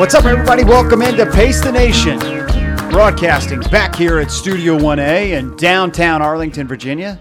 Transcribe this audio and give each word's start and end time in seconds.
What's 0.00 0.14
up, 0.14 0.24
everybody? 0.24 0.64
Welcome 0.64 1.02
into 1.02 1.30
Pace 1.30 1.60
the 1.60 1.70
Nation. 1.70 2.18
Broadcasting 2.88 3.60
back 3.60 3.94
here 3.94 4.18
at 4.18 4.30
Studio 4.30 4.78
1A 4.78 5.38
in 5.38 5.54
downtown 5.58 6.22
Arlington, 6.22 6.66
Virginia. 6.66 7.20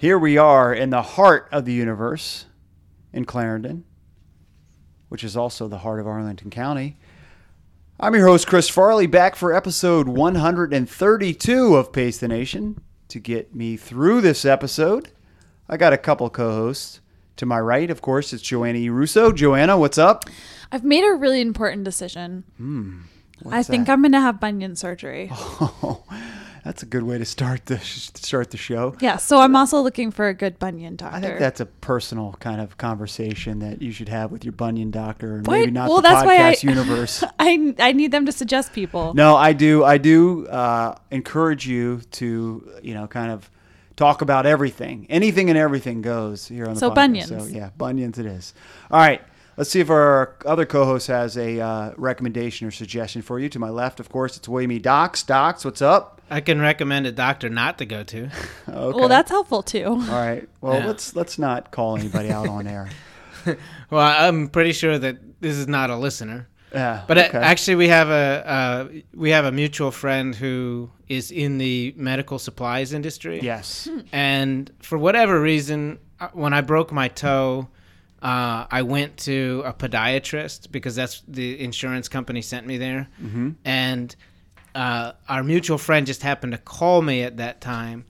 Here 0.00 0.18
we 0.18 0.38
are 0.38 0.72
in 0.72 0.88
the 0.88 1.02
heart 1.02 1.46
of 1.52 1.66
the 1.66 1.74
universe 1.74 2.46
in 3.12 3.26
Clarendon, 3.26 3.84
which 5.10 5.22
is 5.22 5.36
also 5.36 5.68
the 5.68 5.76
heart 5.76 6.00
of 6.00 6.06
Arlington 6.06 6.48
County. 6.48 6.96
I'm 8.00 8.14
your 8.14 8.28
host, 8.28 8.46
Chris 8.46 8.70
Farley, 8.70 9.06
back 9.06 9.36
for 9.36 9.52
episode 9.54 10.08
132 10.08 11.76
of 11.76 11.92
Pace 11.92 12.16
the 12.16 12.28
Nation. 12.28 12.80
To 13.08 13.20
get 13.20 13.54
me 13.54 13.76
through 13.76 14.22
this 14.22 14.46
episode, 14.46 15.10
I 15.68 15.76
got 15.76 15.92
a 15.92 15.98
couple 15.98 16.30
co 16.30 16.50
hosts. 16.50 17.02
To 17.36 17.46
my 17.46 17.58
right, 17.60 17.90
of 17.90 18.02
course, 18.02 18.32
it's 18.32 18.42
Joanna 18.42 18.78
E. 18.78 18.88
Russo. 18.90 19.32
Joanna, 19.32 19.78
what's 19.78 19.96
up? 19.98 20.24
I've 20.72 20.84
made 20.84 21.04
a 21.04 21.14
really 21.14 21.40
important 21.40 21.84
decision. 21.84 22.44
I 23.50 23.62
think 23.62 23.86
that? 23.86 23.92
I'm 23.94 24.02
going 24.02 24.12
to 24.12 24.20
have 24.20 24.38
bunion 24.40 24.76
surgery. 24.76 25.30
Oh, 25.82 26.02
that's 26.62 26.82
a 26.82 26.86
good 26.86 27.04
way 27.04 27.16
to 27.16 27.24
start 27.24 27.64
the 27.64 27.78
start 27.78 28.50
the 28.50 28.58
show. 28.58 28.94
Yeah, 29.00 29.16
so 29.16 29.40
I'm 29.40 29.56
also 29.56 29.80
looking 29.80 30.10
for 30.10 30.28
a 30.28 30.34
good 30.34 30.58
bunion 30.58 30.94
doctor. 30.96 31.16
I 31.16 31.20
think 31.22 31.38
that's 31.38 31.58
a 31.60 31.64
personal 31.64 32.36
kind 32.38 32.60
of 32.60 32.76
conversation 32.76 33.60
that 33.60 33.80
you 33.80 33.92
should 33.92 34.10
have 34.10 34.30
with 34.30 34.44
your 34.44 34.52
bunion 34.52 34.90
doctor, 34.90 35.36
and 35.36 35.46
What? 35.46 35.54
maybe 35.60 35.70
not 35.70 35.88
Well, 35.88 36.02
the 36.02 36.08
that's 36.08 36.26
why 36.26 36.36
I- 36.48 36.52
podcast 36.52 36.62
universe. 36.74 37.24
I 37.38 37.74
I 37.78 37.92
need 37.92 38.12
them 38.12 38.26
to 38.26 38.32
suggest 38.32 38.74
people. 38.74 39.14
No, 39.14 39.36
I 39.36 39.54
do. 39.54 39.84
I 39.84 39.96
do 39.96 40.46
uh, 40.48 40.96
encourage 41.10 41.66
you 41.66 42.02
to, 42.10 42.70
you 42.82 42.92
know, 42.92 43.06
kind 43.06 43.32
of 43.32 43.50
talk 44.00 44.22
about 44.22 44.46
everything. 44.46 45.06
Anything 45.10 45.48
and 45.50 45.58
everything 45.58 46.00
goes 46.02 46.48
here 46.48 46.66
on 46.66 46.74
the 46.74 46.80
So 46.80 46.90
podcast. 46.90 46.94
bunions. 46.94 47.28
So 47.28 47.44
yeah, 47.46 47.70
bunions 47.76 48.18
it 48.18 48.26
is. 48.26 48.54
All 48.90 48.98
right. 48.98 49.22
Let's 49.56 49.68
see 49.70 49.80
if 49.80 49.90
our 49.90 50.36
other 50.46 50.64
co-host 50.64 51.08
has 51.08 51.36
a 51.36 51.60
uh, 51.60 51.92
recommendation 51.98 52.66
or 52.66 52.70
suggestion 52.70 53.20
for 53.20 53.38
you. 53.38 53.50
To 53.50 53.58
my 53.58 53.68
left, 53.68 54.00
of 54.00 54.08
course, 54.08 54.38
it's 54.38 54.48
William 54.48 54.72
E. 54.72 54.78
Docs. 54.78 55.22
Docs, 55.24 55.66
what's 55.66 55.82
up? 55.82 56.22
I 56.30 56.40
can 56.40 56.60
recommend 56.60 57.06
a 57.06 57.12
doctor 57.12 57.50
not 57.50 57.76
to 57.78 57.84
go 57.84 58.02
to. 58.04 58.30
Okay. 58.68 58.98
Well, 58.98 59.08
that's 59.08 59.30
helpful 59.30 59.62
too. 59.62 59.84
all 59.84 59.96
right. 59.98 60.48
Well, 60.62 60.78
Yeah. 60.80 60.86
let's 60.86 61.14
let's 61.14 61.38
not 61.38 61.70
call 61.72 61.96
anybody 61.98 62.30
out 62.30 62.48
on 62.48 62.66
air. 62.66 62.88
Well, 63.90 64.00
I'm 64.26 64.48
pretty 64.48 64.72
sure 64.72 64.98
that 64.98 65.16
this 65.40 65.56
is 65.56 65.66
not 65.66 65.90
a 65.90 65.96
listener. 65.96 66.46
Yeah. 66.72 67.04
But 67.06 67.18
uh, 67.18 67.20
okay. 67.22 67.38
actually, 67.38 67.76
we 67.76 67.88
have 67.88 68.08
a 68.08 68.44
uh, 68.46 68.88
we 69.14 69.30
have 69.30 69.44
a 69.44 69.52
mutual 69.52 69.90
friend 69.90 70.34
who 70.34 70.90
is 71.08 71.30
in 71.30 71.58
the 71.58 71.94
medical 71.96 72.38
supplies 72.38 72.92
industry. 72.92 73.40
yes. 73.42 73.88
And 74.12 74.70
for 74.80 74.96
whatever 74.96 75.40
reason, 75.40 75.98
uh, 76.20 76.28
when 76.32 76.52
I 76.52 76.60
broke 76.60 76.92
my 76.92 77.08
toe, 77.08 77.68
uh, 78.22 78.66
I 78.70 78.82
went 78.82 79.16
to 79.18 79.62
a 79.64 79.72
podiatrist 79.72 80.70
because 80.70 80.94
that's 80.94 81.22
the 81.26 81.58
insurance 81.60 82.08
company 82.08 82.42
sent 82.42 82.66
me 82.66 82.78
there. 82.78 83.08
Mm-hmm. 83.20 83.50
And 83.64 84.14
uh, 84.74 85.12
our 85.28 85.42
mutual 85.42 85.78
friend 85.78 86.06
just 86.06 86.22
happened 86.22 86.52
to 86.52 86.58
call 86.58 87.02
me 87.02 87.22
at 87.22 87.38
that 87.38 87.60
time. 87.60 88.04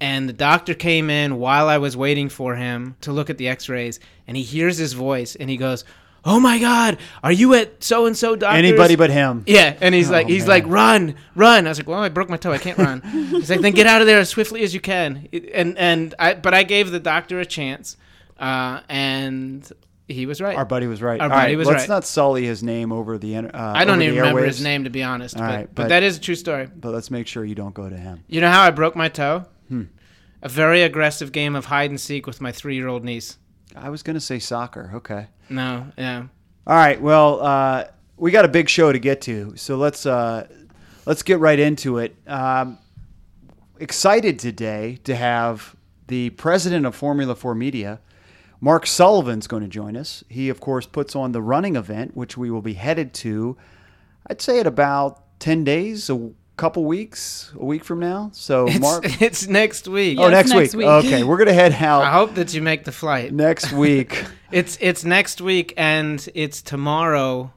And 0.00 0.28
the 0.28 0.32
doctor 0.32 0.74
came 0.74 1.10
in 1.10 1.38
while 1.38 1.68
I 1.68 1.78
was 1.78 1.96
waiting 1.96 2.28
for 2.28 2.56
him 2.56 2.96
to 3.02 3.12
look 3.12 3.30
at 3.30 3.38
the 3.38 3.46
x 3.48 3.68
rays. 3.68 4.00
And 4.26 4.36
he 4.36 4.42
hears 4.42 4.76
his 4.76 4.94
voice 4.94 5.36
and 5.36 5.48
he 5.48 5.56
goes, 5.56 5.84
Oh 6.24 6.38
my 6.38 6.58
God, 6.60 6.98
are 7.24 7.32
you 7.32 7.54
at 7.54 7.82
so 7.82 8.06
and 8.06 8.16
so 8.16 8.36
doctor? 8.36 8.56
Anybody 8.56 8.94
but 8.94 9.10
him. 9.10 9.42
Yeah, 9.46 9.76
and 9.80 9.92
he's 9.94 10.08
like, 10.08 10.26
Oh, 10.26 10.28
he's 10.28 10.42
man. 10.42 10.48
like, 10.48 10.64
run, 10.68 11.14
run. 11.34 11.66
I 11.66 11.70
was 11.70 11.78
like, 11.78 11.88
well, 11.88 11.98
I 11.98 12.10
broke 12.10 12.28
my 12.30 12.36
toe, 12.36 12.52
I 12.52 12.58
can't 12.58 12.78
run. 12.78 13.00
he's 13.02 13.50
like, 13.50 13.60
then 13.60 13.72
get 13.72 13.86
out 13.88 14.00
of 14.00 14.06
there 14.06 14.20
as 14.20 14.28
swiftly 14.28 14.62
as 14.62 14.72
you 14.72 14.80
can. 14.80 15.28
And 15.52 15.76
and 15.76 16.14
I, 16.20 16.34
but 16.34 16.54
I 16.54 16.62
gave 16.62 16.90
the 16.92 17.00
doctor 17.00 17.40
a 17.40 17.44
chance, 17.46 17.96
uh, 18.38 18.82
and 18.88 19.68
he 20.08 20.26
was 20.26 20.40
right. 20.40 20.56
Our 20.56 20.64
buddy 20.64 20.86
was 20.86 21.02
right. 21.02 21.20
Our 21.20 21.24
All 21.26 21.30
right, 21.36 21.42
buddy 21.44 21.56
was 21.56 21.66
let's 21.66 21.82
right. 21.82 21.88
not 21.88 22.04
sully 22.04 22.44
his 22.46 22.62
name 22.62 22.92
over 22.92 23.18
the. 23.18 23.36
Uh, 23.36 23.50
I 23.52 23.84
don't 23.84 24.00
even 24.02 24.16
remember 24.16 24.44
his 24.44 24.62
name 24.62 24.84
to 24.84 24.90
be 24.90 25.02
honest, 25.02 25.36
All 25.36 25.42
but, 25.42 25.48
right, 25.48 25.66
but 25.66 25.74
but- 25.82 25.88
that 25.88 26.02
is 26.04 26.18
a 26.18 26.20
true 26.20 26.34
story. 26.36 26.66
But 26.72 26.92
let's 26.92 27.10
make 27.10 27.26
sure 27.26 27.44
you 27.44 27.54
don't 27.56 27.74
go 27.74 27.88
to 27.88 27.96
him. 27.96 28.22
You 28.28 28.40
know 28.40 28.50
how 28.50 28.62
I 28.62 28.70
broke 28.70 28.94
my 28.94 29.08
toe? 29.08 29.46
Hmm. 29.68 29.84
A 30.42 30.48
very 30.48 30.82
aggressive 30.82 31.32
game 31.32 31.54
of 31.56 31.64
hide 31.66 31.90
and 31.90 32.00
seek 32.00 32.26
with 32.26 32.40
my 32.40 32.52
three-year-old 32.52 33.04
niece. 33.04 33.38
I 33.76 33.90
was 33.90 34.02
going 34.02 34.14
to 34.14 34.20
say 34.20 34.38
soccer. 34.38 34.90
Okay. 34.94 35.26
No, 35.48 35.86
yeah. 35.96 36.26
All 36.66 36.76
right. 36.76 37.00
Well, 37.00 37.42
uh, 37.42 37.84
we 38.16 38.30
got 38.30 38.44
a 38.44 38.48
big 38.48 38.68
show 38.68 38.92
to 38.92 38.98
get 38.98 39.20
to, 39.22 39.56
so 39.56 39.76
let's 39.76 40.06
uh, 40.06 40.46
let's 41.06 41.22
get 41.22 41.38
right 41.40 41.58
into 41.58 41.98
it. 41.98 42.14
Um, 42.26 42.78
excited 43.78 44.38
today 44.38 44.98
to 45.04 45.16
have 45.16 45.74
the 46.06 46.30
president 46.30 46.86
of 46.86 46.94
Formula 46.94 47.34
Four 47.34 47.54
Media, 47.54 48.00
Mark 48.60 48.86
Sullivan's 48.86 49.46
going 49.46 49.62
to 49.62 49.68
join 49.68 49.96
us. 49.96 50.22
He, 50.28 50.48
of 50.48 50.60
course, 50.60 50.86
puts 50.86 51.16
on 51.16 51.32
the 51.32 51.42
running 51.42 51.74
event, 51.74 52.16
which 52.16 52.36
we 52.36 52.50
will 52.50 52.62
be 52.62 52.74
headed 52.74 53.12
to. 53.14 53.56
I'd 54.28 54.40
say 54.40 54.60
at 54.60 54.66
about 54.66 55.38
ten 55.40 55.64
days, 55.64 56.08
a 56.08 56.30
couple 56.62 56.84
weeks, 56.84 57.50
a 57.58 57.64
week 57.64 57.82
from 57.82 57.98
now. 57.98 58.30
So, 58.32 58.68
It's, 58.68 58.78
Mark. 58.78 59.02
it's 59.20 59.48
next 59.48 59.88
week. 59.88 60.16
Oh, 60.20 60.28
Yeah, 60.28 60.28
next, 60.28 60.50
next 60.50 60.76
week. 60.76 60.86
week. 60.86 61.04
Okay, 61.04 61.24
we're 61.24 61.36
gonna 61.36 61.52
head 61.52 61.72
out. 61.80 62.02
I 62.02 62.12
hope 62.12 62.36
that 62.36 62.54
you 62.54 62.62
make 62.62 62.84
the 62.84 62.92
flight. 62.92 63.32
next 63.32 63.72
week. 63.84 64.24
It's 64.52 64.78
it's 64.80 65.04
next 65.04 65.40
week 65.40 65.74
and 65.76 66.24
it's 66.36 66.62
tomorrow, 66.62 67.52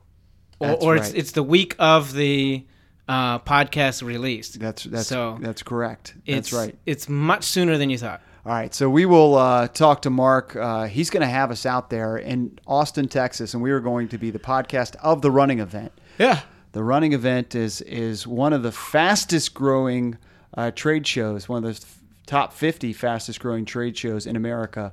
or, 0.59 0.71
or 0.71 0.95
it's 0.95 1.09
right. 1.09 1.17
it's 1.19 1.33
the 1.33 1.43
week 1.43 1.75
of 1.77 2.13
the 2.13 2.65
uh, 3.07 3.37
podcast 3.39 4.01
release. 4.01 4.49
That's 4.53 4.85
that's 4.85 5.07
So, 5.07 5.37
that's 5.39 5.61
correct. 5.61 6.15
It's, 6.25 6.49
That's 6.49 6.53
right. 6.53 6.75
It's 6.87 7.07
much 7.07 7.43
sooner 7.43 7.77
than 7.77 7.91
you 7.91 7.99
thought. 7.99 8.23
All 8.43 8.51
right, 8.53 8.73
so 8.73 8.89
we 8.89 9.05
will 9.05 9.35
uh, 9.35 9.67
talk 9.67 10.01
to 10.03 10.09
Mark. 10.09 10.55
Uh, 10.55 10.85
he's 10.85 11.11
going 11.11 11.21
to 11.21 11.27
have 11.27 11.51
us 11.51 11.65
out 11.67 11.89
there 11.91 12.17
in 12.17 12.57
Austin, 12.65 13.07
Texas, 13.07 13.53
and 13.53 13.61
we 13.61 13.69
are 13.71 13.79
going 13.79 14.07
to 14.09 14.17
be 14.17 14.31
the 14.31 14.39
podcast 14.39 14.95
of 15.03 15.21
the 15.21 15.29
running 15.31 15.59
event. 15.59 15.91
Yeah. 16.17 16.41
The 16.75 16.83
running 16.83 17.13
event 17.13 17.55
is 17.55 17.79
is 17.79 18.27
one 18.27 18.51
of 18.51 18.61
the 18.61 18.71
fastest 18.73 19.53
growing 19.53 20.17
uh, 20.55 20.71
trade 20.71 21.07
shows, 21.07 21.47
one 21.47 21.63
of 21.63 21.79
the 21.79 21.85
top 22.25 22.51
50 22.51 22.91
fastest 22.91 23.39
growing 23.39 23.63
trade 23.63 23.97
shows 23.97 24.27
in 24.27 24.35
America. 24.35 24.91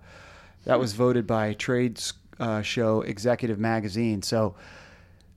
That 0.64 0.78
was 0.78 0.92
voted 0.92 1.26
by 1.26 1.54
Trades 1.54 2.12
uh, 2.38 2.62
Show 2.62 3.00
Executive 3.00 3.58
Magazine. 3.58 4.22
So 4.22 4.54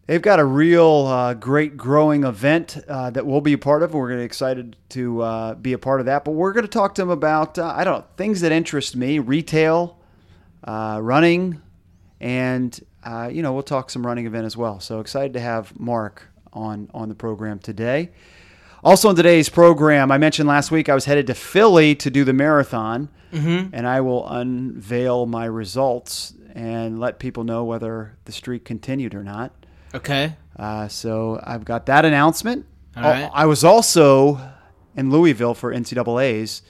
they've 0.05 0.21
got 0.21 0.39
a 0.39 0.45
real 0.45 1.07
uh, 1.07 1.33
great 1.33 1.77
growing 1.77 2.25
event 2.25 2.77
uh, 2.87 3.09
that 3.09 3.25
we'll 3.25 3.41
be 3.41 3.53
a 3.53 3.57
part 3.57 3.81
of. 3.81 3.95
We're 3.95 4.09
to 4.09 4.19
excited 4.19 4.75
to 4.89 5.21
uh, 5.23 5.55
be 5.55 5.73
a 5.73 5.79
part 5.79 5.99
of 5.99 6.05
that. 6.05 6.25
But 6.25 6.33
we're 6.33 6.53
going 6.53 6.65
to 6.65 6.71
talk 6.71 6.93
to 6.93 7.01
them 7.01 7.09
about 7.09 7.57
uh, 7.57 7.73
I 7.75 7.83
don't 7.83 8.01
know 8.01 8.05
things 8.17 8.41
that 8.41 8.51
interest 8.51 8.95
me: 8.95 9.17
retail, 9.17 9.97
uh, 10.63 10.99
running, 11.01 11.59
and 12.21 12.79
you 13.31 13.41
know 13.41 13.51
we'll 13.51 13.63
talk 13.63 13.89
some 13.89 14.05
running 14.05 14.27
event 14.27 14.45
as 14.45 14.55
well. 14.55 14.79
So 14.79 14.99
excited 14.99 15.33
to 15.33 15.39
have 15.39 15.79
Mark 15.79 16.29
on 16.55 16.89
on 16.93 17.09
the 17.09 17.15
program 17.15 17.59
today. 17.59 18.09
Also 18.83 19.09
in 19.09 19.15
today's 19.15 19.49
program, 19.49 20.11
I 20.11 20.17
mentioned 20.17 20.47
last 20.47 20.71
week 20.71 20.89
I 20.89 20.93
was 20.95 21.05
headed 21.05 21.27
to 21.27 21.33
Philly 21.33 21.95
to 21.95 22.09
do 22.11 22.23
the 22.23 22.33
marathon, 22.33 23.09
and 23.31 23.85
I 23.87 23.99
will 24.01 24.27
unveil 24.27 25.25
my 25.25 25.45
results 25.45 26.33
and 26.53 26.99
let 26.99 27.19
people 27.19 27.43
know 27.43 27.63
whether 27.65 28.15
the 28.25 28.31
streak 28.31 28.63
continued 28.63 29.13
or 29.13 29.23
not. 29.23 29.51
Okay. 29.93 30.35
Uh, 30.57 30.87
so 30.87 31.39
I've 31.43 31.65
got 31.65 31.87
that 31.87 32.05
announcement. 32.05 32.65
All 32.95 33.03
right. 33.03 33.29
I 33.33 33.45
was 33.45 33.63
also 33.65 34.39
in 34.95 35.09
Louisville 35.09 35.53
for 35.53 35.73
NCAA's, 35.73 36.61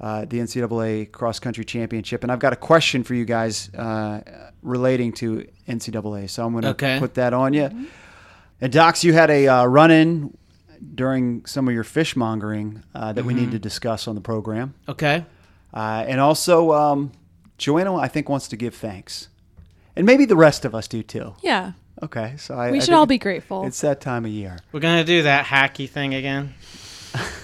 uh, 0.00 0.24
the 0.24 0.38
NCAA 0.40 1.12
Cross 1.12 1.38
Country 1.40 1.64
Championship, 1.64 2.22
and 2.24 2.32
I've 2.32 2.40
got 2.40 2.52
a 2.52 2.56
question 2.56 3.04
for 3.04 3.14
you 3.14 3.24
guys 3.24 3.72
uh, 3.74 4.20
relating 4.62 5.12
to 5.12 5.46
NCAA. 5.68 6.28
So 6.30 6.44
I'm 6.44 6.52
going 6.52 6.62
to 6.62 6.70
Okay. 6.70 6.98
put 6.98 7.14
that 7.14 7.32
on 7.34 7.52
you. 7.52 7.70
And 8.60 8.72
Docs, 8.72 9.04
you 9.04 9.12
had 9.12 9.30
a 9.30 9.48
uh, 9.48 9.64
run-in 9.66 10.36
during 10.94 11.44
some 11.46 11.66
of 11.68 11.74
your 11.74 11.84
fishmongering 11.84 12.82
uh, 12.94 13.12
that 13.12 13.24
we 13.24 13.32
Mm-hmm. 13.34 13.44
need 13.44 13.50
to 13.52 13.58
discuss 13.58 14.06
on 14.08 14.14
the 14.14 14.20
program, 14.20 14.74
Okay. 14.88 15.24
uh, 15.74 16.04
and 16.06 16.20
also 16.20 16.72
um, 16.72 17.12
Joanna, 17.58 17.96
I 17.96 18.08
think, 18.08 18.28
wants 18.28 18.48
to 18.48 18.56
give 18.56 18.74
thanks, 18.74 19.28
and 19.96 20.06
maybe 20.06 20.24
the 20.24 20.36
rest 20.36 20.64
of 20.64 20.74
us 20.74 20.88
do 20.88 21.02
too. 21.02 21.34
Yeah. 21.42 21.72
Okay, 22.02 22.34
so 22.38 22.54
I, 22.54 22.70
We 22.70 22.78
I 22.78 22.80
should 22.80 22.86
think 22.88 22.96
all 22.96 23.06
be 23.06 23.18
grateful. 23.18 23.66
It's 23.66 23.80
that 23.82 24.00
time 24.00 24.24
of 24.24 24.30
year. 24.30 24.58
We're 24.72 24.80
gonna 24.80 25.04
do 25.04 25.22
that 25.24 25.44
hacky 25.46 25.88
thing 25.88 26.14
again. 26.14 26.54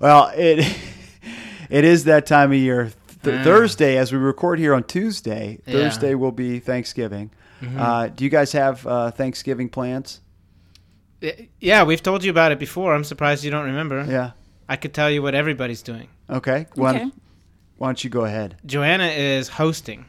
Well, 0.00 0.32
it 0.34 0.60
it 1.70 1.84
is 1.84 2.04
that 2.04 2.26
time 2.26 2.52
of 2.52 2.58
year. 2.58 2.84
Th- 3.22 3.36
Mm. 3.36 3.44
Thursday, 3.44 3.98
as 3.98 4.12
we 4.12 4.18
record 4.18 4.58
here 4.58 4.72
on 4.72 4.82
Tuesday, 4.84 5.58
Yeah. 5.66 5.74
Mm-hmm. 5.74 5.82
Thursday 5.82 6.14
will 6.14 6.32
be 6.32 6.58
Thanksgiving. 6.58 7.30
Uh, 7.76 8.08
do 8.08 8.24
you 8.24 8.30
guys 8.30 8.52
have 8.52 8.86
uh, 8.86 9.10
Thanksgiving 9.10 9.68
plans? 9.68 10.20
Yeah, 11.60 11.82
we've 11.84 12.02
told 12.02 12.24
you 12.24 12.30
about 12.30 12.52
it 12.52 12.58
before. 12.58 12.94
I'm 12.94 13.04
surprised 13.04 13.44
you 13.44 13.50
don't 13.50 13.66
remember. 13.66 14.04
Yeah. 14.08 14.30
I 14.68 14.76
could 14.76 14.94
tell 14.94 15.10
you 15.10 15.20
what 15.22 15.34
everybody's 15.34 15.82
doing. 15.82 16.08
Okay. 16.30 16.66
Why, 16.74 16.90
Okay. 16.96 17.10
why 17.76 17.88
don't 17.88 18.02
you 18.02 18.08
go 18.10 18.24
ahead? 18.24 18.56
Joanna 18.64 19.06
is 19.08 19.48
hosting 19.48 20.06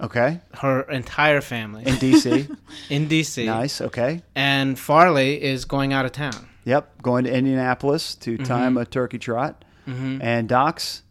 Okay. 0.00 0.40
her 0.54 0.82
entire 0.82 1.40
family 1.40 1.84
In 1.86 1.94
DC. 1.94 2.54
in 2.90 3.08
DC. 3.08 3.46
nice. 3.46 3.80
Okay. 3.80 4.22
And 4.34 4.78
Farley 4.78 5.42
is 5.42 5.64
going 5.64 5.92
out 5.94 6.04
of 6.04 6.12
town. 6.12 6.48
Yep. 6.64 7.00
Going 7.02 7.24
to 7.24 7.32
Indianapolis 7.32 8.14
to 8.16 8.32
Mm-hmm. 8.34 8.44
time 8.44 8.76
a 8.76 8.84
turkey 8.84 9.18
trot. 9.18 9.64
And 9.86 10.48
Docs. 10.48 11.02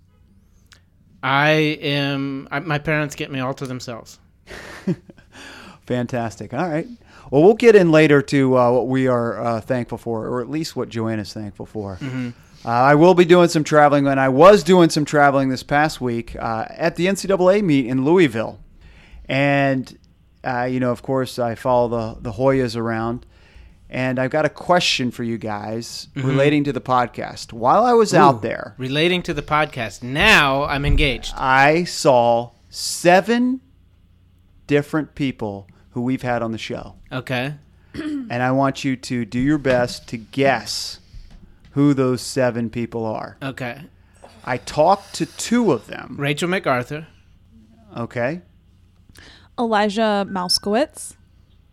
I 1.21 1.49
am. 1.81 2.47
I, 2.49 2.59
my 2.59 2.79
parents 2.79 3.15
get 3.15 3.29
me 3.29 3.39
all 3.41 3.53
to 3.55 3.65
themselves. 3.65 4.19
Fantastic. 5.89 6.53
All 6.53 6.69
right. 6.69 6.87
Well, 7.31 7.41
we'll 7.41 7.55
get 7.55 7.75
in 7.75 7.91
later 7.91 8.21
to 8.21 8.55
uh, 8.59 8.71
what 8.71 8.87
we 8.87 9.07
are 9.07 9.41
uh, 9.41 9.59
thankful 9.61 9.97
for, 9.97 10.27
or 10.27 10.39
at 10.39 10.47
least 10.47 10.75
what 10.75 10.87
Joanna's 10.87 11.33
thankful 11.33 11.65
for. 11.65 11.97
Uh, 12.03 12.31
I 12.63 12.93
will 12.93 13.15
be 13.15 13.25
doing 13.25 13.49
some 13.49 13.63
traveling, 13.63 14.05
and 14.05 14.19
I 14.19 14.29
was 14.29 14.61
doing 14.61 14.91
some 14.91 15.03
traveling 15.03 15.49
this 15.49 15.63
past 15.63 15.99
week 15.99 16.35
uh, 16.35 16.65
at 16.69 16.95
the 16.95 17.07
NCAA 17.07 17.63
meet 17.63 17.87
in 17.87 18.05
Louisville. 18.05 18.59
And, 19.27 19.97
uh, 20.43 20.65
you 20.65 20.79
know, 20.79 20.91
of 20.91 21.01
course, 21.01 21.39
I 21.39 21.55
follow 21.55 21.87
the, 21.87 22.21
the 22.21 22.33
Hoyas 22.33 22.77
around. 22.77 23.25
And 23.89 24.19
I've 24.19 24.29
got 24.29 24.45
a 24.45 24.49
question 24.49 25.09
for 25.09 25.23
you 25.23 25.39
guys 25.39 26.07
relating 26.15 26.65
to 26.65 26.71
the 26.71 26.81
podcast. 26.81 27.51
While 27.51 27.83
I 27.83 27.93
was 27.93 28.13
out 28.13 28.43
there, 28.43 28.75
Relating 28.77 29.23
to 29.23 29.33
the 29.33 29.41
podcast. 29.41 30.03
Now 30.03 30.65
I'm 30.65 30.85
engaged. 30.85 31.33
I 31.35 31.85
saw 31.85 32.51
seven 32.69 33.61
different 34.67 35.15
people 35.15 35.67
who 35.99 36.05
we've 36.05 36.21
had 36.21 36.41
on 36.41 36.53
the 36.53 36.57
show. 36.57 36.95
Okay. 37.11 37.55
And 38.31 38.43
I 38.43 38.51
want 38.51 38.83
you 38.83 38.95
to 38.95 39.25
do 39.25 39.39
your 39.39 39.57
best 39.57 40.07
to 40.09 40.17
guess 40.17 40.99
who 41.71 41.95
those 41.95 42.21
seven 42.21 42.69
people 42.69 43.03
are. 43.03 43.37
Okay. 43.41 43.81
I 44.45 44.57
talked 44.57 45.15
to 45.15 45.25
two 45.25 45.71
of 45.71 45.87
them. 45.87 46.15
Rachel 46.19 46.47
MacArthur. 46.47 47.07
Okay. 47.97 48.41
Elijah 49.57 50.27
Mauskowitz. 50.29 51.15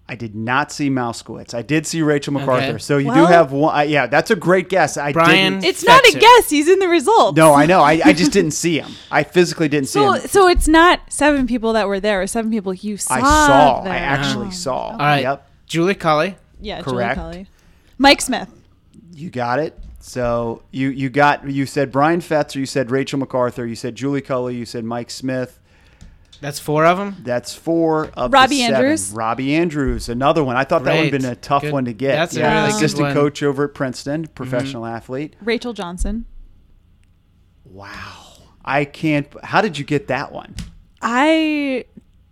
I 0.08 0.14
did 0.14 0.36
not 0.36 0.70
see 0.70 0.88
Mouskowitz. 0.88 1.52
I 1.52 1.62
did 1.62 1.84
see 1.84 2.00
Rachel 2.00 2.32
MacArthur. 2.32 2.66
Okay. 2.74 2.78
So 2.78 2.96
you 2.98 3.08
Well- 3.08 3.26
do 3.26 3.32
have 3.32 3.50
one. 3.50 3.76
Uh, 3.76 3.80
yeah, 3.82 4.06
that's 4.06 4.30
a 4.30 4.36
great 4.36 4.68
guess. 4.68 4.96
I 4.96 5.12
Brian- 5.12 5.54
didn't. 5.54 5.64
It's 5.64 5.84
not 5.84 6.00
a 6.04 6.12
Fetzer. 6.12 6.20
guess. 6.20 6.48
He's 6.50 6.68
in 6.68 6.78
the 6.78 6.86
results. 6.88 7.36
No, 7.36 7.52
I 7.54 7.66
know. 7.66 7.80
I, 7.82 8.00
I 8.04 8.12
just 8.12 8.30
didn't 8.30 8.52
see 8.52 8.78
him. 8.78 8.92
I 9.10 9.24
physically 9.24 9.68
didn't 9.68 9.88
see 9.88 9.98
So, 9.98 10.12
him. 10.12 10.28
so 10.28 10.48
it's 10.48 10.68
not 10.68 11.00
seven 11.08 11.48
people 11.48 11.72
that 11.72 11.88
were 11.88 11.98
there. 11.98 12.22
It's 12.22 12.32
seven 12.32 12.52
people 12.52 12.72
you 12.72 12.96
saw. 12.96 13.14
I 13.14 13.20
saw. 13.20 13.82
There. 13.82 13.92
I 13.92 13.96
actually 13.96 14.46
Oh. 14.48 14.50
saw. 14.50 14.76
All 14.90 14.96
right. 14.98 15.22
Yep. 15.22 15.50
Julie 15.66 15.94
Culley. 15.96 16.36
Yeah, 16.60 16.82
Correct. 16.82 17.18
Julie 17.18 17.32
Kelly. 17.32 17.46
Mike 17.98 18.20
Smith. 18.20 18.48
You 19.12 19.30
got 19.30 19.58
it. 19.58 19.76
So 20.00 20.62
you 20.70 20.90
you 20.90 21.08
got 21.08 21.48
you 21.50 21.66
said 21.66 21.90
Brian 21.90 22.20
Fetzer, 22.20 22.56
you 22.56 22.66
said 22.66 22.92
Rachel 22.92 23.18
MacArthur, 23.18 23.66
you 23.66 23.74
said 23.74 23.96
Julie 23.96 24.20
Culley, 24.20 24.54
you 24.54 24.64
said 24.64 24.84
Mike 24.84 25.10
Smith. 25.10 25.58
That's 26.40 26.58
four 26.58 26.84
of 26.84 26.98
them. 26.98 27.16
That's 27.22 27.54
four 27.54 28.10
of 28.16 28.32
Robbie 28.32 28.56
the 28.56 28.60
seven. 28.62 28.74
Andrews? 28.76 29.10
Robbie 29.12 29.54
Andrews, 29.54 30.08
another 30.08 30.44
one. 30.44 30.56
I 30.56 30.64
thought 30.64 30.84
that 30.84 30.94
would 30.94 31.12
have 31.12 31.22
been 31.22 31.30
a 31.30 31.36
tough 31.36 31.62
Good. 31.62 31.72
one 31.72 31.84
to 31.86 31.92
get. 31.92 32.12
That's 32.12 32.36
a 32.36 32.40
yeah, 32.40 32.54
really 32.54 32.72
good 32.72 32.76
assistant 32.76 33.02
one. 33.02 33.10
Mm-hmm. 33.10 33.20
coach 33.20 33.42
over 33.42 33.64
at 33.64 33.74
Princeton, 33.74 34.26
professional 34.28 34.86
athlete. 34.86 35.34
Rachel 35.40 35.72
Johnson. 35.72 36.26
Wow, 37.64 38.26
I 38.64 38.84
can't. 38.84 39.26
How 39.44 39.60
did 39.60 39.78
you 39.78 39.84
get 39.84 40.08
that 40.08 40.32
one? 40.32 40.54
I 41.02 41.84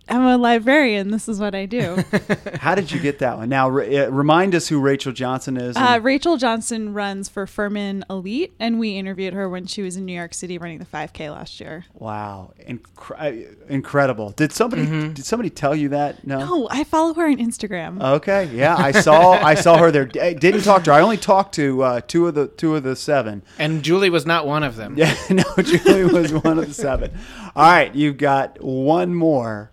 am 0.07 0.21
a 0.25 0.37
librarian. 0.37 1.11
This 1.11 1.27
is 1.27 1.39
what 1.39 1.55
I 1.55 1.65
do. 1.65 2.03
How 2.59 2.75
did 2.75 2.91
you 2.91 2.99
get 2.99 3.19
that 3.19 3.37
one? 3.37 3.49
Now, 3.49 3.69
re- 3.69 3.97
uh, 3.97 4.09
remind 4.09 4.53
us 4.55 4.67
who 4.67 4.79
Rachel 4.79 5.11
Johnson 5.11 5.57
is. 5.57 5.75
uh, 5.75 5.99
Rachel 6.01 6.37
Johnson 6.37 6.93
runs 6.93 7.29
for 7.29 7.47
Furman 7.47 8.03
Elite, 8.09 8.53
and 8.59 8.79
we 8.79 8.97
interviewed 8.97 9.33
her 9.33 9.49
when 9.49 9.65
she 9.65 9.81
was 9.81 9.95
in 9.97 10.05
New 10.05 10.13
York 10.15 10.33
City 10.33 10.57
running 10.57 10.79
the 10.79 10.85
5K 10.85 11.31
last 11.31 11.59
year. 11.59 11.85
wow, 11.93 12.53
Incre- 12.67 13.49
uh, 13.49 13.55
incredible. 13.69 14.31
Did 14.31 14.51
somebody 14.51 14.83
Mm-hmm. 14.85 15.13
did 15.13 15.25
somebody 15.25 15.49
tell 15.49 15.75
you 15.75 15.89
that? 15.89 16.25
No. 16.27 16.39
Oh, 16.41 16.67
I 16.69 16.83
follow 16.83 17.13
her 17.15 17.25
on 17.27 17.37
Instagram. 17.37 18.01
Okay, 18.01 18.45
yeah, 18.53 18.75
I 18.75 18.91
saw 18.91 19.31
I 19.31 19.55
saw 19.55 19.77
her 19.77 19.91
there. 19.91 20.09
I 20.21 20.33
didn't 20.33 20.61
talk 20.61 20.83
to 20.85 20.91
her. 20.93 20.97
I 20.97 21.01
only 21.01 21.17
talked 21.17 21.55
to 21.55 21.81
uh, 21.83 22.01
two 22.07 22.27
of 22.27 22.35
the 22.35 22.47
two 22.47 22.75
of 22.75 22.83
the 22.83 22.95
seven. 22.95 23.41
And 23.57 23.81
Julie 23.83 24.09
was 24.09 24.25
not 24.25 24.45
one 24.45 24.63
of 24.63 24.75
them. 24.75 24.95
Yeah, 25.05 25.15
no, 25.29 25.43
Julie 25.61 26.05
was 26.05 26.31
one 26.33 26.57
of 26.59 26.67
the 26.67 26.73
seven. 26.73 27.11
All 27.55 27.63
right, 27.63 27.93
you've 27.95 28.17
got 28.17 28.61
one 28.61 29.13
more. 29.15 29.71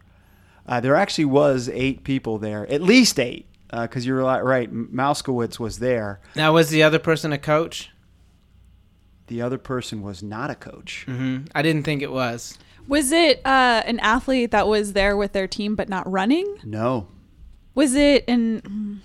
Uh, 0.67 0.81
there 0.81 0.94
actually 0.94 1.25
was 1.26 1.69
eight 1.69 2.05
people 2.05 2.38
there, 2.38 2.67
at 2.70 2.82
least 2.82 3.19
eight, 3.19 3.47
because 3.70 4.06
you're 4.06 4.23
li- 4.25 4.41
right. 4.41 4.73
Mouskowitz 4.73 5.59
was 5.59 5.79
there. 5.81 6.20
Now, 6.37 6.53
was 6.53 6.70
the 6.70 6.82
other 6.82 6.99
person 6.99 7.32
a 7.32 7.38
coach? 7.38 7.91
The 9.26 9.41
other 9.43 9.59
person 9.59 10.03
was 10.03 10.23
not 10.23 10.50
a 10.50 10.55
coach. 10.55 11.05
hmm 11.06 11.38
I 11.55 11.62
didn't 11.62 11.85
think 11.85 12.03
it 12.03 12.12
was. 12.12 12.59
Was 12.88 13.12
it 13.12 13.41
uh, 13.47 13.82
an 13.87 14.00
athlete 14.00 14.50
that 14.50 14.67
was 14.67 14.93
there 14.93 15.17
with 15.17 15.32
their 15.32 15.47
team 15.47 15.75
but 15.76 15.88
not 15.88 16.11
running? 16.11 16.56
No, 16.64 17.06
Was 17.75 17.94
it 17.94 18.25
an? 18.29 19.00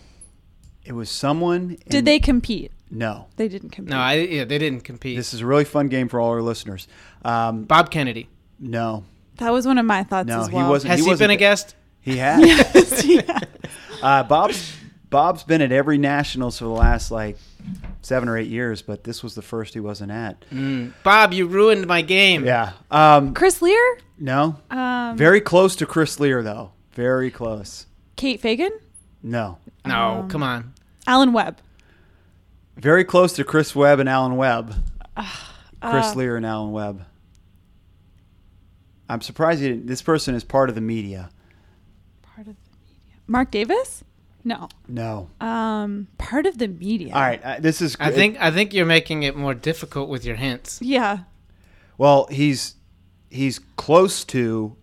it 0.83 0.93
was 0.93 1.09
someone. 1.09 1.71
in- 1.71 1.77
Did 1.89 2.05
they 2.05 2.19
compete? 2.19 2.71
No. 2.89 3.27
They 3.35 3.47
didn't 3.47 3.69
compete. 3.71 3.91
No, 3.91 3.97
I, 3.99 4.13
yeah, 4.15 4.45
they 4.45 4.57
didn't 4.57 4.81
compete. 4.83 5.17
This 5.17 5.33
is 5.33 5.41
a 5.41 5.45
really 5.45 5.65
fun 5.65 5.87
game 5.89 6.07
for 6.09 6.19
all 6.19 6.29
our 6.31 6.41
listeners. 6.41 6.87
Um, 7.23 7.63
Bob 7.65 7.91
Kennedy. 7.91 8.29
no, 8.59 9.03
that 9.37 9.51
was 9.51 9.65
one 9.67 9.77
of 9.77 9.85
my 9.85 10.03
thoughts 10.03 10.27
No, 10.27 10.41
as 10.41 10.47
he 10.47 10.55
well. 10.55 10.69
wasn't- 10.69 10.91
Has 10.91 10.99
he, 11.01 11.05
wasn't 11.07 11.19
been 11.19 11.31
a 11.31 11.33
the- 11.33 11.37
guest? 11.39 11.75
he 12.01 12.17
had. 12.17 12.41
Yes, 12.45 13.05
yeah. 13.05 13.39
Uh, 14.01 14.21
Bob's 14.23 14.73
Bob's 15.09 15.43
been 15.43 15.59
at 15.61 15.71
every 15.71 15.97
nationals 15.97 16.59
for 16.59 16.65
the 16.65 16.69
last 16.69 17.09
like 17.09 17.35
seven 18.03 18.29
or 18.29 18.37
eight 18.37 18.47
years, 18.47 18.83
but 18.83 19.03
this 19.03 19.23
was 19.23 19.33
the 19.33 19.41
first 19.41 19.73
he 19.73 19.79
wasn't 19.79 20.11
at. 20.11 20.39
Mm. 20.51 20.93
Bob, 21.03 21.33
you 21.33 21.47
ruined 21.47 21.87
my 21.87 22.03
game. 22.03 22.45
Yeah. 22.45 22.73
Um, 22.91 23.33
Chris 23.33 23.59
Lear, 23.59 23.97
no. 24.19 24.55
um, 24.69 25.17
Very 25.17 25.41
close 25.41 25.75
to 25.77 25.87
Chris 25.87 26.19
Lear 26.19 26.43
though. 26.43 26.73
Very 26.91 27.31
close. 27.31 27.87
Kate 28.17 28.39
Fagan, 28.39 28.71
No. 29.23 29.57
No, 29.83 30.19
Um, 30.19 30.29
come 30.29 30.43
on. 30.43 30.73
Alan 31.07 31.33
Webb. 31.33 31.57
Very 32.75 33.03
close 33.03 33.33
to 33.33 33.43
Chris 33.43 33.75
Webb 33.75 33.99
and 33.99 34.07
Alan 34.07 34.35
Webb. 34.35 34.75
Chris 35.81 36.05
uh, 36.07 36.13
Lear 36.15 36.37
and 36.37 36.45
Alan 36.45 36.71
Webb. 36.71 37.03
I'm 39.09 39.21
surprised 39.21 39.61
you 39.61 39.69
didn't, 39.69 39.87
this 39.87 40.01
person 40.01 40.35
is 40.35 40.43
part 40.43 40.69
of 40.69 40.75
the 40.75 40.81
media. 40.81 41.29
Part 42.21 42.47
of 42.47 42.55
the 42.55 42.77
media. 42.85 43.15
Mark 43.27 43.51
Davis? 43.51 44.03
No. 44.43 44.69
No. 44.87 45.29
Um, 45.41 46.07
part 46.17 46.45
of 46.45 46.57
the 46.57 46.67
media. 46.67 47.13
All 47.13 47.21
right. 47.21 47.43
Uh, 47.43 47.59
this 47.59 47.81
is. 47.81 47.97
I 47.99 48.11
think 48.11 48.37
I 48.39 48.49
think 48.49 48.73
you're 48.73 48.85
making 48.85 49.23
it 49.23 49.35
more 49.35 49.53
difficult 49.53 50.07
with 50.07 50.23
your 50.23 50.35
hints. 50.35 50.79
Yeah. 50.81 51.19
Well, 51.97 52.27
he's 52.31 52.75
he's 53.29 53.59
close 53.75 54.23
to 54.25 54.77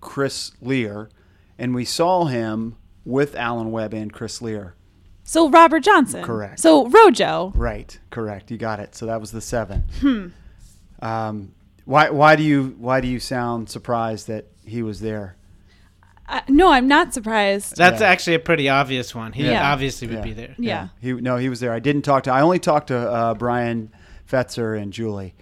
Chris 0.00 0.52
Lear, 0.60 1.08
and 1.58 1.74
we 1.74 1.86
saw 1.86 2.26
him 2.26 2.76
with 3.06 3.34
Alan 3.36 3.70
Webb 3.70 3.94
and 3.94 4.12
Chris 4.12 4.42
Lear. 4.42 4.74
So 5.24 5.48
Robert 5.48 5.80
Johnson. 5.80 6.22
Correct. 6.22 6.60
So 6.60 6.88
Rojo. 6.88 7.52
Right, 7.54 7.98
correct. 8.10 8.50
You 8.50 8.58
got 8.58 8.80
it. 8.80 8.94
So 8.94 9.06
that 9.06 9.20
was 9.20 9.30
the 9.30 9.40
seven. 9.40 9.84
Hmm. 10.00 10.26
Um, 11.00 11.54
why 11.84 12.10
why 12.10 12.36
do 12.36 12.42
you 12.42 12.74
why 12.78 13.00
do 13.00 13.08
you 13.08 13.18
sound 13.20 13.68
surprised 13.68 14.26
that 14.28 14.46
he 14.64 14.82
was 14.82 15.00
there? 15.00 15.36
Uh, 16.28 16.40
no, 16.48 16.72
I'm 16.72 16.88
not 16.88 17.12
surprised. 17.12 17.76
That's 17.76 18.00
Yeah. 18.00 18.08
actually 18.08 18.34
a 18.34 18.38
pretty 18.38 18.68
obvious 18.68 19.14
one. 19.14 19.32
He 19.32 19.44
Yeah. 19.46 19.70
obviously 19.72 20.08
would 20.08 20.18
Yeah. 20.18 20.22
be 20.24 20.32
there. 20.32 20.54
yeah. 20.58 20.88
He 21.00 21.12
no, 21.12 21.36
he 21.36 21.48
was 21.48 21.60
there. 21.60 21.72
I 21.72 21.80
didn't 21.80 22.02
talk 22.02 22.22
to. 22.24 22.32
I 22.32 22.40
only 22.40 22.58
talked 22.58 22.86
to 22.88 22.96
uh, 22.96 23.34
Brian 23.34 23.90
Fetzer 24.30 24.80
and 24.80 24.92
Julie. 24.94 25.34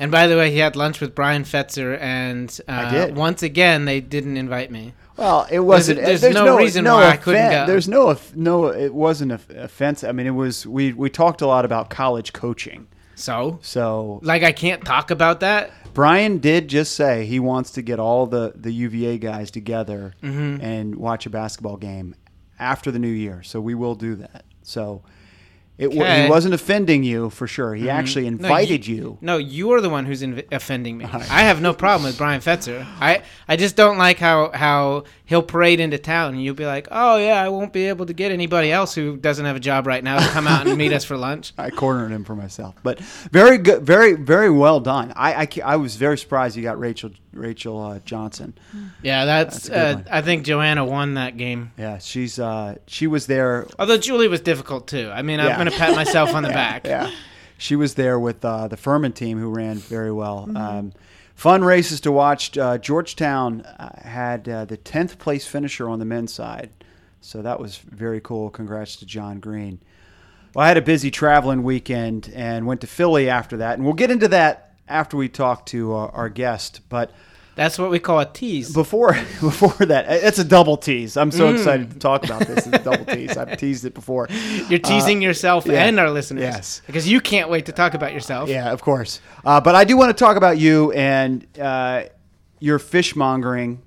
And 0.00 0.10
by 0.10 0.26
the 0.26 0.36
way, 0.36 0.50
he 0.50 0.58
had 0.58 0.74
lunch 0.74 1.00
with 1.00 1.14
Brian 1.14 1.44
Fetzer, 1.44 1.96
and 2.00 2.58
uh, 2.68 2.72
I 2.72 2.90
did. 2.90 3.16
once 3.16 3.42
again, 3.44 3.84
they 3.84 4.00
didn't 4.00 4.36
invite 4.36 4.70
me. 4.72 4.94
Well, 5.16 5.46
it 5.50 5.60
wasn't. 5.60 6.00
there's 6.00 6.22
no 6.24 6.56
reason 6.56 6.84
why 6.86 7.06
I 7.10 7.16
couldn't 7.16 7.50
go. 7.50 7.66
There's 7.66 7.86
no 7.86 8.16
no. 8.34 8.66
It 8.66 8.92
wasn't 8.94 9.32
a 9.32 9.40
offense. 9.62 10.02
I 10.02 10.10
mean, 10.12 10.26
it 10.26 10.30
was. 10.30 10.66
We 10.66 10.92
we 10.92 11.08
talked 11.08 11.40
a 11.40 11.46
lot 11.46 11.64
about 11.64 11.88
college 11.88 12.32
coaching. 12.32 12.88
So, 13.16 13.58
So 13.62 14.20
like, 14.22 14.42
I 14.44 14.52
can't 14.52 14.84
talk 14.84 15.10
about 15.10 15.40
that. 15.40 15.72
Brian 15.94 16.38
did 16.38 16.68
just 16.68 16.94
say 16.94 17.24
he 17.26 17.40
wants 17.40 17.70
to 17.72 17.82
get 17.82 17.98
all 17.98 18.26
the 18.26 18.52
the 18.54 18.70
UVA 18.70 19.18
guys 19.18 19.50
together 19.50 20.14
Mm-hmm. 20.22 20.60
and 20.62 20.94
watch 20.96 21.26
a 21.26 21.30
basketball 21.30 21.76
game 21.78 22.14
after 22.58 22.90
the 22.90 22.98
new 22.98 23.08
year. 23.08 23.42
So 23.42 23.60
we 23.60 23.74
will 23.74 23.94
do 23.94 24.14
that. 24.16 24.44
So 24.62 25.02
it 25.78 25.88
Okay. 25.88 26.24
he 26.24 26.30
wasn't 26.30 26.54
offending 26.54 27.02
you 27.04 27.28
for 27.30 27.46
sure. 27.46 27.74
He 27.74 27.88
actually 27.90 28.24
No, 28.24 28.28
invited 28.28 28.86
you. 28.86 29.18
No, 29.20 29.36
you 29.38 29.72
are 29.72 29.80
the 29.82 29.90
one 29.90 30.06
who's 30.06 30.22
inv- 30.22 30.46
offending 30.52 30.96
me. 30.98 31.04
I 31.04 31.42
have 31.42 31.60
no 31.60 31.72
problem 31.74 32.04
with 32.04 32.16
Brian 32.18 32.40
Fetzer. 32.40 32.86
I, 33.00 33.22
I 33.48 33.56
just 33.56 33.76
don't 33.76 33.98
like 33.98 34.18
how, 34.18 34.50
how 34.54 35.04
he'll 35.26 35.42
parade 35.42 35.80
into 35.80 35.98
town 35.98 36.34
and 36.34 36.42
you'll 36.42 36.54
be 36.54 36.64
like, 36.66 36.88
oh, 36.90 37.16
yeah, 37.18 37.42
I 37.42 37.48
won't 37.48 37.72
be 37.72 37.86
able 37.86 38.06
to 38.06 38.12
get 38.14 38.32
anybody 38.32 38.72
else 38.72 38.94
who 38.94 39.16
doesn't 39.16 39.44
have 39.44 39.56
a 39.56 39.60
job 39.60 39.86
right 39.86 40.02
now 40.02 40.18
to 40.18 40.28
come 40.32 40.46
out 40.46 40.66
and 40.66 40.78
meet 40.78 40.92
us 40.92 41.04
for 41.04 41.16
lunch. 41.16 41.52
I 41.58 41.70
cornered 41.70 42.10
him 42.12 42.24
for 42.24 42.34
myself, 42.34 42.74
but 42.82 42.98
very 43.30 43.58
good, 43.58 43.82
very 43.82 44.14
very 44.14 44.50
well 44.50 44.80
done. 44.80 45.12
I 45.16 45.34
I, 45.42 45.48
I 45.64 45.76
was 45.76 45.96
very 45.96 46.16
surprised 46.16 46.56
you 46.56 46.62
got 46.62 46.78
Rachel 46.78 47.10
Rachel 47.32 47.82
uh, 47.82 47.98
Johnson. 48.04 48.54
Yeah, 49.02 49.24
that's, 49.26 49.68
That's 49.68 50.00
uh. 50.08 50.10
I 50.10 50.22
think 50.22 50.44
Joanna 50.46 50.84
won 50.84 51.14
that 51.14 51.36
game. 51.36 51.72
Yeah, 51.76 51.98
she's 51.98 52.38
uh 52.38 52.76
she 52.86 53.06
was 53.06 53.26
there. 53.26 53.66
Although 53.78 53.98
Julie 53.98 54.28
was 54.28 54.40
difficult 54.40 54.88
too. 54.88 55.10
I 55.12 55.22
mean, 55.22 55.40
I'm 55.40 55.48
Yeah. 55.48 55.56
going 55.56 55.70
to 55.70 55.76
pat 55.76 55.94
myself 55.94 56.34
on 56.34 56.42
the 56.44 56.48
back. 56.64 56.86
Yeah, 56.86 57.10
she 57.58 57.76
was 57.76 57.94
there 57.94 58.18
with 58.18 58.44
uh, 58.44 58.68
the 58.68 58.76
Furman 58.76 59.12
team 59.12 59.38
who 59.38 59.50
ran 59.50 59.76
very 59.76 60.12
well. 60.12 60.46
Mm-hmm. 60.46 60.56
Um, 60.56 60.92
fun 61.36 61.62
races 61.62 62.00
to 62.00 62.10
watch. 62.10 62.58
Uh, 62.58 62.78
Georgetown 62.78 63.60
uh, 63.60 64.00
had 64.02 64.48
uh, 64.48 64.64
the 64.64 64.76
tenth 64.76 65.18
place 65.20 65.46
finisher 65.46 65.88
on 65.88 66.00
the 66.00 66.04
men's 66.04 66.32
side, 66.32 66.70
so 67.20 67.42
that 67.42 67.60
was 67.60 67.76
very 67.76 68.20
cool. 68.20 68.50
Congrats 68.50 68.96
to 68.96 69.06
John 69.06 69.38
Green. 69.38 69.78
Well, 70.54 70.64
I 70.64 70.68
had 70.68 70.78
a 70.78 70.82
busy 70.82 71.10
traveling 71.10 71.62
weekend 71.62 72.32
and 72.34 72.66
went 72.66 72.80
to 72.80 72.86
Philly 72.88 73.28
after 73.28 73.58
that, 73.58 73.74
and 73.74 73.84
we'll 73.84 73.94
get 73.94 74.10
into 74.10 74.28
that 74.28 74.74
after 74.88 75.16
we 75.16 75.28
talk 75.28 75.66
to 75.66 75.94
uh, 75.94 76.10
our 76.12 76.28
guest. 76.28 76.80
But 76.88 77.12
That's 77.56 77.78
what 77.78 77.90
we 77.90 77.98
call 77.98 78.20
a 78.20 78.26
tease. 78.26 78.72
Before 78.72 79.14
before 79.40 79.84
that, 79.86 80.04
it's 80.08 80.38
a 80.38 80.44
double 80.44 80.76
tease. 80.76 81.16
I'm 81.16 81.30
Mm. 81.30 81.36
so 81.36 81.48
excited 81.48 81.90
to 81.90 81.98
talk 81.98 82.22
about 82.24 82.42
this. 82.46 82.66
It's 82.66 82.76
a 82.76 82.84
double 82.84 83.04
tease. 83.06 83.36
I've 83.36 83.56
teased 83.64 83.84
it 83.84 83.94
before. 83.94 84.28
You're 84.68 84.78
teasing 84.78 85.20
yourself 85.22 85.68
uh, 85.68 85.72
yeah. 85.72 85.84
and 85.86 85.98
our 85.98 86.10
listeners. 86.10 86.42
Yes. 86.42 86.82
Because 86.86 87.08
you 87.08 87.20
can't 87.20 87.50
wait 87.50 87.66
to 87.66 87.72
talk 87.72 87.94
about 87.94 88.12
yourself. 88.12 88.48
Yeah, 88.48 88.70
of 88.70 88.80
course. 88.82 89.20
Uh, 89.44 89.60
but 89.60 89.74
I 89.74 89.84
do 89.84 89.96
want 89.96 90.16
to 90.16 90.24
talk 90.24 90.36
about 90.36 90.58
you 90.58 90.92
and 90.92 91.44
uh, 91.58 92.04
your 92.60 92.78
fishmongering. 92.78 93.78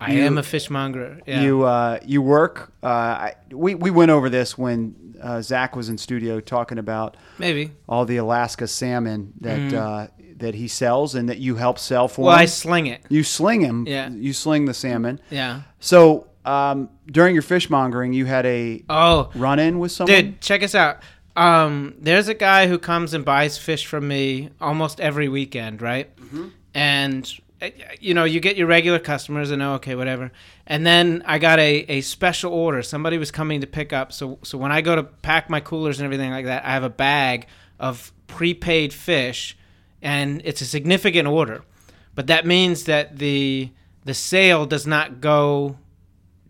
I 0.00 0.12
You- 0.12 0.22
am 0.24 0.38
a 0.38 0.42
fishmonger. 0.42 1.20
Yeah. 1.26 1.42
You 1.42 1.62
uh, 1.64 1.98
you 2.06 2.22
work. 2.22 2.72
Uh, 2.82 2.86
I, 2.86 3.34
we 3.52 3.74
we 3.74 3.90
went 3.90 4.10
over 4.10 4.30
this 4.30 4.56
when 4.56 4.94
uh, 5.20 5.42
Zach 5.42 5.76
was 5.76 5.88
in 5.90 5.98
studio 5.98 6.40
talking 6.40 6.78
about 6.78 7.16
Maybe. 7.38 7.72
all 7.88 8.06
the 8.06 8.16
Alaska 8.18 8.66
salmon 8.66 9.32
that 9.40 9.74
uh, 9.74 10.06
that 10.40 10.54
he 10.54 10.68
sells 10.68 11.14
and 11.14 11.28
that 11.28 11.38
you 11.38 11.54
help 11.56 11.78
sell 11.78 12.08
for. 12.08 12.26
Well, 12.26 12.34
I 12.36 12.44
sling 12.46 12.86
it. 12.86 13.00
you 13.08 13.22
sling 13.22 13.60
him. 13.60 13.86
Yeah. 13.86 14.10
You 14.10 14.32
sling 14.32 14.64
the 14.66 14.74
salmon. 14.74 15.20
Yeah. 15.30 15.62
So 15.78 16.26
um, 16.44 16.88
during 17.06 17.34
your 17.34 17.42
fishmongering, 17.42 18.12
you 18.14 18.26
had 18.26 18.44
a 18.46 18.82
Oh, 18.88 19.30
run 19.34 19.58
in 19.58 19.78
with 19.78 19.92
someone. 19.92 20.16
dude, 20.22 20.40
check 20.40 20.62
us 20.62 20.74
out. 20.74 20.98
Um, 21.36 21.94
there's 22.00 22.28
a 22.28 22.34
guy 22.34 22.66
who 22.66 22.78
comes 22.78 23.14
and 23.14 23.24
buys 23.24 23.56
fish 23.56 23.86
from 23.86 24.08
me 24.08 24.50
almost 24.60 25.00
every 25.00 25.28
weekend, 25.28 25.80
right? 25.80 26.10
And 26.74 27.32
uh, 27.62 27.68
you 28.00 28.14
know, 28.14 28.24
you 28.24 28.40
get 28.40 28.56
your 28.56 28.66
regular 28.66 28.98
customers 28.98 29.50
and 29.50 29.62
oh, 29.62 29.74
okay, 29.74 29.94
whatever. 29.94 30.32
And 30.66 30.86
then 30.86 31.22
I 31.26 31.38
got 31.38 31.58
a, 31.58 31.84
a 31.88 32.00
special 32.00 32.52
order. 32.52 32.82
Somebody 32.82 33.18
was 33.18 33.30
coming 33.30 33.60
to 33.60 33.66
pick 33.66 33.92
up. 33.92 34.12
So 34.12 34.38
so 34.42 34.56
when 34.58 34.72
I 34.72 34.80
go 34.80 34.96
to 34.96 35.02
pack 35.02 35.50
my 35.50 35.60
coolers 35.60 35.98
and 36.00 36.04
everything 36.04 36.30
like 36.30 36.46
that, 36.46 36.64
I 36.64 36.70
have 36.70 36.84
a 36.84 36.90
bag 36.90 37.46
of 37.78 38.12
prepaid 38.26 38.92
fish, 38.92 39.56
and 40.02 40.40
it's 40.44 40.60
a 40.60 40.64
significant 40.64 41.28
order. 41.28 41.62
But 42.14 42.26
that 42.26 42.46
means 42.46 42.84
that 42.84 43.18
the 43.18 43.70
the 44.04 44.14
sale 44.14 44.66
does 44.66 44.86
not 44.86 45.20
go 45.20 45.76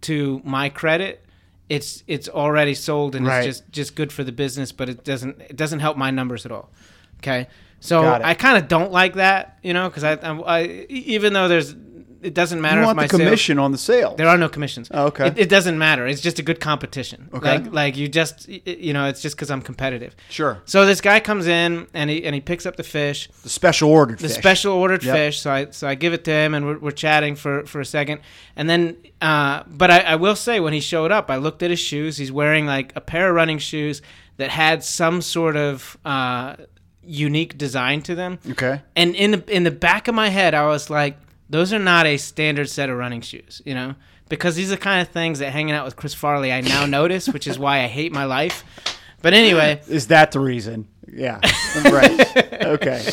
to 0.03 0.41
my 0.45 0.69
credit. 0.69 1.25
It's 1.69 2.03
it's 2.07 2.29
already 2.29 2.75
sold 2.75 3.15
and 3.15 3.27
Right. 3.27 3.47
it's 3.47 3.59
just 3.61 3.73
just 3.73 3.95
good 3.95 4.13
for 4.13 4.25
the 4.25 4.33
business, 4.33 4.73
but 4.73 4.89
it 4.89 5.05
doesn't 5.05 5.41
it 5.41 5.57
doesn't 5.57 5.81
help 5.81 5.97
my 5.97 6.11
numbers 6.11 6.45
at 6.47 6.53
all. 6.53 6.71
Okay, 7.19 7.49
so 7.81 8.03
I 8.25 8.35
kind 8.35 8.57
of 8.57 8.67
don't 8.69 8.91
like 8.93 9.15
that, 9.15 9.59
you 9.63 9.75
know, 9.75 9.89
because 9.89 10.03
I, 10.05 10.13
I, 10.15 10.61
I 10.61 10.63
even 10.89 11.33
though 11.35 11.49
there's 11.49 11.75
it 12.23 12.35
doesn't 12.35 12.61
matter 12.61 12.83
you 12.83 12.91
if 12.91 12.97
my 12.97 13.05
the 13.05 13.09
sales- 13.09 13.23
commission 13.23 13.59
on 13.59 13.73
the 13.73 13.79
sale. 13.79 14.15
there 14.17 14.29
are 14.29 14.37
no 14.39 14.49
commissions. 14.49 14.89
Oh, 14.93 15.07
okay. 15.07 15.29
It, 15.29 15.39
it 15.39 15.49
doesn't 15.49 15.79
matter. 15.79 16.07
It's 16.07 16.21
just 16.21 16.39
a 16.39 16.43
good 16.43 16.61
competition. 16.61 17.29
Okay. 17.33 17.59
Like 17.59 17.73
like 17.73 17.97
you 17.97 18.09
just 18.09 18.49
you 18.49 18.93
know 18.93 19.07
it's 19.07 19.23
just 19.23 19.37
because 19.37 19.51
I'm 19.51 19.63
competitive. 19.63 20.15
Sure. 20.29 20.61
So 20.67 20.85
this 20.87 21.01
guy 21.01 21.21
comes 21.21 21.47
in 21.47 21.87
and 21.95 22.11
he 22.11 22.25
and 22.25 22.35
he 22.35 22.41
picks 22.41 22.67
up 22.67 22.77
the 22.77 22.83
fish, 22.83 23.29
The 23.43 23.49
special 23.49 23.89
ordered 23.91 24.21
fish. 24.21 24.29
the 24.31 24.35
fish. 24.35 24.43
special 24.43 24.73
ordered 24.75 25.03
Yep. 25.05 25.17
fish. 25.17 25.41
So 25.41 25.51
I 25.51 25.71
so 25.71 25.89
I 25.89 25.95
give 25.95 26.13
it 26.13 26.25
to 26.25 26.31
him 26.33 26.55
and 26.55 26.67
we're, 26.67 26.79
we're 26.79 26.91
chatting 26.91 27.37
for 27.37 27.65
for 27.67 27.81
a 27.81 27.87
second, 27.87 28.21
and 28.57 28.69
then 28.69 28.97
uh, 29.23 29.63
but 29.67 29.91
I, 29.91 30.01
I 30.01 30.17
will 30.17 30.37
say 30.37 30.61
when 30.61 30.73
he 30.73 30.81
showed 30.81 31.13
up, 31.13 31.31
I 31.31 31.37
looked 31.37 31.63
at 31.63 31.71
his 31.71 31.81
shoes. 31.81 32.17
He's 32.17 32.33
wearing 32.33 32.67
like 32.67 32.93
a 32.97 33.01
pair 33.01 33.29
of 33.31 33.35
running 33.35 33.59
shoes 33.59 34.03
that 34.39 34.51
had 34.51 34.83
some 34.83 35.21
sort 35.23 35.57
of 35.57 35.97
uh, 36.05 36.57
unique 37.03 37.57
design 37.59 38.03
to 38.03 38.15
them. 38.15 38.39
Okay. 38.51 38.81
And 38.97 39.15
in 39.15 39.31
the 39.33 39.45
in 39.57 39.65
the 39.65 39.71
back 39.71 40.09
of 40.09 40.15
my 40.15 40.29
head, 40.29 40.55
I 40.55 40.67
was 40.67 40.91
like, 40.91 41.17
those 41.51 41.73
are 41.73 41.79
not 41.79 42.07
a 42.07 42.17
standard 42.17 42.71
set 42.71 42.89
of 42.89 42.97
running 42.97 43.21
shoes, 43.21 43.61
you 43.65 43.75
know, 43.75 43.97
because 44.29 44.55
these 44.55 44.69
are 44.69 44.77
the 44.77 44.81
kind 44.81 45.03
of 45.03 45.09
things 45.09 45.41
that 45.41 45.51
hanging 45.51 45.75
out 45.75 45.85
with 45.85 45.97
Chris 45.97 46.15
Farley 46.15 46.53
I 46.53 46.61
now 46.61 46.87
notice, 46.87 47.29
which 47.29 47.47
is 47.47 47.59
why 47.59 47.83
I 47.83 47.89
hate 47.89 48.13
my 48.13 48.25
life. 48.25 48.65
But 49.21 49.35
anyway, 49.35 49.83
Is 49.89 50.07
that 50.07 50.33
the 50.33 50.41
reason? 50.41 50.89
Yeah. 51.13 51.41
right. 51.85 52.37
Okay. 52.65 53.05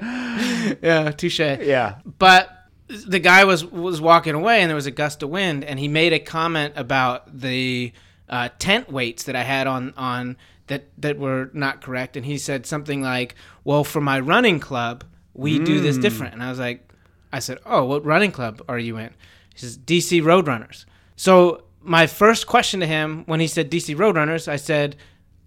yeah, 0.82 1.10
touche. 1.10 1.40
Yeah. 1.40 1.96
But 2.18 2.50
the 2.86 3.18
guy 3.18 3.44
was 3.44 3.64
was 3.64 4.00
walking 4.00 4.34
away, 4.34 4.60
and 4.60 4.68
there 4.68 4.76
was 4.76 4.86
a 4.86 4.90
gust 4.92 5.22
of 5.22 5.30
wind, 5.30 5.64
and 5.64 5.78
he 5.78 5.88
made 5.88 6.12
a 6.12 6.18
comment 6.18 6.74
about 6.76 7.40
the 7.40 7.92
uh, 8.28 8.50
tent 8.58 8.92
weights 8.92 9.24
that 9.24 9.34
I 9.34 9.42
had 9.42 9.66
on 9.66 9.94
on 9.96 10.36
that 10.66 10.84
that 10.98 11.18
were 11.18 11.50
not 11.54 11.80
correct, 11.80 12.16
and 12.16 12.26
he 12.26 12.36
said 12.36 12.66
something 12.66 13.00
like, 13.00 13.34
"Well, 13.64 13.84
for 13.84 14.02
my 14.02 14.20
running 14.20 14.60
club, 14.60 15.02
we 15.32 15.58
do 15.58 15.80
this 15.80 15.96
different." 15.96 16.34
And 16.34 16.42
I 16.42 16.50
was 16.50 16.58
like, 16.58 16.92
"I 17.34 17.40
said, 17.40 17.58
oh, 17.66 17.84
what 17.84 18.04
running 18.04 18.32
club 18.32 18.62
are 18.68 18.78
you 18.78 18.96
in?" 18.96 19.10
He 19.52 19.58
says, 19.58 19.76
"DC 19.76 20.22
Roadrunners." 20.22 20.84
So 21.16 21.64
my 21.82 22.06
first 22.06 22.46
question 22.46 22.80
to 22.80 22.86
him 22.86 23.24
when 23.26 23.40
he 23.40 23.46
said 23.46 23.70
DC 23.70 23.94
Roadrunners, 23.96 24.48
I 24.48 24.56
said, 24.56 24.96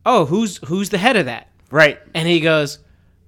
"Oh, 0.05 0.25
who's 0.25 0.57
who's 0.67 0.89
the 0.89 0.97
head 0.97 1.15
of 1.15 1.25
that?" 1.25 1.49
Right. 1.71 1.99
And 2.13 2.27
he 2.27 2.39
goes, 2.39 2.79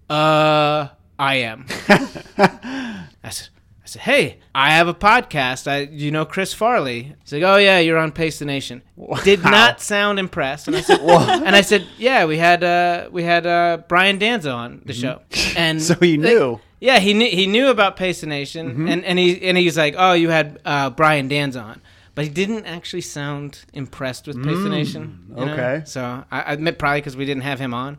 "Uh, 0.09 0.87
I 1.17 1.35
am." 1.35 1.65
I 1.87 3.29
said, 3.29 3.49
"I 3.83 3.85
said, 3.85 4.01
hey, 4.03 4.39
I 4.55 4.71
have 4.71 4.87
a 4.87 4.93
podcast. 4.93 5.67
I, 5.67 5.79
you 5.91 6.11
know, 6.11 6.25
Chris 6.25 6.53
Farley." 6.53 7.15
He's 7.23 7.33
like, 7.33 7.43
"Oh 7.43 7.57
yeah, 7.57 7.79
you're 7.79 7.97
on 7.97 8.11
Pace 8.11 8.39
the 8.39 8.45
Nation." 8.45 8.81
Did 9.23 9.43
not 9.43 9.81
sound 9.81 10.19
impressed. 10.19 10.67
And 10.67 10.77
I 10.77 10.81
said, 10.81 10.99
and 10.99 11.55
I 11.55 11.61
said, 11.61 11.87
"Yeah, 11.97 12.25
we 12.25 12.37
had 12.37 12.63
uh, 12.63 13.09
we 13.11 13.23
had 13.23 13.45
uh, 13.45 13.79
Brian 13.87 14.17
Danza 14.19 14.51
on 14.51 14.81
the 14.85 14.93
show." 14.93 15.21
And 15.57 15.81
So 15.89 15.95
he 15.95 16.17
knew. 16.17 16.59
Yeah, 16.79 16.99
he 16.99 17.13
knew 17.13 17.29
he 17.29 17.47
knew 17.47 17.69
about 17.69 17.95
Pace 17.95 18.21
the 18.21 18.27
Nation, 18.27 18.87
and 18.87 19.03
and 19.03 19.19
he 19.19 19.41
and 19.41 19.57
he's 19.57 19.77
like, 19.77 19.95
"Oh, 19.97 20.13
you 20.13 20.29
had 20.29 20.59
uh, 20.65 20.89
Brian 20.89 21.27
Danza 21.27 21.59
on." 21.59 21.81
But 22.15 22.25
he 22.25 22.31
didn't 22.31 22.65
actually 22.65 23.01
sound 23.01 23.61
impressed 23.73 24.27
with 24.27 24.43
Pace 24.43 24.57
the 24.57 24.69
Nation. 24.69 25.25
you 25.29 25.45
know? 25.45 25.53
okay. 25.53 25.83
So 25.85 26.01
I, 26.29 26.41
I 26.41 26.53
admit 26.53 26.77
probably 26.77 26.99
because 26.99 27.15
we 27.15 27.25
didn't 27.25 27.43
have 27.43 27.59
him 27.59 27.73
on. 27.73 27.97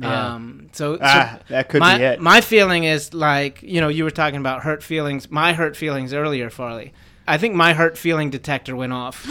Yeah. 0.00 0.34
Um, 0.34 0.70
so, 0.72 0.96
so 0.96 1.00
Ah, 1.02 1.40
that 1.48 1.68
could 1.68 1.80
my, 1.80 1.98
be 1.98 2.04
it. 2.04 2.20
My 2.20 2.40
feeling 2.40 2.84
is 2.84 3.12
like 3.12 3.62
you 3.62 3.80
know 3.80 3.88
you 3.88 4.04
were 4.04 4.10
talking 4.10 4.40
about 4.40 4.62
hurt 4.62 4.82
feelings. 4.82 5.30
My 5.30 5.52
hurt 5.52 5.76
feelings 5.76 6.12
earlier, 6.14 6.50
Farley. 6.50 6.92
I 7.28 7.38
think 7.38 7.54
my 7.54 7.72
heart 7.74 7.98
feeling 7.98 8.30
detector 8.30 8.74
went 8.74 8.92
off 8.92 9.26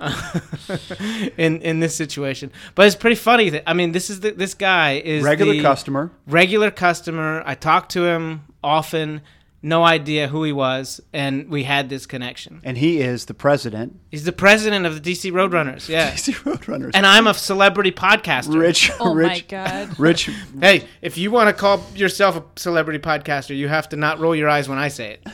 in 1.38 1.62
in 1.62 1.80
this 1.80 1.94
situation. 1.94 2.50
But 2.74 2.86
it's 2.86 2.96
pretty 2.96 3.16
funny 3.16 3.50
that 3.50 3.62
I 3.66 3.72
mean 3.72 3.92
this 3.92 4.10
is 4.10 4.20
the, 4.20 4.32
this 4.32 4.54
guy 4.54 4.94
is 5.04 5.22
Regular 5.22 5.60
customer. 5.62 6.10
regular 6.26 6.70
customer. 6.70 7.42
I 7.46 7.54
talk 7.54 7.88
to 7.90 8.04
him 8.04 8.42
often. 8.62 9.22
No 9.62 9.84
idea 9.84 10.26
who 10.28 10.42
he 10.44 10.52
was, 10.52 11.02
and 11.12 11.50
we 11.50 11.64
had 11.64 11.90
this 11.90 12.06
connection. 12.06 12.62
And 12.64 12.78
he 12.78 13.00
is 13.00 13.26
the 13.26 13.34
president. 13.34 14.00
He's 14.10 14.24
the 14.24 14.32
president 14.32 14.86
of 14.86 14.94
the 15.02 15.12
DC 15.12 15.30
Roadrunners. 15.32 15.86
Yeah, 15.86 16.10
DC 16.12 16.32
Roadrunners. 16.44 16.92
and 16.94 17.04
I'm 17.04 17.26
a 17.26 17.34
celebrity 17.34 17.92
podcaster. 17.92 18.58
Rich. 18.58 18.90
Oh 18.98 19.14
my 19.14 19.40
god. 19.40 19.98
Rich. 19.98 20.30
Hey, 20.60 20.86
if 21.02 21.18
you 21.18 21.30
want 21.30 21.48
to 21.48 21.52
call 21.52 21.84
yourself 21.94 22.36
a 22.36 22.44
celebrity 22.58 22.98
podcaster, 22.98 23.54
you 23.54 23.68
have 23.68 23.88
to 23.90 23.96
not 23.96 24.18
roll 24.18 24.34
your 24.34 24.48
eyes 24.48 24.66
when 24.66 24.78
I 24.78 24.88
say 24.88 25.12
it. 25.12 25.26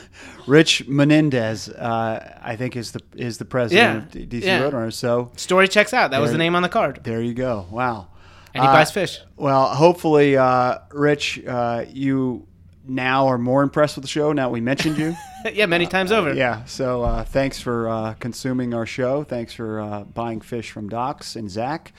Rich 0.45 0.87
Menendez. 0.89 1.69
Uh, 1.69 2.37
I 2.41 2.57
think 2.57 2.75
is 2.75 2.91
the 2.91 3.01
is 3.15 3.37
the 3.37 3.45
president 3.45 4.13
Yeah. 4.13 4.21
of 4.23 4.29
DC 4.29 4.43
Yeah. 4.43 4.61
Roadrunners. 4.61 4.93
So 4.95 5.31
Story 5.37 5.69
checks 5.69 5.93
out. 5.93 6.11
That 6.11 6.19
was 6.19 6.31
the 6.33 6.37
name 6.37 6.53
on 6.55 6.63
the 6.63 6.69
card. 6.69 6.99
there 7.03 7.21
you 7.21 7.33
go. 7.33 7.65
Wow. 7.71 8.07
And 8.53 8.63
he 8.63 8.67
Uh, 8.67 8.73
buys 8.73 8.91
fish. 8.91 9.19
Well, 9.35 9.67
hopefully, 9.67 10.35
uh, 10.35 10.79
Rich, 10.91 11.45
uh, 11.47 11.85
you 11.89 12.47
now 12.89 13.27
are 13.27 13.37
more 13.37 13.63
impressed 13.63 13.95
with 13.95 14.03
the 14.03 14.09
show. 14.09 14.31
Now 14.33 14.49
we 14.49 14.61
mentioned 14.61 14.97
you. 14.97 15.15
yeah, 15.53 15.65
many 15.65 15.85
times 15.85 16.11
over. 16.11 16.33
yeah. 16.33 16.63
So 16.65 17.03
uh, 17.03 17.23
thanks 17.23 17.59
for 17.61 17.87
uh, 17.89 18.13
consuming 18.19 18.73
our 18.73 18.85
show. 18.85 19.23
Thanks 19.23 19.53
for 19.53 19.79
uh, 19.79 20.03
buying 20.03 20.41
fish 20.41 20.71
from 20.71 20.89
Docs 20.89 21.35
and 21.35 21.49
Zach. 21.49 21.93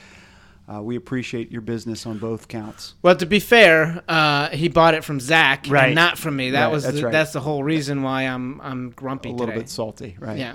Uh, 0.71 0.81
we 0.83 0.95
appreciate 0.95 1.51
your 1.51 1.61
business 1.61 2.05
on 2.05 2.19
both 2.19 2.47
counts. 2.47 2.93
Well, 3.01 3.15
to 3.15 3.25
be 3.25 3.39
fair, 3.39 4.03
uh, 4.07 4.49
he 4.49 4.67
bought 4.67 4.93
it 4.93 5.03
from 5.03 5.19
Zach, 5.19 5.65
Right. 5.67 5.85
and 5.87 5.95
not 5.95 6.19
from 6.19 6.35
me. 6.35 6.51
That 6.51 6.65
Right, 6.65 6.71
was 6.71 6.83
that's 6.83 6.97
the, 6.97 7.05
right. 7.05 7.11
that's 7.11 7.33
the 7.33 7.39
whole 7.39 7.63
reason 7.63 8.03
why 8.03 8.23
I'm 8.23 8.61
I'm 8.61 8.91
grumpy 8.91 9.29
A 9.29 9.31
little 9.31 9.47
today. 9.47 9.59
bit 9.61 9.69
salty, 9.69 10.15
right? 10.19 10.37
Yeah. 10.37 10.53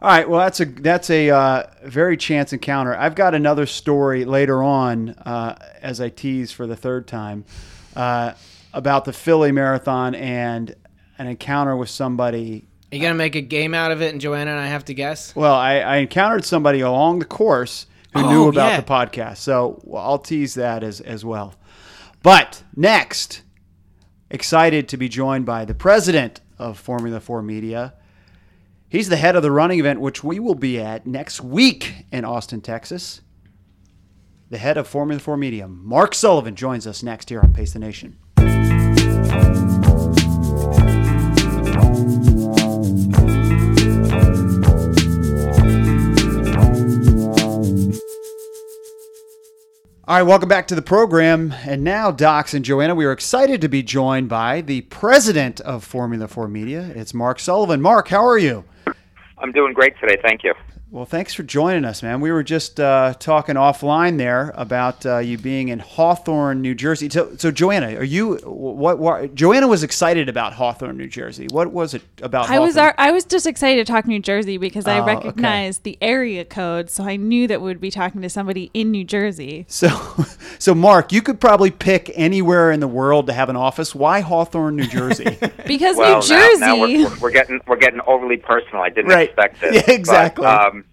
All 0.00 0.08
right. 0.08 0.26
Well, 0.28 0.40
that's 0.40 0.60
a 0.60 0.64
that's 0.64 1.10
a 1.10 1.28
uh, 1.30 1.62
very 1.84 2.16
chance 2.16 2.54
encounter. 2.54 2.94
I've 2.96 3.14
got 3.14 3.34
another 3.34 3.66
story 3.66 4.24
later 4.24 4.62
on, 4.62 5.10
uh, 5.10 5.56
as 5.82 6.00
I 6.00 6.08
tease 6.08 6.50
for 6.52 6.66
the 6.66 6.76
third 6.76 7.06
time, 7.06 7.44
uh, 7.94 8.32
about 8.76 9.06
the 9.06 9.12
Philly 9.12 9.50
Marathon 9.52 10.14
and 10.14 10.74
an 11.18 11.26
encounter 11.26 11.74
with 11.76 11.88
somebody. 11.88 12.68
Are 12.92 12.96
you 12.96 13.02
gonna 13.02 13.14
make 13.14 13.34
a 13.34 13.40
game 13.40 13.74
out 13.74 13.90
of 13.90 14.02
it, 14.02 14.12
and 14.12 14.20
Joanna 14.20 14.50
and 14.52 14.60
I 14.60 14.66
have 14.66 14.84
to 14.84 14.94
guess? 14.94 15.34
Well, 15.34 15.54
I, 15.54 15.78
I 15.78 15.96
encountered 15.96 16.44
somebody 16.44 16.80
along 16.80 17.18
the 17.18 17.24
course 17.24 17.86
who 18.14 18.20
Oh, 18.24 18.30
knew 18.30 18.48
about 18.48 18.68
yeah. 18.72 18.80
the 18.80 18.86
podcast, 18.86 19.38
so 19.38 19.82
I'll 19.94 20.18
tease 20.18 20.54
that 20.54 20.84
as 20.84 21.00
as 21.00 21.24
well. 21.24 21.54
But 22.22 22.62
next, 22.76 23.42
excited 24.30 24.88
to 24.90 24.96
be 24.96 25.08
joined 25.08 25.46
by 25.46 25.64
the 25.64 25.74
president 25.74 26.40
of 26.58 26.78
Formula 26.78 27.18
Four 27.18 27.42
Media. 27.42 27.94
He's 28.88 29.08
the 29.08 29.16
head 29.16 29.36
of 29.36 29.42
the 29.42 29.50
running 29.50 29.80
event, 29.80 30.00
which 30.00 30.22
we 30.22 30.38
will 30.38 30.54
be 30.54 30.78
at 30.78 31.06
next 31.06 31.40
week 31.40 32.04
in 32.12 32.24
Austin, 32.24 32.60
Texas. 32.60 33.20
The 34.48 34.58
head 34.58 34.76
of 34.76 34.86
Formula 34.86 35.18
4 35.20 35.36
Media, 35.36 35.66
Mark 35.66 36.14
Sullivan, 36.14 36.54
joins 36.54 36.86
us 36.86 37.02
next 37.02 37.28
here 37.30 37.40
on 37.40 37.52
Pace 37.52 37.72
the 37.72 37.80
Nation. 37.80 38.16
All 50.08 50.14
right, 50.14 50.22
welcome 50.22 50.48
back 50.48 50.68
to 50.68 50.76
the 50.76 50.82
program. 50.82 51.52
And 51.66 51.82
now, 51.82 52.12
Docs 52.12 52.54
and 52.54 52.64
Joanna, 52.64 52.94
we 52.94 53.04
are 53.04 53.10
excited 53.10 53.60
to 53.60 53.68
be 53.68 53.82
joined 53.82 54.28
by 54.28 54.60
the 54.60 54.82
president 54.82 55.60
of 55.62 55.82
Formula 55.82 56.28
4 56.28 56.46
Media. 56.46 56.92
It's 56.94 57.12
Mark 57.12 57.40
Sullivan. 57.40 57.82
Mark, 57.82 58.06
how 58.06 58.24
are 58.24 58.38
you? 58.38 58.64
I'm 59.38 59.50
doing 59.50 59.72
great 59.72 59.98
today. 60.00 60.16
Thank 60.22 60.44
you. 60.44 60.54
Well, 60.96 61.04
thanks 61.04 61.34
for 61.34 61.42
joining 61.42 61.84
us, 61.84 62.02
man. 62.02 62.22
We 62.22 62.32
were 62.32 62.42
just 62.42 62.80
uh, 62.80 63.12
talking 63.18 63.56
offline 63.56 64.16
there 64.16 64.54
about 64.54 65.04
uh, 65.04 65.18
you 65.18 65.36
being 65.36 65.68
in 65.68 65.78
Hawthorne, 65.78 66.62
New 66.62 66.74
Jersey. 66.74 67.10
So, 67.10 67.36
so 67.36 67.50
Joanna, 67.50 67.96
are 67.96 68.02
you 68.02 68.36
what, 68.36 68.98
what? 68.98 69.34
Joanna 69.34 69.68
was 69.68 69.82
excited 69.82 70.30
about 70.30 70.54
Hawthorne, 70.54 70.96
New 70.96 71.06
Jersey. 71.06 71.48
What 71.50 71.70
was 71.70 71.92
it 71.92 72.00
about? 72.22 72.48
I 72.48 72.60
was 72.60 72.78
I 72.78 73.10
was 73.10 73.26
just 73.26 73.46
excited 73.46 73.86
to 73.86 73.92
talk 73.92 74.06
New 74.06 74.20
Jersey 74.20 74.56
because 74.56 74.86
I 74.86 75.00
okay. 75.00 75.16
recognized 75.16 75.82
the 75.82 75.98
area 76.00 76.46
code, 76.46 76.88
so 76.88 77.04
I 77.04 77.16
knew 77.16 77.46
that 77.46 77.60
we 77.60 77.66
would 77.66 77.80
be 77.80 77.90
talking 77.90 78.22
to 78.22 78.30
somebody 78.30 78.70
in 78.72 78.90
New 78.90 79.04
Jersey. 79.04 79.66
So, 79.68 79.88
so 80.58 80.74
Mark, 80.74 81.12
you 81.12 81.20
could 81.20 81.42
probably 81.42 81.72
pick 81.72 82.10
anywhere 82.14 82.70
in 82.70 82.80
the 82.80 82.88
world 82.88 83.26
to 83.26 83.34
have 83.34 83.50
an 83.50 83.56
office. 83.56 83.94
Why 83.94 84.20
Hawthorne, 84.20 84.76
New 84.76 84.86
Jersey? 84.86 85.36
Because 85.66 85.96
well, 85.96 86.22
New 86.22 86.28
now- 86.28 86.40
Jersey. 86.40 86.60
now, 86.60 86.80
we're, 86.80 87.18
we're 87.18 87.30
getting 87.30 87.60
we're 87.66 87.76
getting 87.76 88.00
overly 88.06 88.38
personal. 88.38 88.80
I 88.82 88.88
didn't 88.88 89.10
Right. 89.10 89.28
expect 89.28 89.60
this. 89.60 89.74
Yeah, 89.74 89.94
exactly. 89.94 90.44
But, 90.44 90.68
um, 90.68 90.84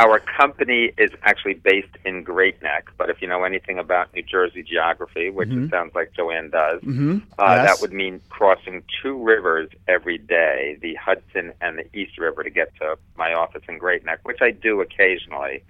our 0.00 0.18
company 0.18 0.92
is 0.96 1.10
actually 1.24 1.52
based 1.54 1.94
in 2.06 2.22
Great 2.22 2.62
Neck, 2.62 2.88
but 2.96 3.10
if 3.10 3.20
you 3.20 3.28
know 3.28 3.44
anything 3.44 3.78
about 3.78 4.12
New 4.14 4.22
Jersey 4.22 4.62
geography, 4.62 5.28
which 5.28 5.50
it 5.50 5.68
sounds 5.70 5.94
like 5.94 6.12
Joanne 6.16 6.48
does, 6.48 6.80
Mhm. 6.80 7.20
uh, 7.38 7.44
Yes. 7.58 7.66
that 7.68 7.82
would 7.82 7.92
mean 7.92 8.22
crossing 8.30 8.82
two 9.02 9.22
rivers 9.22 9.68
every 9.86 10.16
day, 10.16 10.78
the 10.80 10.94
Hudson 10.94 11.52
and 11.60 11.78
the 11.78 11.84
East 11.98 12.16
River, 12.18 12.42
to 12.42 12.48
get 12.48 12.74
to 12.76 12.96
my 13.16 13.34
office 13.34 13.62
in 13.68 13.76
Great 13.76 14.02
Neck, 14.06 14.20
which 14.22 14.40
I 14.40 14.52
do 14.52 14.80
occasionally. 14.80 15.62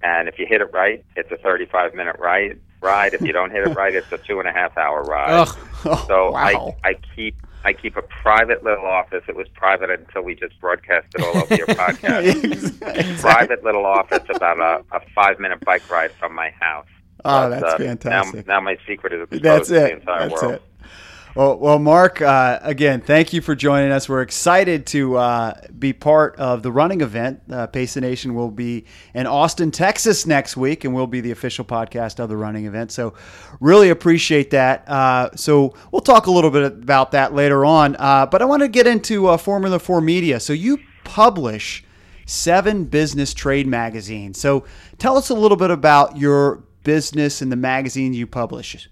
And 0.00 0.28
if 0.28 0.38
you 0.38 0.46
hit 0.46 0.60
it 0.60 0.70
right, 0.72 1.04
it's 1.16 1.30
a 1.32 1.36
35 1.36 1.92
minute 1.94 2.16
ride. 2.20 2.60
Ride. 2.80 3.14
If 3.14 3.22
you 3.22 3.32
don't 3.32 3.50
hit 3.50 3.66
it 3.66 3.74
right, 3.76 3.94
it's 3.94 4.10
a 4.12 4.18
two 4.18 4.38
and 4.38 4.48
a 4.48 4.52
half 4.52 4.78
hour 4.78 5.02
ride. 5.02 5.30
Ugh. 5.30 5.56
Oh, 5.86 6.04
So 6.06 6.30
wow. 6.30 6.76
I, 6.84 6.90
I 6.90 6.94
keep 7.16 7.34
I 7.64 7.72
keep 7.72 7.96
a 7.96 8.02
private 8.02 8.64
little 8.64 8.86
office. 8.86 9.22
It 9.28 9.36
was 9.36 9.46
private 9.54 9.90
until 9.90 10.22
we 10.22 10.34
just 10.34 10.58
broadcast 10.60 11.06
it 11.14 11.22
all 11.22 11.42
over 11.42 11.54
your 11.54 11.66
podcast. 11.68 12.44
Exactly. 12.44 13.16
private 13.20 13.64
little 13.64 13.86
office 13.86 14.22
about 14.34 14.58
a, 14.58 14.84
a 14.96 15.00
five 15.14 15.38
minute 15.38 15.60
bike 15.64 15.88
ride 15.90 16.12
from 16.12 16.34
my 16.34 16.50
house. 16.60 16.86
Oh, 17.24 17.48
But, 17.48 17.60
that's 17.60 17.74
uh, 17.74 17.78
fantastic. 17.78 18.46
Now, 18.48 18.54
now 18.54 18.60
my 18.60 18.76
secret 18.86 19.12
is 19.12 19.22
exposed 19.22 19.42
That's 19.44 19.68
to 19.68 19.74
the 19.74 19.92
entire 19.92 20.28
That's 20.28 20.42
world. 20.42 20.54
it. 20.54 20.62
Well, 21.34 21.56
well, 21.56 21.78
Mark, 21.78 22.20
uh, 22.20 22.58
again, 22.60 23.00
thank 23.00 23.32
you 23.32 23.40
for 23.40 23.54
joining 23.54 23.90
us. 23.90 24.06
We're 24.06 24.20
excited 24.20 24.84
to 24.88 25.16
uh, 25.16 25.54
be 25.78 25.94
part 25.94 26.36
of 26.36 26.62
the 26.62 26.70
running 26.70 27.00
event. 27.00 27.40
Uh, 27.50 27.66
Pace 27.66 27.94
the 27.94 28.02
Nation 28.02 28.34
will 28.34 28.50
be 28.50 28.84
in 29.14 29.26
Austin, 29.26 29.70
Texas 29.70 30.26
next 30.26 30.58
week, 30.58 30.84
and 30.84 30.92
we'll 30.92 31.06
be 31.06 31.22
the 31.22 31.30
official 31.30 31.64
podcast 31.64 32.20
of 32.20 32.28
the 32.28 32.36
running 32.36 32.66
event. 32.66 32.92
So, 32.92 33.14
really 33.60 33.88
appreciate 33.88 34.50
that. 34.50 34.86
Uh, 34.86 35.34
so, 35.34 35.74
we'll 35.90 36.02
talk 36.02 36.26
a 36.26 36.30
little 36.30 36.50
bit 36.50 36.64
about 36.64 37.12
that 37.12 37.32
later 37.32 37.64
on. 37.64 37.96
Uh, 37.98 38.26
but 38.26 38.42
I 38.42 38.44
want 38.44 38.60
to 38.60 38.68
get 38.68 38.86
into 38.86 39.28
uh, 39.28 39.38
Formula 39.38 39.78
4 39.78 40.02
Media. 40.02 40.38
So, 40.38 40.52
you 40.52 40.80
publish 41.02 41.82
seven 42.26 42.84
business 42.84 43.32
trade 43.32 43.66
magazines. 43.66 44.38
So, 44.38 44.66
tell 44.98 45.16
us 45.16 45.30
a 45.30 45.34
little 45.34 45.56
bit 45.56 45.70
about 45.70 46.18
your 46.18 46.62
business 46.84 47.40
and 47.40 47.50
the 47.50 47.56
magazines 47.56 48.18
you 48.18 48.26
publish. 48.26 48.86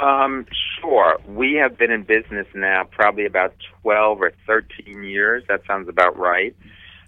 Um, 0.00 0.46
sure. 0.80 1.18
We 1.28 1.54
have 1.54 1.76
been 1.76 1.90
in 1.90 2.04
business 2.04 2.46
now 2.54 2.84
probably 2.84 3.26
about 3.26 3.54
12 3.82 4.22
or 4.22 4.32
13 4.46 5.04
years. 5.04 5.44
That 5.48 5.60
sounds 5.66 5.88
about 5.88 6.18
right. 6.18 6.56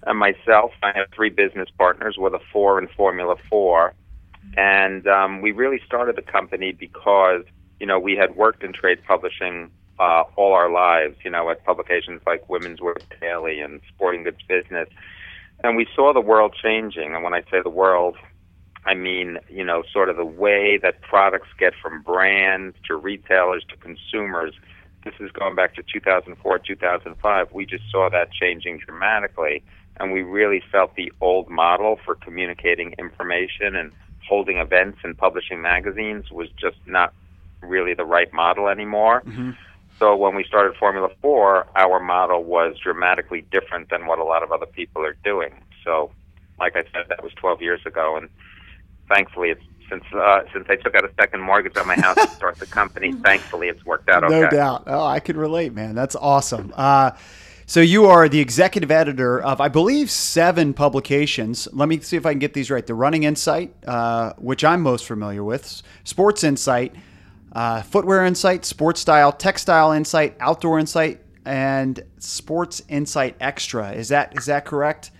And 0.07 0.19
myself, 0.19 0.73
I 0.83 0.93
have 0.95 1.07
three 1.15 1.31
business 1.31 1.69
partners 1.79 2.17
with 2.19 2.35
a 2.35 2.41
four 2.53 2.79
in 2.79 2.89
Formula 2.89 3.37
Four. 3.49 3.95
And 4.57 5.07
um, 5.07 5.40
we 5.40 5.53
really 5.53 5.81
started 5.87 6.16
the 6.16 6.23
company 6.23 6.73
because, 6.73 7.45
you 7.81 7.87
know, 7.87 7.99
we 7.99 8.14
had 8.16 8.37
worked 8.37 8.62
in 8.62 8.73
trade 8.73 8.99
publishing 9.07 9.71
uh, 9.99 10.25
all 10.37 10.53
our 10.53 10.71
lives, 10.71 11.16
you 11.25 11.31
know, 11.31 11.49
at 11.51 11.64
publications 11.64 12.21
like 12.27 12.49
Women's 12.49 12.81
Wear 12.81 12.97
Daily 13.21 13.61
and 13.61 13.81
Sporting 13.95 14.25
Goods 14.25 14.43
Business. 14.49 14.88
And 15.64 15.77
we 15.77 15.87
saw 15.95 16.12
the 16.12 16.21
world 16.21 16.55
changing. 16.61 17.14
And 17.14 17.23
when 17.23 17.33
I 17.33 17.43
say 17.43 17.62
the 17.62 17.71
world, 17.71 18.16
I 18.85 18.95
mean, 18.95 19.38
you 19.49 19.64
know, 19.64 19.85
sort 19.92 20.09
of 20.09 20.16
the 20.16 20.25
way 20.25 20.79
that 20.83 21.03
products 21.03 21.49
get 21.59 21.73
from 21.81 22.03
brands 22.03 22.77
to 22.88 22.97
retailers 22.97 23.64
to 23.68 23.77
consumers. 23.77 24.55
This 25.05 25.14
is 25.21 25.31
going 25.31 25.55
back 25.55 25.75
to 25.77 25.83
2004, 25.83 26.59
2005. 26.59 27.53
We 27.53 27.66
just 27.66 27.85
saw 27.90 28.09
that 28.11 28.33
changing 28.33 28.79
dramatically. 28.79 29.62
And 29.99 30.12
we 30.12 30.23
really 30.23 30.62
felt 30.73 30.97
the 30.97 31.12
old 31.21 31.49
model 31.49 31.99
for 32.05 32.14
communicating 32.14 32.95
information 32.99 33.77
and 33.77 33.92
holding 34.27 34.57
events 34.57 34.99
and 35.05 35.16
publishing 35.16 35.61
magazines 35.61 36.31
was 36.31 36.49
just 36.51 36.79
not 36.87 37.12
really 37.61 37.95
the 37.95 38.05
right 38.05 38.33
model 38.33 38.68
anymore. 38.68 39.23
Mm-hmm. 39.27 39.51
So 39.99 40.16
when 40.16 40.35
we 40.35 40.45
started 40.45 40.77
Formula 40.77 41.09
4, 41.21 41.66
our 41.77 42.01
model 42.01 42.42
was 42.42 42.77
dramatically 42.83 43.45
different 43.53 43.90
than 43.90 44.07
what 44.07 44.18
a 44.18 44.25
lot 44.25 44.42
of 44.42 44.51
other 44.51 44.66
people 44.66 45.05
are 45.05 45.16
doing. 45.23 45.53
So, 45.85 46.11
like 46.59 46.77
I 46.77 46.83
said, 46.92 47.07
that 47.09 47.23
was 47.23 47.33
12 47.35 47.62
years 47.62 47.81
ago, 47.87 48.16
and 48.16 48.29
thankfully, 49.12 49.51
it's 49.51 49.62
since 49.92 50.05
uh, 50.14 50.42
since 50.53 50.66
I 50.68 50.77
took 50.77 50.94
out 50.94 51.05
a 51.05 51.11
second 51.20 51.40
mortgage 51.40 51.77
on 51.77 51.87
my 51.87 51.96
house 51.96 52.16
to 52.16 52.29
start 52.29 52.59
the 52.59 52.66
company. 52.66 53.12
Thankfully, 53.25 53.68
it's 53.68 53.85
worked 53.85 54.09
out 54.09 54.25
okay. 54.25 54.40
No 54.40 54.48
doubt. 54.48 54.85
Oh, 54.87 55.05
I 55.05 55.20
can 55.20 55.37
relate, 55.37 55.75
man. 55.75 55.94
That's 55.94 56.16
awesome. 56.16 56.72
Uh, 56.75 57.12
so 57.66 57.81
you 57.81 58.07
are 58.07 58.29
the 58.29 58.40
executive 58.40 58.90
editor 58.90 59.40
of, 59.40 59.61
I 59.61 59.68
believe, 59.68 60.11
seven 60.11 60.75
publications. 60.75 61.68
Let 61.72 61.88
me 61.88 62.01
see 62.01 62.16
if 62.16 62.27
I 62.27 62.33
can 62.33 62.38
get 62.38 62.55
these 62.55 62.70
right. 62.70 62.87
The 62.87 62.94
Running 62.94 63.22
Insight, 63.22 63.72
uh, 63.87 64.33
which 64.37 64.64
I'm 64.64 64.83
most 64.83 65.07
familiar 65.07 65.44
with, 65.44 65.83
Sports 66.05 66.44
Insight, 66.44 66.94
uh, 67.53 67.83
Footwear 67.83 68.25
Insight, 68.25 68.64
Sports 68.64 69.01
Style, 69.01 69.33
Textile 69.33 69.92
Insight, 69.92 70.37
Outdoor 70.40 70.79
Insight, 70.79 71.20
and 71.44 72.03
Sports 72.18 72.83
Insight 72.88 73.37
Extra. 73.40 73.92
Is 73.92 74.09
that 74.09 74.37
is 74.37 74.46
that 74.46 74.64
correct? 74.64 75.11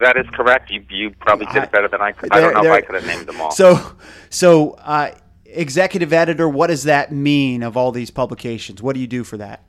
That 0.00 0.16
is 0.16 0.26
correct. 0.32 0.70
You 0.70 0.84
you 0.90 1.10
probably 1.10 1.46
did 1.46 1.64
it 1.64 1.72
better 1.72 1.88
than 1.88 2.00
I 2.00 2.12
could. 2.12 2.32
I 2.32 2.40
don't 2.40 2.54
know 2.54 2.64
if 2.64 2.72
I 2.72 2.80
could 2.80 2.94
have 2.94 3.06
named 3.06 3.26
them 3.26 3.40
all. 3.40 3.50
So, 3.50 3.96
so 4.30 4.72
uh, 4.72 5.12
executive 5.44 6.12
editor. 6.12 6.48
What 6.48 6.68
does 6.68 6.84
that 6.84 7.12
mean 7.12 7.62
of 7.62 7.76
all 7.76 7.92
these 7.92 8.10
publications? 8.10 8.82
What 8.82 8.94
do 8.94 9.00
you 9.00 9.06
do 9.06 9.24
for 9.24 9.36
that? 9.38 9.64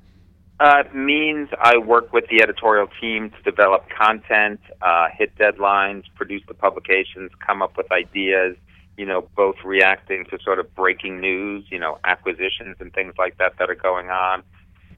Uh, 0.59 0.83
it 0.85 0.93
means 0.93 1.47
I 1.61 1.77
work 1.77 2.11
with 2.11 2.25
the 2.29 2.41
editorial 2.43 2.87
team 2.99 3.31
to 3.31 3.41
develop 3.49 3.85
content, 3.89 4.59
uh, 4.81 5.07
hit 5.17 5.33
deadlines, 5.37 6.03
produce 6.15 6.41
the 6.49 6.53
publications, 6.53 7.31
come 7.39 7.61
up 7.61 7.77
with 7.77 7.89
ideas, 7.93 8.57
you 8.97 9.05
know, 9.05 9.29
both 9.37 9.55
reacting 9.63 10.25
to 10.25 10.37
sort 10.43 10.59
of 10.59 10.75
breaking 10.75 11.21
news, 11.21 11.63
you 11.69 11.79
know, 11.79 11.97
acquisitions 12.03 12.75
and 12.81 12.93
things 12.93 13.13
like 13.17 13.37
that 13.37 13.57
that 13.57 13.69
are 13.69 13.75
going 13.75 14.09
on, 14.09 14.43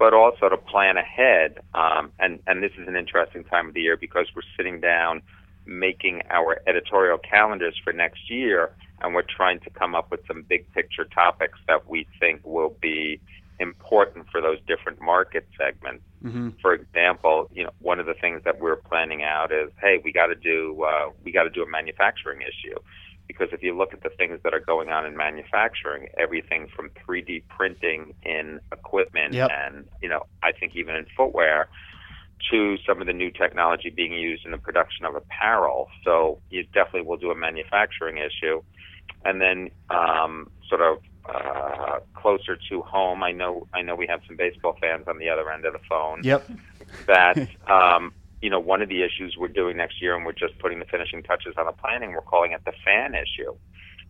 but 0.02 0.16
also 0.16 0.50
to 0.50 0.58
plan 0.58 0.98
ahead. 0.98 1.60
Um, 1.76 2.12
and, 2.18 2.40
and 2.48 2.64
this 2.64 2.72
is 2.76 2.88
an 2.88 2.96
interesting 2.96 3.44
time 3.44 3.68
of 3.68 3.76
the 3.76 3.82
year 3.82 3.96
because 3.96 4.26
we're 4.36 4.42
sitting 4.58 4.82
down 4.82 5.22
making 5.68 6.24
our 6.32 6.60
editorial 6.66 7.20
calendars 7.20 7.80
for 7.84 7.94
next 7.94 8.28
year, 8.28 8.72
and 9.04 9.14
we're 9.14 9.22
trying 9.22 9.60
to 9.60 9.70
come 9.70 9.94
up 9.94 10.10
with 10.10 10.22
some 10.28 10.42
big 10.42 10.66
picture 10.74 11.06
topics 11.06 11.60
that 11.68 11.88
we 11.88 12.08
think 12.20 12.42
will 12.44 12.76
be 12.82 13.22
important 13.60 14.26
for 14.32 14.42
those 14.42 14.58
different 14.68 15.00
market 15.00 15.48
segments. 15.56 16.04
For 16.64 16.74
example, 16.74 17.48
you 17.54 17.64
know, 17.66 17.70
one 17.78 18.00
of 18.00 18.08
the 18.08 18.16
things 18.16 18.42
that 18.44 18.60
we're 18.60 18.78
planning 18.78 19.22
out 19.22 19.52
is, 19.52 19.70
hey, 19.80 20.02
we 20.04 20.12
got 20.12 20.28
to 20.28 20.36
do 20.36 20.84
uh, 20.84 21.12
we 21.24 21.32
got 21.32 21.44
to 21.44 21.52
do 21.52 21.62
a 21.62 21.70
manufacturing 21.70 22.42
issue 22.42 22.80
because 23.32 23.54
if 23.54 23.64
you 23.64 23.78
look 23.78 23.94
at 23.94 24.04
the 24.04 24.10
things 24.18 24.40
that 24.44 24.54
are 24.54 24.60
going 24.60 24.90
on 24.90 25.06
in 25.06 25.16
manufacturing, 25.16 26.08
everything 26.20 26.68
from 26.76 26.90
3D 27.08 27.44
printing 27.48 28.14
in 28.24 28.60
equipment 28.74 29.34
Yep. 29.34 29.50
and 29.52 29.86
you 30.02 30.10
know, 30.10 30.24
I 30.44 30.52
think 30.52 30.74
even 30.76 30.96
in 30.96 31.06
footwear 31.16 31.68
to 32.50 32.76
some 32.88 33.00
of 33.00 33.08
the 33.08 33.14
new 33.14 33.32
technology 33.32 33.90
being 33.90 34.14
used 34.14 34.46
in 34.46 34.52
the 34.52 34.58
production 34.58 35.06
of 35.06 35.16
apparel. 35.16 35.88
So 36.04 36.40
you 36.50 36.64
definitely 36.74 37.04
will 37.04 37.18
do 37.18 37.32
a 37.32 37.36
manufacturing 37.36 38.18
issue, 38.18 38.62
and 39.24 39.40
then 39.40 39.70
um, 39.90 40.48
sort 40.68 40.82
of 40.82 40.98
uh, 41.34 42.00
closer 42.14 42.58
to 42.70 42.82
home. 42.82 43.24
I 43.24 43.32
know 43.32 43.68
I 43.74 43.82
know 43.82 43.96
we 43.96 44.08
have 44.08 44.22
some 44.28 44.36
baseball 44.38 44.76
fans 44.82 45.06
on 45.08 45.20
the 45.20 45.30
other 45.30 45.50
end 45.52 45.66
of 45.66 45.74
the 45.74 45.80
phone 45.88 46.22
Yep. 46.24 46.50
that 47.08 47.38
um, 47.70 48.12
you 48.42 48.50
know 48.50 48.60
one 48.60 48.82
of 48.82 48.90
the 48.90 49.04
issues 49.04 49.36
we're 49.38 49.48
doing 49.48 49.78
next 49.78 50.02
year, 50.02 50.16
and 50.16 50.26
we're 50.26 50.34
just 50.34 50.58
putting 50.60 50.80
the 50.80 50.86
finishing 50.86 51.24
touches 51.24 51.54
on 51.58 51.66
the 51.66 51.72
planning. 51.72 52.12
We're 52.12 52.22
calling 52.22 52.52
it 52.52 52.62
the 52.66 52.74
fan 52.86 53.14
issue 53.14 53.54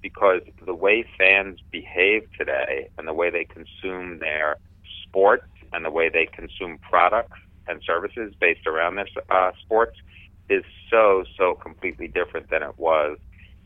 because 0.01 0.41
the 0.65 0.73
way 0.73 1.05
fans 1.17 1.59
behave 1.71 2.23
today 2.37 2.89
and 2.97 3.07
the 3.07 3.13
way 3.13 3.29
they 3.29 3.45
consume 3.45 4.19
their 4.19 4.57
sports 5.03 5.47
and 5.73 5.85
the 5.85 5.91
way 5.91 6.09
they 6.09 6.25
consume 6.25 6.79
products 6.79 7.37
and 7.67 7.81
services 7.85 8.33
based 8.39 8.65
around 8.65 8.95
their 8.95 9.07
uh, 9.29 9.51
sports 9.63 9.95
is 10.49 10.63
so 10.89 11.23
so 11.37 11.55
completely 11.55 12.07
different 12.07 12.49
than 12.49 12.63
it 12.63 12.77
was 12.77 13.17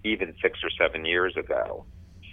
even 0.03 0.35
six 0.41 0.59
or 0.63 0.69
seven 0.77 1.05
years 1.05 1.35
ago. 1.37 1.85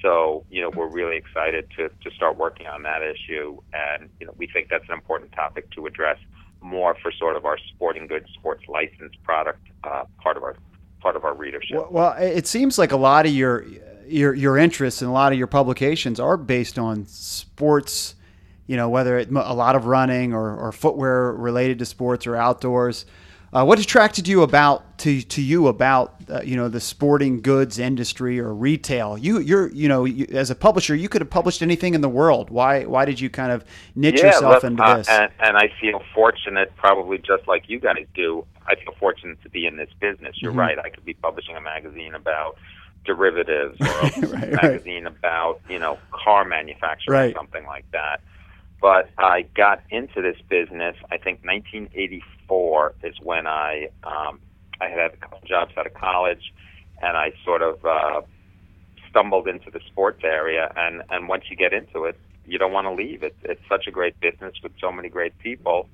So, 0.02 0.44
you 0.50 0.60
know, 0.60 0.70
we're 0.76 0.88
really 0.88 1.16
excited 1.16 1.64
to, 1.76 1.88
to 1.88 2.14
start 2.14 2.36
working 2.36 2.66
on 2.66 2.82
that 2.82 3.02
issue. 3.02 3.56
And, 3.72 4.10
you 4.20 4.26
know, 4.26 4.34
we 4.36 4.48
think 4.52 4.66
that's 4.68 4.84
an 4.88 4.94
important 4.94 5.32
topic 5.32 5.70
to 5.72 5.86
address 5.86 6.18
more 6.62 6.96
for 7.03 7.12
sort 7.12 7.37
of 7.37 7.44
our 7.44 7.59
sporting 7.75 8.07
goods, 8.07 8.27
sports 8.35 8.64
license 8.68 9.14
product 9.25 9.61
uh, 9.85 10.05
part 10.22 10.37
of 10.37 10.42
our 10.42 10.57
part 11.01 11.16
of 11.16 11.25
our 11.25 11.35
readership. 11.35 11.77
Well, 11.77 11.88
well, 11.90 12.12
it 12.18 12.46
seems 12.46 12.79
like 12.79 12.92
a 12.92 12.96
lot 12.96 13.27
of 13.27 13.33
your 13.33 13.66
your 14.07 14.35
your 14.35 14.57
interests 14.57 15.03
and 15.03 15.11
a 15.11 15.12
lot 15.12 15.33
of 15.33 15.38
your 15.38 15.46
publications 15.46 16.20
are 16.20 16.37
based 16.37 16.79
on 16.79 17.07
sports. 17.07 18.14
You 18.68 18.77
know, 18.77 18.88
whether 18.88 19.18
it, 19.18 19.29
a 19.29 19.55
lot 19.55 19.75
of 19.75 19.87
running 19.87 20.33
or, 20.33 20.57
or 20.57 20.72
footwear 20.72 21.33
related 21.33 21.81
to 21.81 21.85
sports 21.85 22.27
or 22.27 22.37
outdoors. 22.37 23.05
Uh, 23.54 23.62
what 23.66 23.78
attracted 23.78 24.26
you 24.26 24.42
about 24.42 24.96
to 24.96 25.20
to 25.20 25.42
you 25.42 25.66
about 25.68 26.14
uh, 26.30 26.40
you 26.42 26.56
know 26.56 26.68
the 26.68 26.80
sporting 26.80 27.42
goods 27.42 27.78
industry 27.78 28.40
or 28.40 28.54
retail? 28.54 29.18
You 29.18 29.40
you're 29.40 29.70
you 29.72 29.88
know 29.88 30.06
you, 30.06 30.26
as 30.32 30.48
a 30.50 30.54
publisher, 30.54 30.94
you 30.94 31.08
could 31.10 31.20
have 31.20 31.28
published 31.28 31.60
anything 31.60 31.92
in 31.94 32.00
the 32.00 32.08
world. 32.08 32.48
Why 32.48 32.84
why 32.84 33.04
did 33.04 33.20
you 33.20 33.28
kind 33.28 33.52
of 33.52 33.62
niche 33.94 34.20
yeah, 34.20 34.28
yourself 34.28 34.64
into 34.64 34.82
uh, 34.82 34.96
this? 34.96 35.08
And, 35.10 35.30
and 35.38 35.56
I 35.58 35.70
feel 35.78 36.00
fortunate, 36.14 36.72
probably 36.76 37.18
just 37.18 37.46
like 37.46 37.68
you 37.68 37.78
guys 37.78 38.06
do. 38.14 38.46
I 38.66 38.74
feel 38.76 38.94
fortunate 38.98 39.42
to 39.42 39.50
be 39.50 39.66
in 39.66 39.76
this 39.76 39.90
business. 40.00 40.36
You're 40.40 40.52
Mhm. 40.52 40.56
right. 40.58 40.78
I 40.78 40.88
could 40.88 41.04
be 41.04 41.12
publishing 41.14 41.54
a 41.56 41.60
magazine 41.60 42.14
about 42.14 42.56
derivatives 43.04 43.78
or 43.80 43.86
a 43.86 44.26
Right, 44.28 44.32
right. 44.32 44.62
magazine 44.62 45.06
about 45.06 45.60
you 45.68 45.78
know 45.78 45.98
car 46.10 46.46
manufacturing 46.46 47.18
Right. 47.18 47.34
or 47.34 47.38
something 47.38 47.66
like 47.66 47.84
that. 47.92 48.22
But 48.82 49.10
I 49.16 49.42
got 49.54 49.80
into 49.90 50.20
this 50.20 50.36
business. 50.50 50.96
I 51.12 51.16
think 51.16 51.44
1984 51.44 52.94
is 53.04 53.14
when 53.22 53.46
I 53.46 53.90
um, 54.02 54.40
I 54.80 54.88
had 54.88 54.98
had 54.98 55.14
a 55.14 55.16
couple 55.16 55.38
jobs 55.46 55.72
out 55.78 55.86
of 55.86 55.94
college, 55.94 56.52
and 57.00 57.16
I 57.16 57.32
sort 57.44 57.62
of 57.62 57.84
uh, 57.84 58.22
stumbled 59.08 59.46
into 59.46 59.70
the 59.70 59.78
sports 59.86 60.22
area. 60.24 60.72
And 60.76 61.02
and 61.10 61.28
once 61.28 61.44
you 61.48 61.56
get 61.56 61.72
into 61.72 62.06
it, 62.06 62.18
you 62.44 62.58
don't 62.58 62.72
want 62.72 62.88
to 62.88 62.92
leave. 62.92 63.22
It's 63.22 63.38
it's 63.44 63.62
such 63.68 63.86
a 63.86 63.92
great 63.92 64.18
business 64.18 64.54
with 64.64 64.72
so 64.80 64.90
many 64.90 65.08
great 65.08 65.38
people. 65.38 65.88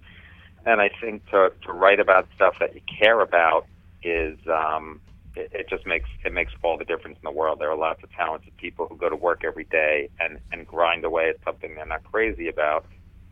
And 0.64 0.80
I 0.80 0.88
think 0.98 1.28
to 1.30 1.52
to 1.66 1.72
write 1.74 2.00
about 2.00 2.26
stuff 2.34 2.54
that 2.58 2.74
you 2.74 2.80
care 2.98 3.20
about 3.20 3.66
is 4.02 4.38
um, 4.48 5.02
it, 5.38 5.50
it 5.52 5.68
just 5.68 5.86
makes 5.86 6.08
it 6.24 6.32
makes 6.32 6.52
all 6.62 6.76
the 6.76 6.84
difference 6.84 7.16
in 7.16 7.24
the 7.24 7.36
world. 7.36 7.58
There 7.60 7.70
are 7.70 7.76
lots 7.76 8.02
of 8.02 8.12
talented 8.12 8.56
people 8.56 8.86
who 8.88 8.96
go 8.96 9.08
to 9.08 9.16
work 9.16 9.44
every 9.44 9.64
day 9.64 10.10
and 10.20 10.38
and 10.52 10.66
grind 10.66 11.04
away 11.04 11.30
at 11.30 11.36
something 11.44 11.74
they're 11.74 11.86
not 11.86 12.04
crazy 12.04 12.48
about. 12.48 12.84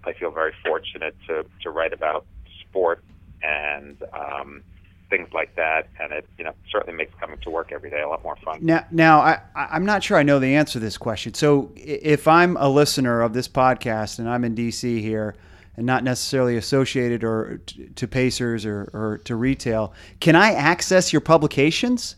I 0.05 0.13
feel 0.13 0.31
very 0.31 0.53
fortunate 0.65 1.17
to 1.27 1.45
to 1.63 1.71
write 1.71 1.93
about 1.93 2.25
sport 2.61 3.03
and 3.43 4.03
um, 4.13 4.63
things 5.11 5.29
like 5.33 5.55
that, 5.57 5.89
and 6.01 6.13
it 6.13 6.27
you 6.39 6.45
know 6.45 6.53
certainly 6.71 6.97
makes 6.97 7.13
coming 7.19 7.39
to 7.39 7.51
work 7.51 7.73
every 7.73 7.91
day 7.91 8.01
a 8.01 8.09
lot 8.09 8.23
more 8.23 8.37
fun. 8.37 8.59
Now, 8.63 8.87
now 8.91 9.21
I, 9.21 9.41
I'm 9.55 9.85
not 9.85 10.03
sure 10.03 10.17
I 10.17 10.23
know 10.23 10.39
the 10.39 10.55
answer 10.55 10.75
to 10.75 10.79
this 10.81 10.97
question. 10.97 11.35
So, 11.35 11.73
if 11.77 12.29
I'm 12.29 12.57
a 12.57 12.69
listener 12.69 13.23
of 13.23 13.33
this 13.33 13.49
podcast 13.49 14.19
and 14.19 14.29
I'm 14.29 14.45
in 14.45 14.55
DC 14.55 15.01
here 15.01 15.35
and 15.77 15.87
not 15.87 16.03
necessarily 16.05 16.57
associated 16.57 17.23
or 17.23 17.59
t- 17.67 17.89
to 17.95 18.09
Pacers 18.09 18.65
or, 18.65 18.91
or 18.93 19.19
to 19.25 19.37
retail, 19.37 19.93
can 20.21 20.35
I 20.35 20.53
access 20.53 21.13
your 21.13 21.21
publications? 21.21 22.17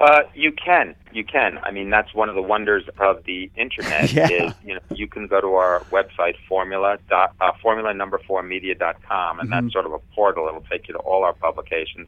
Uh, 0.00 0.20
you 0.32 0.52
can, 0.52 0.94
you 1.12 1.24
can. 1.24 1.58
I 1.64 1.72
mean, 1.72 1.90
that's 1.90 2.14
one 2.14 2.28
of 2.28 2.36
the 2.36 2.42
wonders 2.42 2.84
of 2.98 3.24
the 3.24 3.50
internet. 3.56 4.12
Yeah. 4.18 4.28
Is 4.30 4.54
you 4.64 4.74
know 4.74 4.80
you 4.94 5.08
can 5.08 5.26
go 5.26 5.40
to 5.40 5.54
our 5.54 5.80
website 5.90 6.34
formula 6.48 6.98
dot 7.10 7.34
uh, 7.40 7.50
formula 7.60 7.92
number 7.92 8.20
four 8.26 8.42
media 8.42 8.74
dot 8.76 8.96
com, 9.06 9.40
and 9.40 9.48
Mhm. 9.48 9.52
that's 9.64 9.72
sort 9.72 9.86
of 9.86 9.92
a 9.92 9.98
portal. 10.14 10.46
It'll 10.48 10.60
take 10.70 10.86
you 10.88 10.94
to 10.94 11.00
all 11.00 11.24
our 11.24 11.32
publications, 11.32 12.06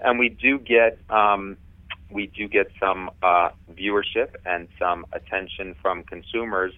and 0.00 0.18
we 0.20 0.28
do 0.28 0.58
get 0.58 0.98
um, 1.10 1.56
we 2.10 2.28
do 2.28 2.46
get 2.46 2.70
some 2.78 3.10
uh, 3.24 3.50
viewership 3.74 4.36
and 4.46 4.68
some 4.78 5.04
attention 5.12 5.74
from 5.82 6.04
consumers 6.04 6.72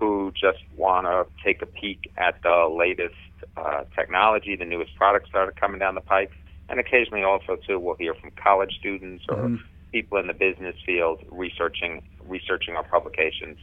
who 0.00 0.32
just 0.32 0.58
want 0.76 1.06
to 1.06 1.26
take 1.44 1.60
a 1.60 1.66
peek 1.66 2.10
at 2.16 2.42
the 2.42 2.74
latest 2.74 3.14
uh, 3.58 3.84
technology, 3.94 4.56
the 4.56 4.64
newest 4.64 4.96
products 4.96 5.28
that 5.34 5.40
are 5.46 5.52
coming 5.52 5.78
down 5.78 5.94
the 5.94 6.00
pike, 6.00 6.32
and 6.70 6.80
occasionally 6.80 7.22
also 7.22 7.56
too 7.66 7.78
we'll 7.78 7.94
hear 7.96 8.14
from 8.14 8.30
college 8.42 8.74
students 8.80 9.22
or 9.28 9.36
Mhm. 9.36 9.60
people 9.92 10.16
in 10.18 10.26
the 10.26 10.32
business 10.32 10.74
field 10.86 11.22
researching 11.30 12.02
researching 12.26 12.76
our 12.76 12.84
publications, 12.84 13.58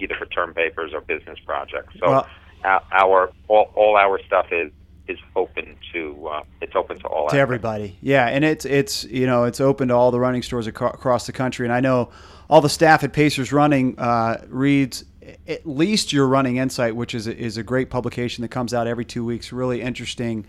either 0.00 0.14
for 0.14 0.26
term 0.26 0.54
papers 0.54 0.92
or 0.94 1.00
business 1.02 1.38
projects. 1.44 1.92
So 2.00 2.08
Well- 2.10 2.26
our, 2.64 2.82
our 2.92 3.30
all, 3.48 3.70
all 3.74 3.96
our 3.96 4.18
stuff 4.26 4.46
is 4.50 4.72
is 5.08 5.18
open 5.36 5.76
to 5.92 6.28
uh, 6.28 6.42
it's 6.62 6.74
open 6.74 6.98
to 7.00 7.06
all 7.06 7.28
to 7.28 7.38
everybody. 7.38 7.96
Yeah, 8.00 8.26
and 8.28 8.44
it's 8.44 8.64
it's 8.64 9.04
you 9.04 9.26
know 9.26 9.44
it's 9.44 9.60
open 9.60 9.88
to 9.88 9.94
all 9.94 10.10
the 10.10 10.18
running 10.20 10.42
stores 10.42 10.66
across 10.66 11.26
the 11.26 11.32
country, 11.32 11.66
and 11.66 11.72
I 11.72 11.80
know 11.80 12.08
all 12.48 12.60
the 12.60 12.68
staff 12.68 13.02
at 13.04 13.12
Pacers 13.12 13.52
Running 13.52 13.98
uh, 13.98 14.44
reads 14.48 15.04
at 15.46 15.66
least 15.66 16.12
you're 16.12 16.26
Running 16.26 16.56
Insight, 16.56 16.94
which 16.94 17.14
is 17.14 17.26
a, 17.26 17.36
is 17.36 17.56
a 17.56 17.62
great 17.62 17.90
publication 17.90 18.42
that 18.42 18.48
comes 18.48 18.74
out 18.74 18.86
every 18.86 19.04
two 19.04 19.24
weeks. 19.24 19.52
Really 19.52 19.80
interesting 19.80 20.46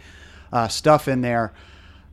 uh, 0.51 0.67
stuff 0.67 1.07
in 1.07 1.21
there. 1.21 1.53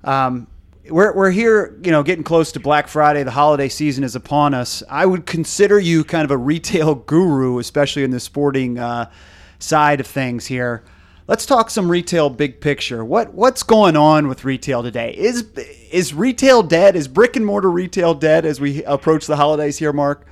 Um, 0.02 0.46
we're, 0.88 1.14
we're 1.14 1.30
here, 1.30 1.78
you 1.82 1.90
know, 1.90 2.02
getting 2.02 2.24
close 2.24 2.52
to 2.52 2.60
Black 2.60 2.88
Friday. 2.88 3.22
The 3.22 3.30
holiday 3.30 3.68
season 3.68 4.04
is 4.04 4.14
upon 4.14 4.52
us. 4.52 4.82
I 4.90 5.06
would 5.06 5.24
consider 5.24 5.78
you 5.78 6.04
kind 6.04 6.24
of 6.24 6.30
a 6.30 6.36
retail 6.36 6.94
guru, 7.06 7.58
especially 7.58 8.04
in 8.04 8.10
the 8.10 8.20
sporting 8.20 8.78
uh, 8.78 9.10
side 9.58 10.00
of 10.00 10.06
things 10.06 10.46
here. 10.46 10.84
Let's 11.26 11.46
talk 11.46 11.70
some 11.70 11.90
retail 11.90 12.28
big 12.28 12.60
picture. 12.60 13.02
What 13.02 13.32
what's 13.32 13.62
going 13.62 13.96
on 13.96 14.28
with 14.28 14.44
retail 14.44 14.82
today? 14.82 15.14
Is 15.16 15.44
is 15.90 16.12
retail 16.12 16.62
dead? 16.62 16.96
Is 16.96 17.08
brick 17.08 17.34
and 17.34 17.46
mortar 17.46 17.70
retail 17.70 18.12
dead 18.12 18.44
as 18.44 18.60
we 18.60 18.84
approach 18.84 19.26
the 19.26 19.36
holidays 19.36 19.78
here, 19.78 19.94
Mark? 19.94 20.26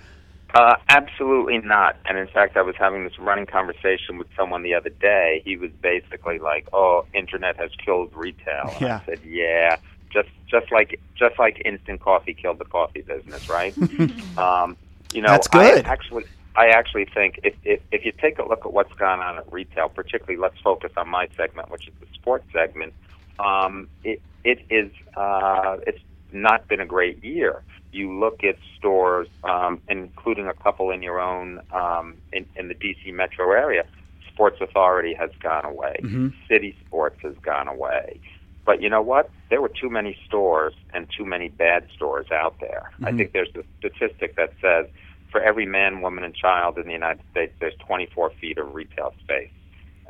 Uh, 0.55 0.77
absolutely 0.88 1.59
not. 1.59 1.97
And 2.05 2.19
in 2.19 2.27
fact, 2.27 2.57
I 2.57 2.62
was 2.62 2.75
having 2.79 3.05
this 3.05 3.19
running 3.19 3.47
conversation 3.47 4.19
with 4.19 4.27
someone 4.37 4.62
the 4.62 4.75
other 4.75 4.91
day. 4.91 5.41
He 5.45 5.57
was 5.57 5.71
basically 5.81 6.38
like, 6.38 6.69
"Oh, 6.73 7.07
internet 7.15 7.57
has 7.57 7.71
killed 7.83 8.11
retail." 8.15 8.71
And 8.73 8.81
Yeah. 8.81 9.01
I 9.03 9.07
said, 9.07 9.21
"Yeah, 9.25 9.77
just 10.11 10.29
just 10.47 10.71
like 10.71 11.01
just 11.15 11.38
like 11.38 11.62
instant 11.65 12.01
coffee 12.01 12.35
killed 12.35 12.59
the 12.59 12.67
coffee 12.67 13.01
business, 13.01 13.49
right?" 13.49 13.75
um, 14.38 14.77
you 15.12 15.23
know, 15.23 15.29
That's 15.29 15.49
good. 15.49 15.87
I 15.87 15.88
actually, 15.88 16.25
I 16.55 16.67
actually 16.69 17.07
think 17.07 17.41
if, 17.45 17.55
if 17.65 17.81
if 17.91 18.05
you 18.05 18.12
take 18.12 18.38
a 18.38 18.47
look 18.47 18.67
at 18.67 18.75
what's 18.75 18.93
gone 18.95 19.21
on 19.21 19.38
at 19.38 19.51
retail, 19.51 19.88
particularly, 19.88 20.37
let's 20.37 20.61
focus 20.61 20.93
on 20.99 21.09
my 21.09 21.29
segment, 21.35 21.71
which 21.71 21.88
is 21.88 21.95
the 22.01 22.07
sports 22.15 22.45
segment. 22.53 22.93
Um, 23.38 23.88
it 24.05 24.21
it 24.45 24.61
is 24.69 24.91
uh, 25.17 25.79
it's 25.87 26.01
not 26.33 26.68
been 26.68 26.81
a 26.81 26.87
great 26.87 27.23
year. 27.25 27.62
You 27.92 28.18
look 28.18 28.42
at 28.45 28.57
stores, 28.79 29.29
um, 29.45 29.81
including 29.88 30.47
a 30.49 30.55
couple 30.55 30.90
in 30.90 31.03
your 31.03 31.21
own 31.21 31.61
um, 31.73 32.16
in, 32.33 32.47
in 32.57 32.68
the 32.68 32.75
DC 32.75 33.12
metro 33.12 33.53
area. 33.53 33.85
Sports 34.33 34.59
Authority 34.61 35.14
has 35.18 35.31
gone 35.42 35.64
away. 35.64 35.97
Mhm. 36.01 36.33
City 36.49 36.75
Sports 36.87 37.18
has 37.23 37.35
gone 37.42 37.68
away. 37.68 38.18
But 38.64 38.81
you 38.81 38.88
know 38.88 39.03
what? 39.03 39.31
There 39.51 39.61
were 39.61 39.68
too 39.68 39.90
many 39.90 40.16
stores 40.27 40.73
and 40.95 41.07
too 41.16 41.27
many 41.27 41.49
bad 41.49 41.87
stores 41.95 42.27
out 42.33 42.59
there. 42.61 42.90
I 43.03 43.11
Mhm. 43.12 43.16
think 43.18 43.33
there's 43.33 43.55
a 43.57 43.64
statistic 43.79 44.37
that 44.37 44.55
says 44.61 44.87
for 45.31 45.40
every 45.42 45.66
man, 45.66 46.01
woman, 46.03 46.25
and 46.25 46.35
child 46.35 46.79
in 46.79 46.87
the 46.87 46.92
United 46.92 47.23
States, 47.31 47.55
there's 47.59 47.75
24 47.77 48.31
feet 48.31 48.59
of 48.59 48.75
retail 48.75 49.14
space, 49.21 49.51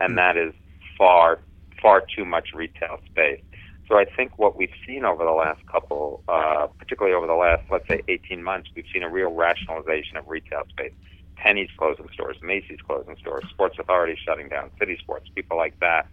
and 0.00 0.18
that 0.18 0.36
is 0.36 0.52
far, 0.98 1.38
far 1.80 2.02
too 2.14 2.24
much 2.24 2.52
retail 2.52 2.98
space. 3.06 3.40
So 3.92 3.98
I 3.98 4.06
think 4.16 4.38
what 4.38 4.56
we've 4.56 4.72
seen 4.86 5.04
over 5.04 5.22
the 5.22 5.36
last 5.36 5.60
couple, 5.70 6.22
uh, 6.26 6.66
particularly 6.78 7.14
over 7.14 7.26
the 7.26 7.34
last, 7.36 7.60
let's 7.70 7.84
say, 7.90 8.00
18 8.08 8.42
months, 8.42 8.70
we've 8.74 8.86
seen 8.90 9.02
a 9.02 9.10
real 9.10 9.34
rationalization 9.34 10.16
of 10.16 10.24
retail 10.26 10.62
space. 10.70 10.92
Penny's 11.36 11.68
closing 11.78 12.06
stores, 12.14 12.38
Macy's 12.42 12.78
closing 12.86 13.16
stores, 13.20 13.44
Sports 13.52 13.76
Authority 13.78 14.16
shutting 14.26 14.48
down, 14.48 14.70
City 14.80 14.96
Sports, 14.98 15.26
people 15.34 15.58
like 15.58 15.74
that. 15.82 16.06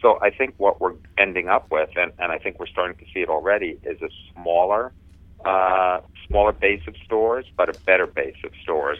So 0.00 0.20
I 0.22 0.30
think 0.30 0.54
what 0.58 0.80
we're 0.80 0.94
ending 1.18 1.48
up 1.48 1.66
with, 1.72 1.88
and, 1.96 2.12
and 2.20 2.30
I 2.30 2.38
think 2.38 2.60
we're 2.60 2.68
starting 2.68 2.96
to 3.00 3.04
see 3.12 3.20
it 3.20 3.28
already, 3.28 3.78
is 3.82 3.98
a 4.00 4.10
smaller, 4.32 4.92
uh, 5.44 5.98
smaller 6.28 6.52
base 6.52 6.82
of 6.86 6.94
stores, 7.04 7.46
but 7.56 7.68
a 7.68 7.74
better 7.84 8.06
base 8.06 8.38
of 8.44 8.52
stores. 8.62 8.98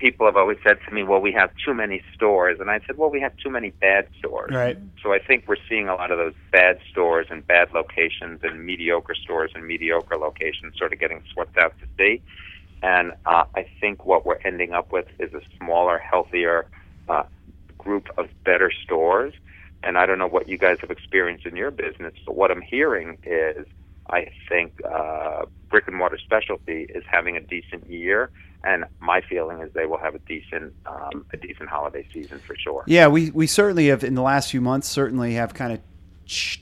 People 0.00 0.24
have 0.26 0.36
always 0.36 0.56
said 0.66 0.78
to 0.88 0.94
me, 0.94 1.02
"Well, 1.02 1.20
we 1.20 1.32
have 1.32 1.50
too 1.64 1.74
many 1.74 2.02
stores," 2.14 2.58
and 2.58 2.70
I 2.70 2.80
said, 2.86 2.96
"Well, 2.96 3.10
we 3.10 3.20
have 3.20 3.36
too 3.36 3.50
many 3.50 3.70
bad 3.70 4.08
stores." 4.18 4.50
Right. 4.52 4.78
So 5.02 5.12
I 5.12 5.18
think 5.18 5.44
we're 5.46 5.64
seeing 5.68 5.88
a 5.88 5.94
lot 5.94 6.10
of 6.10 6.18
those 6.18 6.32
bad 6.52 6.78
stores 6.90 7.26
and 7.30 7.46
bad 7.46 7.68
locations 7.72 8.40
and 8.42 8.64
mediocre 8.64 9.14
stores 9.14 9.50
and 9.54 9.66
mediocre 9.66 10.16
locations 10.16 10.78
sort 10.78 10.92
of 10.94 10.98
getting 10.98 11.22
swept 11.32 11.58
out 11.58 11.74
to 11.80 11.86
sea. 11.98 12.22
And 12.82 13.12
uh, 13.26 13.44
I 13.54 13.66
think 13.80 14.06
what 14.06 14.24
we're 14.24 14.40
ending 14.42 14.72
up 14.72 14.90
with 14.90 15.06
is 15.18 15.34
a 15.34 15.42
smaller, 15.58 15.98
healthier 15.98 16.66
uh, 17.08 17.24
group 17.76 18.08
of 18.16 18.28
better 18.44 18.72
stores. 18.84 19.34
And 19.82 19.98
I 19.98 20.06
don't 20.06 20.18
know 20.18 20.28
what 20.28 20.48
you 20.48 20.58
guys 20.58 20.78
have 20.80 20.90
experienced 20.90 21.46
in 21.46 21.56
your 21.56 21.70
business, 21.70 22.14
but 22.26 22.36
what 22.36 22.50
I'm 22.50 22.62
hearing 22.62 23.18
is 23.24 23.66
I 24.08 24.28
think 24.48 24.72
uh, 24.84 25.44
brick 25.70 25.86
and 25.88 25.96
mortar 25.96 26.18
specialty 26.18 26.86
is 26.94 27.04
having 27.10 27.36
a 27.36 27.40
decent 27.40 27.88
year, 27.88 28.30
and 28.64 28.84
my 29.00 29.20
feeling 29.22 29.60
is 29.60 29.72
they 29.72 29.86
will 29.86 29.98
have 29.98 30.14
a 30.14 30.18
decent 30.20 30.74
um, 30.86 31.24
a 31.32 31.36
decent 31.36 31.68
holiday 31.68 32.06
season 32.12 32.38
for 32.38 32.56
sure. 32.56 32.84
Yeah, 32.86 33.08
we, 33.08 33.30
we 33.30 33.46
certainly 33.46 33.88
have 33.88 34.04
in 34.04 34.14
the 34.14 34.22
last 34.22 34.50
few 34.50 34.60
months 34.60 34.88
certainly 34.88 35.34
have 35.34 35.54
kind 35.54 35.72
of 35.72 35.80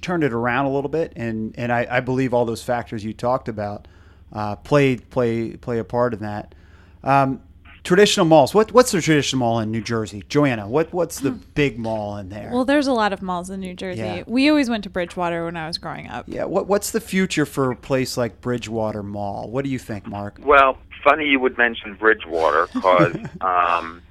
turned 0.00 0.24
it 0.24 0.32
around 0.32 0.66
a 0.66 0.70
little 0.70 0.90
bit, 0.90 1.12
and 1.16 1.54
and 1.58 1.72
I, 1.72 1.86
I 1.90 2.00
believe 2.00 2.32
all 2.32 2.44
those 2.44 2.62
factors 2.62 3.04
you 3.04 3.12
talked 3.12 3.48
about 3.48 3.88
uh, 4.32 4.56
play 4.56 4.96
play 4.96 5.56
play 5.56 5.78
a 5.78 5.84
part 5.84 6.14
in 6.14 6.20
that. 6.20 6.54
Um, 7.02 7.42
traditional 7.88 8.26
malls. 8.26 8.54
What 8.54 8.70
what's 8.72 8.92
the 8.92 9.00
traditional 9.00 9.40
mall 9.40 9.60
in 9.60 9.70
New 9.70 9.80
Jersey, 9.80 10.22
Joanna? 10.28 10.68
What 10.68 10.92
what's 10.92 11.20
the 11.20 11.30
big 11.30 11.78
mall 11.78 12.18
in 12.18 12.28
there? 12.28 12.50
Well, 12.52 12.66
there's 12.66 12.86
a 12.86 12.92
lot 12.92 13.14
of 13.14 13.22
malls 13.22 13.48
in 13.48 13.60
New 13.60 13.72
Jersey. 13.72 14.02
Yeah. 14.02 14.24
We 14.26 14.50
always 14.50 14.68
went 14.68 14.84
to 14.84 14.90
Bridgewater 14.90 15.46
when 15.46 15.56
I 15.56 15.66
was 15.66 15.78
growing 15.78 16.06
up. 16.06 16.26
yeah, 16.28 16.44
what 16.44 16.66
what's 16.66 16.90
the 16.90 17.00
future 17.00 17.46
for 17.46 17.70
a 17.70 17.76
place 17.76 18.18
like 18.18 18.42
Bridgewater 18.42 19.02
Mall? 19.02 19.50
What 19.50 19.64
do 19.64 19.70
you 19.70 19.78
think, 19.78 20.06
Mark? 20.06 20.38
Well, 20.44 20.76
funny 21.02 21.24
you 21.24 21.40
would 21.40 21.56
mention 21.56 21.94
Bridgewater 21.94 22.66
because 22.74 23.16
um, 23.40 24.02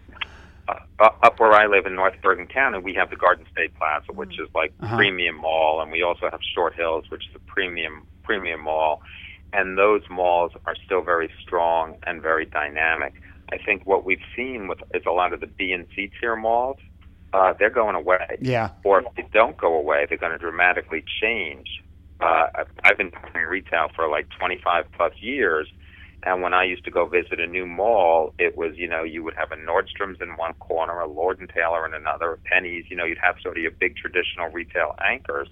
uh, 0.67 1.09
up 1.21 1.39
where 1.39 1.51
I 1.53 1.67
live 1.67 1.85
in 1.85 1.93
North 1.93 2.15
Bergen 2.23 2.47
County, 2.47 2.79
we 2.79 2.95
have 2.95 3.11
the 3.11 3.15
Garden 3.15 3.45
State 3.51 3.75
Plaza, 3.77 4.11
which 4.11 4.39
is 4.39 4.49
like 4.55 4.73
Uh-huh. 4.81 4.95
premium 4.97 5.35
mall, 5.35 5.81
and 5.81 5.91
we 5.91 6.01
also 6.01 6.31
have 6.31 6.39
Short 6.55 6.73
Hills, 6.73 7.05
which 7.09 7.27
is 7.29 7.35
a 7.35 7.39
premium 7.51 8.07
premium 8.23 8.61
mall. 8.63 9.03
And 9.53 9.77
those 9.77 10.01
malls 10.09 10.51
are 10.65 10.75
still 10.85 11.01
very 11.01 11.29
strong 11.43 11.95
and 12.07 12.21
very 12.23 12.45
dynamic. 12.45 13.13
I 13.51 13.57
think 13.57 13.85
what 13.85 14.05
we've 14.05 14.21
seen 14.35 14.67
with 14.67 14.79
is 14.93 15.03
a 15.07 15.11
lot 15.11 15.33
of 15.33 15.39
the 15.39 15.47
B 15.47 15.71
and 15.71 15.87
C 15.95 16.11
tier 16.19 16.35
malls. 16.35 16.77
Uh, 17.33 17.53
they're 17.59 17.69
going 17.69 17.95
away 17.95 18.37
Yeah. 18.41 18.69
or 18.85 18.99
if 19.01 19.05
they 19.15 19.27
don't 19.33 19.57
go 19.57 19.73
away, 19.75 20.05
they're 20.07 20.17
going 20.17 20.31
to 20.31 20.37
dramatically 20.37 21.03
change. 21.21 21.67
Uh, 22.19 22.47
I've, 22.55 22.67
I've 22.83 22.97
been 22.97 23.11
doing 23.33 23.45
retail 23.45 23.87
for 23.95 24.09
like 24.09 24.27
25 24.39 24.85
plus 24.95 25.13
years, 25.19 25.67
and 26.23 26.41
when 26.41 26.53
I 26.53 26.63
used 26.63 26.83
to 26.85 26.91
go 26.91 27.05
visit 27.05 27.39
a 27.39 27.45
new 27.45 27.65
mall, 27.67 28.33
it 28.39 28.57
was 28.57 28.71
you 28.75 28.87
know 28.87 29.03
you 29.03 29.23
would 29.23 29.35
have 29.35 29.51
a 29.51 29.55
Nordstrom's 29.55 30.19
in 30.21 30.29
one 30.37 30.53
corner, 30.55 30.99
a 30.99 31.07
Lord 31.07 31.39
and 31.39 31.49
Taylor 31.49 31.85
in 31.85 31.93
another, 31.93 32.33
a 32.33 32.37
Penny's. 32.37 32.85
You 32.89 32.95
know 32.97 33.05
you'd 33.05 33.19
have 33.21 33.35
sort 33.43 33.57
of 33.57 33.61
your 33.61 33.71
big 33.71 33.95
traditional 33.97 34.47
retail 34.49 34.95
anchors. 35.05 35.47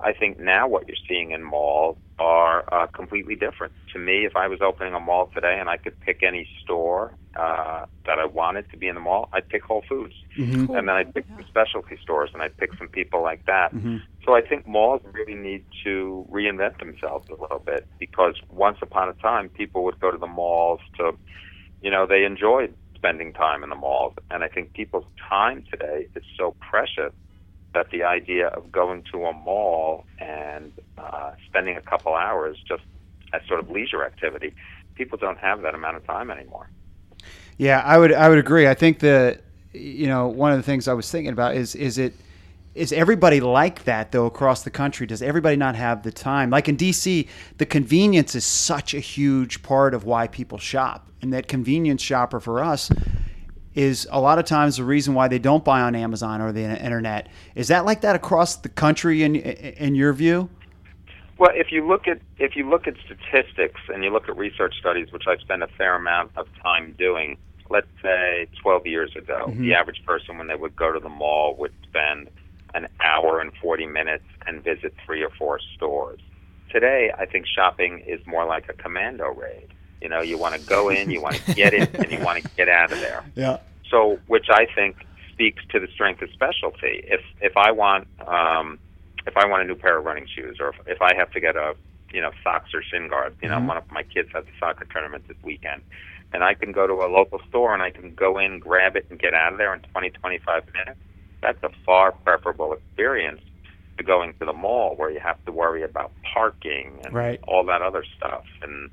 I 0.00 0.12
think 0.12 0.38
now 0.40 0.66
what 0.68 0.86
you're 0.88 0.96
seeing 1.08 1.30
in 1.30 1.42
malls 1.42 1.96
are 2.18 2.64
uh, 2.72 2.86
completely 2.88 3.34
different. 3.34 3.72
To 3.92 3.98
me, 3.98 4.24
if 4.24 4.36
I 4.36 4.46
was 4.48 4.60
opening 4.62 4.94
a 4.94 5.00
mall 5.00 5.30
today 5.34 5.56
and 5.58 5.68
I 5.68 5.76
could 5.76 5.98
pick 6.00 6.22
any 6.22 6.48
store 6.62 7.12
uh, 7.36 7.84
that 8.06 8.18
I 8.18 8.24
wanted 8.26 8.70
to 8.70 8.76
be 8.76 8.86
in 8.86 8.94
the 8.94 9.00
mall, 9.00 9.28
I'd 9.32 9.48
pick 9.48 9.64
Whole 9.64 9.82
Foods 9.88 10.14
Mhm. 10.38 10.66
Cool. 10.66 10.76
and 10.76 10.88
then 10.88 10.94
I'd 10.96 11.14
pick 11.14 11.26
some 11.36 11.44
specialty 11.48 11.96
stores 12.02 12.30
and 12.32 12.42
I'd 12.42 12.56
pick 12.56 12.70
some 12.78 12.88
people 12.88 13.22
like 13.22 13.44
that. 13.46 13.72
Mhm. 13.74 14.02
So 14.24 14.34
I 14.34 14.40
think 14.40 14.66
malls 14.66 15.02
really 15.12 15.34
need 15.34 15.64
to 15.84 16.26
reinvent 16.30 16.78
themselves 16.78 17.28
a 17.28 17.34
little 17.40 17.58
bit 17.58 17.86
because 17.98 18.40
once 18.50 18.78
upon 18.82 19.08
a 19.08 19.14
time 19.14 19.48
people 19.48 19.82
would 19.84 19.98
go 20.00 20.10
to 20.10 20.18
the 20.18 20.26
malls 20.28 20.80
to, 20.98 21.16
you 21.80 21.90
know, 21.90 22.06
they 22.06 22.24
enjoyed 22.24 22.74
spending 22.94 23.32
time 23.32 23.62
in 23.62 23.68
the 23.70 23.76
malls. 23.76 24.14
And 24.30 24.42
I 24.44 24.48
think 24.48 24.72
people's 24.74 25.04
time 25.28 25.64
today 25.70 26.06
is 26.14 26.22
so 26.38 26.56
precious 26.60 27.12
that 27.74 27.90
the 27.90 28.04
idea 28.04 28.48
of 28.48 28.72
going 28.72 29.04
to 29.12 29.26
a 29.26 29.32
mall 29.32 30.06
and 30.18 30.72
uh, 30.96 31.32
spending 31.46 31.76
a 31.76 31.82
couple 31.82 32.14
hours 32.14 32.56
just 32.66 32.82
as 33.32 33.42
sort 33.46 33.60
of 33.60 33.70
leisure 33.70 34.04
activity, 34.04 34.54
people 34.94 35.18
don't 35.18 35.38
have 35.38 35.62
that 35.62 35.74
amount 35.74 35.96
of 35.96 36.06
time 36.06 36.30
anymore. 36.30 36.70
Yeah, 37.58 37.80
I 37.84 37.98
would 37.98 38.12
I 38.12 38.28
would 38.28 38.38
agree. 38.38 38.66
I 38.66 38.74
think 38.74 39.00
the 39.00 39.38
you 39.72 40.06
know 40.06 40.28
one 40.28 40.52
of 40.52 40.56
the 40.56 40.62
things 40.62 40.88
I 40.88 40.92
was 40.92 41.10
thinking 41.10 41.32
about 41.32 41.54
is 41.54 41.74
is 41.74 41.98
it 41.98 42.14
is 42.74 42.92
everybody 42.92 43.40
like 43.40 43.84
that 43.84 44.12
though 44.12 44.26
across 44.26 44.62
the 44.62 44.70
country? 44.70 45.06
Does 45.06 45.22
everybody 45.22 45.56
not 45.56 45.76
have 45.76 46.02
the 46.02 46.10
time? 46.10 46.50
Like 46.50 46.68
in 46.68 46.76
DC, 46.76 47.28
the 47.58 47.66
convenience 47.66 48.34
is 48.34 48.44
such 48.44 48.94
a 48.94 49.00
huge 49.00 49.62
part 49.62 49.94
of 49.94 50.04
why 50.04 50.26
people 50.26 50.58
shop, 50.58 51.08
and 51.22 51.32
that 51.32 51.46
convenience 51.46 52.02
shopper 52.02 52.40
for 52.40 52.62
us 52.62 52.90
is 53.74 54.06
a 54.10 54.20
lot 54.20 54.38
of 54.38 54.44
times 54.44 54.76
the 54.76 54.84
reason 54.84 55.14
why 55.14 55.28
they 55.28 55.38
don't 55.38 55.64
buy 55.64 55.80
on 55.80 55.94
Amazon 55.94 56.40
or 56.40 56.52
the 56.52 56.62
internet. 56.62 57.28
Is 57.54 57.68
that 57.68 57.84
like 57.84 58.02
that 58.02 58.16
across 58.16 58.56
the 58.56 58.68
country 58.68 59.22
in 59.22 59.36
in 59.36 59.94
your 59.94 60.12
view? 60.12 60.48
Well, 61.38 61.50
if 61.52 61.72
you 61.72 61.86
look 61.86 62.06
at 62.06 62.20
if 62.38 62.54
you 62.54 62.68
look 62.68 62.86
at 62.86 62.94
statistics 63.04 63.80
and 63.92 64.04
you 64.04 64.10
look 64.10 64.28
at 64.28 64.36
research 64.36 64.74
studies, 64.78 65.10
which 65.12 65.24
I 65.26 65.36
spent 65.38 65.62
a 65.62 65.66
fair 65.66 65.96
amount 65.96 66.30
of 66.36 66.46
time 66.62 66.94
doing, 66.96 67.36
let's 67.70 67.88
say 68.02 68.46
12 68.62 68.86
years 68.86 69.16
ago, 69.16 69.46
mm-hmm. 69.48 69.62
the 69.62 69.74
average 69.74 70.02
person 70.06 70.38
when 70.38 70.46
they 70.46 70.54
would 70.54 70.76
go 70.76 70.92
to 70.92 71.00
the 71.00 71.08
mall 71.08 71.56
would 71.58 71.72
spend 71.82 72.28
an 72.74 72.88
hour 73.04 73.40
and 73.40 73.52
40 73.60 73.86
minutes 73.86 74.24
and 74.46 74.62
visit 74.62 74.94
three 75.04 75.22
or 75.22 75.30
four 75.30 75.58
stores. 75.74 76.20
Today, 76.70 77.12
I 77.16 77.24
think 77.26 77.46
shopping 77.46 78.02
is 78.06 78.20
more 78.26 78.44
like 78.46 78.68
a 78.68 78.72
commando 78.72 79.28
raid. 79.28 79.68
You 80.04 80.10
know, 80.10 80.20
you 80.20 80.36
want 80.36 80.54
to 80.54 80.60
go 80.60 80.90
in, 80.90 81.10
you 81.10 81.22
want 81.22 81.36
to 81.36 81.54
get 81.54 81.72
it, 81.72 81.88
and 81.94 82.12
you 82.12 82.20
want 82.22 82.42
to 82.44 82.48
get 82.58 82.68
out 82.68 82.92
of 82.92 83.00
there. 83.00 83.24
Yeah. 83.34 83.56
So, 83.90 84.18
which 84.26 84.46
I 84.50 84.66
think 84.74 84.96
speaks 85.32 85.62
to 85.70 85.80
the 85.80 85.86
strength 85.88 86.20
of 86.22 86.28
specialty. 86.32 87.02
If 87.08 87.20
if 87.40 87.56
I 87.56 87.70
want 87.72 88.06
um, 88.28 88.78
if 89.26 89.34
I 89.36 89.46
want 89.46 89.62
a 89.62 89.66
new 89.66 89.74
pair 89.74 89.96
of 89.98 90.04
running 90.04 90.26
shoes, 90.26 90.58
or 90.60 90.68
if, 90.68 90.74
if 90.86 91.00
I 91.02 91.14
have 91.16 91.30
to 91.32 91.40
get 91.40 91.56
a 91.56 91.74
you 92.12 92.20
know 92.20 92.32
socks 92.44 92.70
or 92.74 92.82
shin 92.82 93.08
guards, 93.08 93.34
you 93.42 93.48
know, 93.48 93.56
Mhm. 93.56 93.66
one 93.66 93.76
of 93.78 93.90
my 93.90 94.02
kids 94.02 94.28
has 94.34 94.44
a 94.44 94.58
soccer 94.60 94.84
tournament 94.92 95.26
this 95.26 95.36
weekend, 95.42 95.80
and 96.34 96.44
I 96.44 96.52
can 96.54 96.70
go 96.72 96.86
to 96.86 96.92
a 96.94 97.08
local 97.08 97.40
store 97.48 97.72
and 97.72 97.82
I 97.82 97.90
can 97.90 98.14
go 98.14 98.38
in, 98.38 98.58
grab 98.58 98.94
it, 98.94 99.06
and 99.10 99.18
get 99.18 99.32
out 99.32 99.52
of 99.52 99.58
there 99.58 99.72
in 99.72 99.80
20 99.80 100.10
25 100.10 100.64
minutes. 100.74 101.00
That's 101.40 101.62
a 101.62 101.70
far 101.86 102.12
preferable 102.12 102.72
experience 102.74 103.40
to 103.98 104.04
going 104.04 104.34
to 104.40 104.44
the 104.44 104.52
mall 104.52 104.96
where 104.96 105.10
you 105.10 105.20
have 105.20 105.42
to 105.46 105.52
worry 105.52 105.82
about 105.82 106.10
parking 106.34 107.00
and 107.04 107.14
Right. 107.14 107.40
all 107.48 107.64
that 107.64 107.80
other 107.80 108.04
stuff. 108.16 108.44
And 108.62 108.90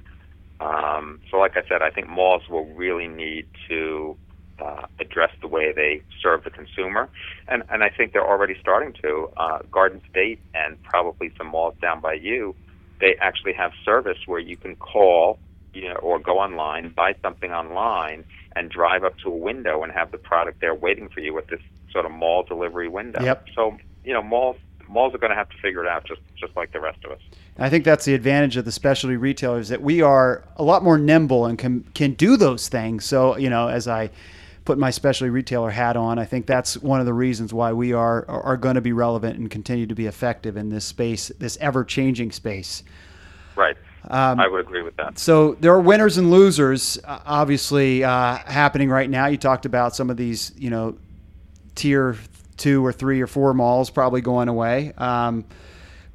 um, 0.62 1.19
so, 1.30 1.38
like 1.38 1.58
I 1.58 1.63
said, 1.67 1.82
I 1.82 1.89
think 1.89 2.08
malls 2.08 2.43
will 2.47 2.65
really 2.65 3.08
need 3.08 3.47
to 3.67 4.15
uh, 4.60 4.86
address 5.00 5.32
the 5.41 5.47
way 5.47 5.74
they 5.76 6.02
serve 6.21 6.43
the 6.43 6.52
consumer, 6.52 7.10
and 7.47 7.63
and 7.69 7.84
I 7.84 7.89
think 7.89 8.13
they're 8.13 8.28
already 8.28 8.56
starting 8.60 8.93
to. 9.02 9.30
Uh, 9.38 9.60
Garden 9.71 10.02
State 10.10 10.39
and 10.54 10.82
probably 10.84 11.34
some 11.38 11.47
malls 11.47 11.74
down 11.82 12.00
by 12.00 12.13
you, 12.13 12.56
they 13.00 13.15
actually 13.19 13.54
have 13.54 13.71
service 13.84 14.19
where 14.28 14.39
you 14.39 14.56
can 14.56 14.76
call, 14.76 15.39
you 15.74 15.88
know, 15.89 15.95
or 15.95 16.19
go 16.19 16.38
online, 16.38 16.89
buy 16.89 17.15
something 17.24 17.52
online, 17.52 18.24
and 18.56 18.69
drive 18.69 19.04
up 19.04 19.17
to 19.19 19.30
a 19.30 19.36
window 19.36 19.82
and 19.82 19.91
have 19.91 20.12
the 20.12 20.19
product 20.19 20.62
there 20.62 20.76
waiting 20.76 21.10
for 21.10 21.21
you 21.21 21.36
at 21.39 21.47
this 21.47 21.62
sort 21.91 22.06
of 22.06 22.12
mall 22.12 22.43
delivery 22.43 22.88
window. 22.88 23.24
Yep. 23.24 23.47
So 23.56 23.78
you 24.04 24.13
know, 24.13 24.21
malls 24.21 24.58
malls 24.88 25.15
are 25.15 25.17
going 25.17 25.32
to 25.32 25.36
have 25.36 25.50
to 25.50 25.58
figure 25.58 25.84
it 25.84 25.89
out 25.89 26.06
just 26.06 26.21
just 26.36 26.56
like 26.56 26.71
the 26.71 26.80
rest 26.80 27.04
of 27.04 27.12
us. 27.12 27.21
I 27.60 27.70
think 27.70 27.86
that's 27.86 28.06
the 28.06 28.14
advantage 28.14 28.58
of 28.58 28.66
the 28.66 28.72
specialty 28.72 29.18
retailers 29.18 29.70
that 29.70 29.82
we 29.82 30.02
are 30.02 30.44
a 30.56 30.64
lot 30.64 30.84
more 30.84 30.98
nimble 30.98 31.46
and 31.46 31.58
can 31.58 31.84
can 31.94 32.14
do 32.14 32.38
those 32.38 32.70
things. 32.70 33.06
So 33.06 33.38
you 33.38 33.50
know, 33.50 33.68
as 33.68 33.88
I 33.88 34.10
put 34.66 34.78
my 34.78 34.90
specialty 34.90 35.30
retailer 35.30 35.70
hat 35.70 35.98
on, 35.98 36.20
I 36.20 36.26
think 36.26 36.46
that's 36.46 36.78
one 36.78 37.00
of 37.00 37.06
the 37.06 37.14
reasons 37.14 37.54
why 37.54 37.74
we 37.74 37.94
are 37.94 38.26
are, 38.30 38.58
going 38.58 38.76
to 38.76 38.82
be 38.82 38.94
relevant 38.94 39.38
and 39.38 39.50
continue 39.50 39.88
to 39.88 39.96
be 39.96 40.06
effective 40.06 40.56
in 40.56 40.70
this 40.70 40.86
space, 40.86 41.30
this 41.40 41.58
ever 41.60 41.84
changing 41.84 42.32
space. 42.32 42.84
Right. 43.56 43.76
Um, 44.10 44.40
I 44.40 44.48
would 44.48 44.62
agree 44.62 44.82
with 44.82 44.96
that. 44.98 45.20
so 45.20 45.54
there 45.60 45.72
are 45.74 45.82
winners 45.82 46.18
and 46.18 46.32
losers, 46.32 46.98
uh, 47.04 47.20
obviously 47.26 48.04
uh, 48.04 48.38
happening 48.38 48.90
right 48.90 49.10
now. 49.10 49.28
You 49.28 49.38
talked 49.38 49.66
about 49.68 49.96
some 49.96 50.10
of 50.10 50.18
these, 50.18 50.54
you 50.58 50.72
know, 50.72 50.98
tier 51.76 52.18
two 52.58 52.84
or 52.84 52.92
three 52.92 53.22
or 53.22 53.28
four 53.28 53.54
malls 53.54 53.90
probably 53.90 54.22
going 54.22 54.48
away. 54.48 54.94
Um, 54.98 55.46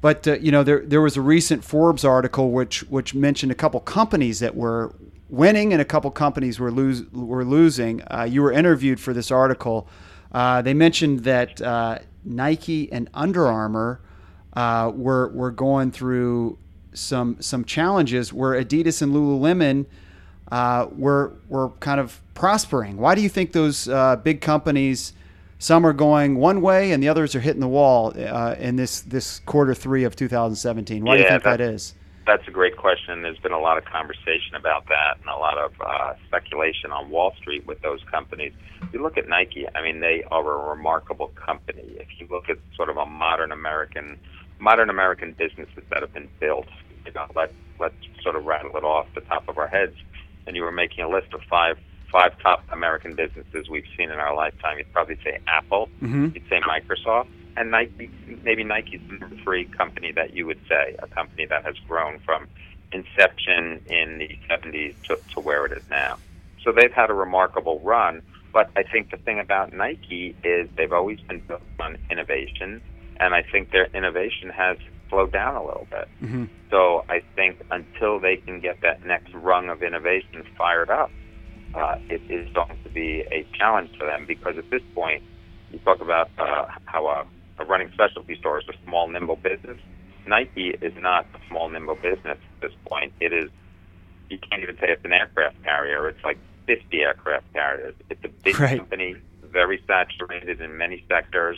but 0.07 0.25
uh, 0.25 0.37
you 0.39 0.53
know, 0.53 0.63
there 0.63 0.79
there 0.85 1.01
was 1.01 1.17
a 1.17 1.21
recent 1.21 1.65
Forbes 1.65 2.05
article 2.05 2.51
which 2.51 2.79
which 2.83 3.13
mentioned 3.13 3.51
a 3.51 3.55
couple 3.55 3.81
companies 3.81 4.39
that 4.39 4.55
were 4.55 4.95
winning 5.27 5.73
and 5.73 5.81
a 5.81 5.85
couple 5.85 6.09
companies 6.11 6.61
were 6.61 6.71
lose 6.71 7.03
were 7.11 7.43
losing. 7.43 8.01
Uh, 8.09 8.23
you 8.23 8.41
were 8.41 8.53
interviewed 8.53 9.01
for 9.01 9.13
this 9.13 9.31
article. 9.31 9.85
Uh, 10.31 10.61
they 10.61 10.73
mentioned 10.73 11.25
that 11.25 11.61
uh, 11.61 11.99
Nike 12.23 12.89
and 12.89 13.09
Under 13.13 13.47
Armour 13.47 13.99
uh, 14.53 14.93
were 14.95 15.27
were 15.33 15.51
going 15.51 15.91
through 15.91 16.57
some 16.93 17.35
some 17.41 17.65
challenges 17.65 18.31
where 18.31 18.53
Adidas 18.63 19.01
and 19.01 19.13
Lululemon 19.13 19.87
uh, 20.53 20.87
were 20.95 21.33
were 21.49 21.71
kind 21.81 21.99
of 21.99 22.21
prospering. 22.33 22.95
Why 22.95 23.13
do 23.13 23.19
you 23.19 23.27
think 23.27 23.51
those 23.51 23.89
big 24.23 24.39
companies? 24.39 25.11
Some 25.59 25.85
are 25.85 25.93
going 25.93 26.35
one 26.35 26.61
way, 26.61 26.91
and 26.91 27.01
the 27.01 27.09
others 27.09 27.35
are 27.35 27.39
hitting 27.39 27.61
the 27.61 27.67
wall 27.67 28.13
uh, 28.15 28.55
in 28.59 28.75
this 28.75 29.01
this 29.01 29.39
quarter 29.39 29.73
three 29.73 30.03
of 30.03 30.15
2017. 30.15 31.03
Why 31.03 31.17
do 31.17 31.23
you 31.23 31.29
think 31.29 31.43
that 31.43 31.57
that- 31.57 31.73
is? 31.73 31.95
That's 32.27 32.45
a 32.45 32.51
great 32.51 32.75
question. 32.75 33.21
There's 33.21 33.37
been 33.39 33.53
a 33.53 33.59
lot 33.59 33.77
of 33.77 33.85
conversation 33.85 34.55
about 34.57 34.85
that 34.89 35.15
and 35.21 35.29
a 35.29 35.37
lot 35.37 35.57
of 35.57 35.71
uh, 35.79 36.13
speculation 36.27 36.91
on 36.91 37.09
Wall 37.09 37.33
Street 37.37 37.65
with 37.65 37.81
those 37.81 38.01
companies. 38.11 38.51
If 38.81 38.93
you 38.93 39.01
look 39.01 39.17
at 39.17 39.29
Nike, 39.29 39.65
I 39.73 39.81
mean, 39.81 40.01
they 40.01 40.25
are 40.29 40.41
a 40.41 40.69
remarkable 40.75 41.29
company. 41.29 41.85
If 41.95 42.07
you 42.19 42.27
look 42.29 42.49
at 42.49 42.57
sort 42.75 42.89
of 42.89 42.97
a 42.97 43.05
modern 43.05 43.53
American, 43.53 44.19
modern 44.59 44.89
American 44.89 45.35
businesses 45.39 45.81
that 45.89 46.01
have 46.01 46.13
been 46.13 46.27
built, 46.41 46.67
you 47.05 47.13
know, 47.13 47.27
let 47.33 47.53
let's 47.79 47.95
sort 48.21 48.35
of 48.35 48.43
rattle 48.43 48.75
it 48.75 48.83
off 48.83 49.07
the 49.15 49.21
top 49.21 49.47
of 49.47 49.57
our 49.57 49.67
heads. 49.67 49.95
And 50.47 50.55
you 50.57 50.63
were 50.63 50.71
making 50.73 51.05
a 51.05 51.09
list 51.09 51.33
of 51.33 51.39
five 51.49 51.77
five 52.11 52.31
top 52.41 52.63
American 52.71 53.15
businesses 53.15 53.67
we've 53.69 53.87
seen 53.97 54.11
in 54.11 54.17
our 54.19 54.35
lifetime. 54.35 54.77
You'd 54.77 54.91
probably 54.93 55.17
say 55.23 55.39
Apple, 55.47 55.89
Mhm. 56.01 56.33
you'd 56.33 56.47
say 56.49 56.59
Microsoft, 56.61 57.27
and 57.57 57.71
Nike. 57.71 58.09
Maybe 58.43 58.63
Nike's 58.63 59.01
the 59.09 59.17
number 59.17 59.35
three 59.43 59.65
company 59.65 60.11
that 60.13 60.33
you 60.33 60.45
would 60.45 60.59
say 60.69 60.95
a 60.99 61.07
company 61.07 61.45
that 61.45 61.65
has 61.65 61.75
grown 61.87 62.19
from 62.19 62.47
inception 62.93 63.81
in 63.87 64.17
the 64.19 64.39
70s 64.49 64.95
to, 65.07 65.17
to 65.33 65.39
where 65.39 65.65
it 65.65 65.71
is 65.73 65.83
now. 65.89 66.17
So 66.63 66.71
they've 66.71 66.93
had 66.93 67.09
a 67.09 67.13
remarkable 67.13 67.79
run. 67.81 68.21
But 68.53 68.71
I 68.75 68.83
think 68.83 69.11
the 69.11 69.17
thing 69.17 69.39
about 69.39 69.73
Nike 69.73 70.35
is 70.43 70.69
they've 70.77 70.93
always 70.93 71.19
been 71.21 71.41
built 71.41 71.61
on 71.79 71.97
innovation, 72.09 72.81
and 73.19 73.35
I 73.35 73.43
think 73.43 73.71
their 73.71 73.87
innovation 73.93 74.49
has 74.49 74.77
slowed 75.09 75.31
down 75.31 75.55
a 75.55 75.63
little 75.63 75.87
bit. 75.91 76.07
hmm 76.19 76.45
So 76.71 77.05
I 77.09 77.21
think 77.35 77.61
until 77.71 78.19
they 78.19 78.37
can 78.37 78.59
get 78.59 78.81
that 78.81 79.05
next 79.05 79.33
rung 79.33 79.69
of 79.69 79.83
innovation 79.83 80.43
fired 80.57 80.89
up, 80.89 81.11
uh, 81.73 81.95
it 82.09 82.21
is 82.29 82.47
going 82.53 82.77
to 82.83 82.89
be 82.89 83.23
a 83.31 83.45
challenge 83.57 83.89
for 83.97 84.05
them 84.05 84.25
because 84.27 84.57
at 84.57 84.69
this 84.69 84.81
point, 84.95 85.23
you 85.71 85.79
talk 85.79 86.01
about 86.01 86.29
uh, 86.37 86.65
how 86.85 87.07
a, 87.07 87.25
a 87.59 87.65
running 87.65 87.89
specialty 87.93 88.35
store 88.39 88.59
is 88.59 88.65
a 88.69 88.73
small, 88.85 89.07
nimble 89.07 89.35
business. 89.37 89.77
Nike 90.25 90.69
is 90.81 90.93
not 90.99 91.25
a 91.33 91.39
small, 91.49 91.69
nimble 91.69 91.95
business 91.95 92.37
at 92.37 92.61
this 92.61 92.71
point. 92.89 93.13
It 93.19 93.33
is, 93.33 93.49
you 94.29 94.37
can't 94.49 94.61
even 94.63 94.75
say 94.77 94.87
it's 94.89 95.03
an 95.05 95.13
aircraft 95.13 95.61
carrier. 95.63 96.07
It's 96.09 96.23
like 96.23 96.37
50 96.67 97.01
aircraft 97.01 97.51
carriers. 97.53 97.95
It's 98.09 98.23
a 98.23 98.29
big 98.43 98.59
Right. 98.59 98.77
company, 98.77 99.15
very 99.43 99.81
saturated 99.87 100.61
in 100.61 100.77
many 100.77 101.03
sectors. 101.07 101.57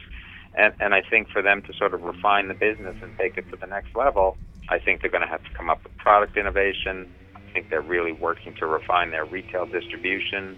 And, 0.56 0.74
and 0.80 0.94
I 0.94 1.02
think 1.02 1.30
for 1.30 1.42
them 1.42 1.62
to 1.64 1.74
sort 1.74 1.94
of 1.94 2.02
refine 2.04 2.48
the 2.48 2.54
business 2.54 2.96
and 3.02 3.16
take 3.18 3.38
it 3.38 3.50
to 3.52 3.56
the 3.56 3.68
next 3.68 3.96
level, 3.96 4.38
I 4.70 4.78
think 4.80 5.02
they're 5.02 5.10
going 5.12 5.24
to 5.24 5.28
have 5.30 5.44
to 5.44 5.50
come 5.56 5.70
up 5.70 5.84
with 5.84 5.96
product 5.98 6.38
innovation. 6.38 7.08
I 7.50 7.54
think 7.54 7.70
they're 7.70 7.82
really 7.82 8.12
working 8.12 8.54
to 8.56 8.68
refine 8.68 9.12
their 9.12 9.26
retail 9.26 9.66
distribution. 9.66 10.58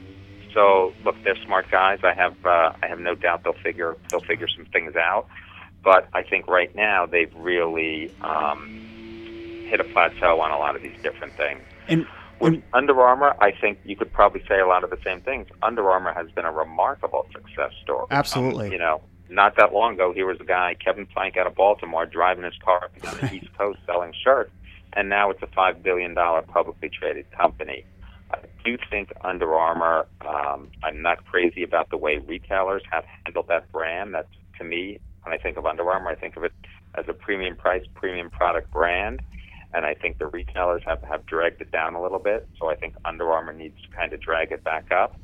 So 0.53 0.93
look, 1.05 1.15
they're 1.23 1.37
smart 1.45 1.71
guys. 1.71 1.99
I 2.03 2.13
have 2.13 2.35
uh, 2.45 2.73
I 2.83 2.87
have 2.87 2.99
no 2.99 3.15
doubt 3.15 3.43
they'll 3.43 3.53
figure 3.53 3.95
they'll 4.09 4.19
figure 4.19 4.47
some 4.47 4.65
things 4.65 4.95
out. 4.95 5.27
But 5.83 6.09
I 6.13 6.21
think 6.21 6.47
right 6.47 6.75
now 6.75 7.05
they've 7.05 7.33
really 7.35 8.13
um, 8.21 8.67
hit 9.69 9.79
a 9.79 9.83
plateau 9.85 10.41
on 10.41 10.51
a 10.51 10.57
lot 10.57 10.75
of 10.75 10.81
these 10.81 11.01
different 11.01 11.33
things. 11.33 11.61
And 11.87 12.05
With 12.39 12.53
and 12.53 12.63
Under 12.73 13.01
Armour, 13.01 13.35
I 13.39 13.51
think 13.51 13.79
you 13.83 13.95
could 13.95 14.11
probably 14.11 14.43
say 14.47 14.59
a 14.59 14.67
lot 14.67 14.83
of 14.83 14.89
the 14.89 14.99
same 15.03 15.21
things. 15.21 15.47
Under 15.63 15.89
Armour 15.89 16.13
has 16.13 16.29
been 16.31 16.45
a 16.45 16.51
remarkable 16.51 17.25
success 17.31 17.71
story. 17.81 18.07
Absolutely. 18.11 18.67
Um, 18.67 18.71
you 18.73 18.79
know, 18.79 19.01
not 19.29 19.55
that 19.55 19.73
long 19.73 19.93
ago, 19.93 20.13
here 20.13 20.27
was 20.27 20.39
a 20.41 20.43
guy, 20.43 20.75
Kevin 20.83 21.05
Plank 21.05 21.37
out 21.37 21.47
of 21.47 21.55
Baltimore, 21.55 22.05
driving 22.05 22.43
his 22.43 22.57
car 22.63 22.83
up 22.83 23.01
down 23.01 23.17
the 23.21 23.33
East 23.33 23.57
Coast 23.57 23.79
selling 23.85 24.13
shirts, 24.23 24.51
and 24.93 25.09
now 25.09 25.29
it's 25.29 25.41
a 25.41 25.47
$5 25.47 25.83
billion 25.83 26.15
publicly 26.15 26.89
traded 26.89 27.25
company. 27.31 27.85
I 28.31 28.39
do 28.63 28.77
think 28.89 29.11
Under 29.23 29.53
Armour, 29.53 30.07
um, 30.25 30.69
I'm 30.83 31.01
not 31.01 31.25
crazy 31.25 31.63
about 31.63 31.89
the 31.89 31.97
way 31.97 32.17
retailers 32.17 32.83
have 32.91 33.03
handled 33.25 33.47
that 33.49 33.71
brand. 33.71 34.13
That's, 34.13 34.29
to 34.57 34.63
me, 34.63 34.99
when 35.23 35.33
I 35.33 35.37
think 35.37 35.57
of 35.57 35.65
Under 35.65 35.89
Armour, 35.89 36.11
I 36.11 36.15
think 36.15 36.37
of 36.37 36.43
it 36.43 36.53
as 36.95 37.05
a 37.07 37.13
premium 37.13 37.55
price, 37.55 37.83
premium 37.95 38.29
product 38.29 38.71
brand 38.71 39.21
and 39.73 39.85
I 39.85 39.93
think 39.93 40.17
the 40.17 40.27
retailers 40.27 40.81
have, 40.85 41.01
have 41.03 41.25
dragged 41.25 41.61
it 41.61 41.71
down 41.71 41.95
a 41.95 42.01
little 42.01 42.19
bit. 42.19 42.47
So 42.59 42.69
I 42.69 42.75
think 42.75 42.95
Under 43.05 43.31
Armour 43.31 43.53
needs 43.53 43.75
to 43.83 43.95
kind 43.95 44.11
of 44.13 44.21
drag 44.21 44.51
it 44.51 44.63
back 44.63 44.91
up. 44.91 45.17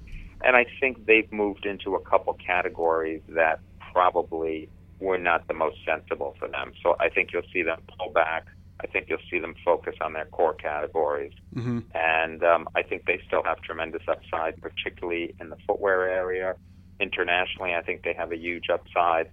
And 0.44 0.56
I 0.56 0.66
think 0.80 1.06
they've 1.06 1.30
moved 1.32 1.66
into 1.66 1.96
a 1.96 2.02
couple 2.02 2.34
categories 2.36 3.22
that 3.30 3.60
probably 3.92 4.70
were 5.00 5.18
not 5.18 5.48
the 5.48 5.54
most 5.54 5.78
sensible 5.86 6.36
for 6.40 6.48
them. 6.48 6.74
So 6.82 6.96
I 7.00 7.10
think 7.10 7.30
you'll 7.34 7.42
see 7.52 7.64
them 7.64 7.82
pull 7.98 8.12
back. 8.12 8.46
I 8.82 8.88
think 8.88 9.08
you'll 9.10 9.18
see 9.30 9.40
them 9.40 9.56
focus 9.66 9.96
on 10.02 10.14
their 10.14 10.26
core 10.26 10.54
categories. 10.54 11.34
Mhm. 11.56 11.84
And 11.96 12.44
um, 12.44 12.68
I 12.76 12.84
think 12.84 13.06
they 13.06 13.20
still 13.28 13.44
have 13.44 13.62
tremendous 13.62 14.04
upside, 14.08 14.62
particularly 14.62 15.36
in 15.40 15.50
the 15.50 15.58
footwear 15.68 16.08
area. 16.10 16.56
Internationally, 17.00 17.74
I 17.74 17.82
think 17.82 18.04
they 18.04 18.14
have 18.14 18.32
a 18.32 18.38
huge 18.38 18.70
upside. 18.72 19.30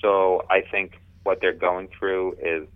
So 0.00 0.44
I 0.50 0.62
think 0.62 1.00
what 1.22 1.38
they're 1.40 1.52
going 1.52 1.88
through 1.98 2.36
is 2.42 2.68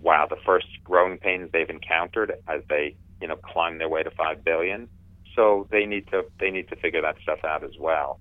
wow, 0.00 0.26
the 0.28 0.36
first 0.46 0.66
growing 0.84 1.18
pains 1.18 1.50
they've 1.52 1.68
encountered 1.68 2.32
as 2.46 2.62
they, 2.68 2.96
you 3.20 3.28
know, 3.28 3.36
climb 3.36 3.78
their 3.78 3.88
way 3.88 4.02
to 4.02 4.10
five 4.10 4.44
billion. 4.44 4.88
So 5.34 5.68
they 5.70 5.86
need 5.86 6.06
to 6.08 6.24
they 6.40 6.50
need 6.50 6.68
to 6.68 6.76
figure 6.76 7.02
that 7.02 7.16
stuff 7.22 7.40
out 7.44 7.62
as 7.64 7.72
well. 7.78 8.20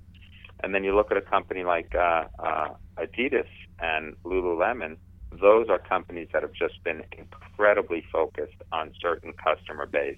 And 0.63 0.73
then 0.73 0.83
you 0.83 0.95
look 0.95 1.11
at 1.11 1.17
a 1.17 1.21
company 1.21 1.63
like 1.63 1.93
uh, 1.95 2.25
uh, 2.39 2.69
Adidas 2.97 3.47
and 3.79 4.15
Lululemon; 4.25 4.97
those 5.41 5.69
are 5.69 5.79
companies 5.79 6.27
that 6.33 6.41
have 6.41 6.53
just 6.53 6.83
been 6.83 7.03
incredibly 7.17 8.05
focused 8.11 8.61
on 8.71 8.93
certain 9.01 9.33
customer 9.33 9.85
base. 9.85 10.17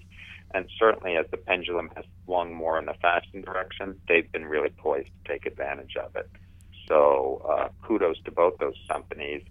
And 0.52 0.66
certainly, 0.78 1.16
as 1.16 1.26
the 1.30 1.36
pendulum 1.36 1.90
has 1.94 2.04
swung 2.24 2.52
more 2.54 2.78
in 2.78 2.86
the 2.86 2.94
fashion 2.94 3.40
direction, 3.42 4.00
they've 4.08 4.30
been 4.32 4.46
really 4.46 4.70
poised 4.70 5.08
to 5.24 5.32
take 5.32 5.46
advantage 5.46 5.94
of 5.96 6.16
it. 6.16 6.28
So 6.88 7.46
uh, 7.48 7.68
kudos 7.86 8.16
to 8.24 8.32
both 8.32 8.58
those 8.58 8.74
companies. 8.90 9.42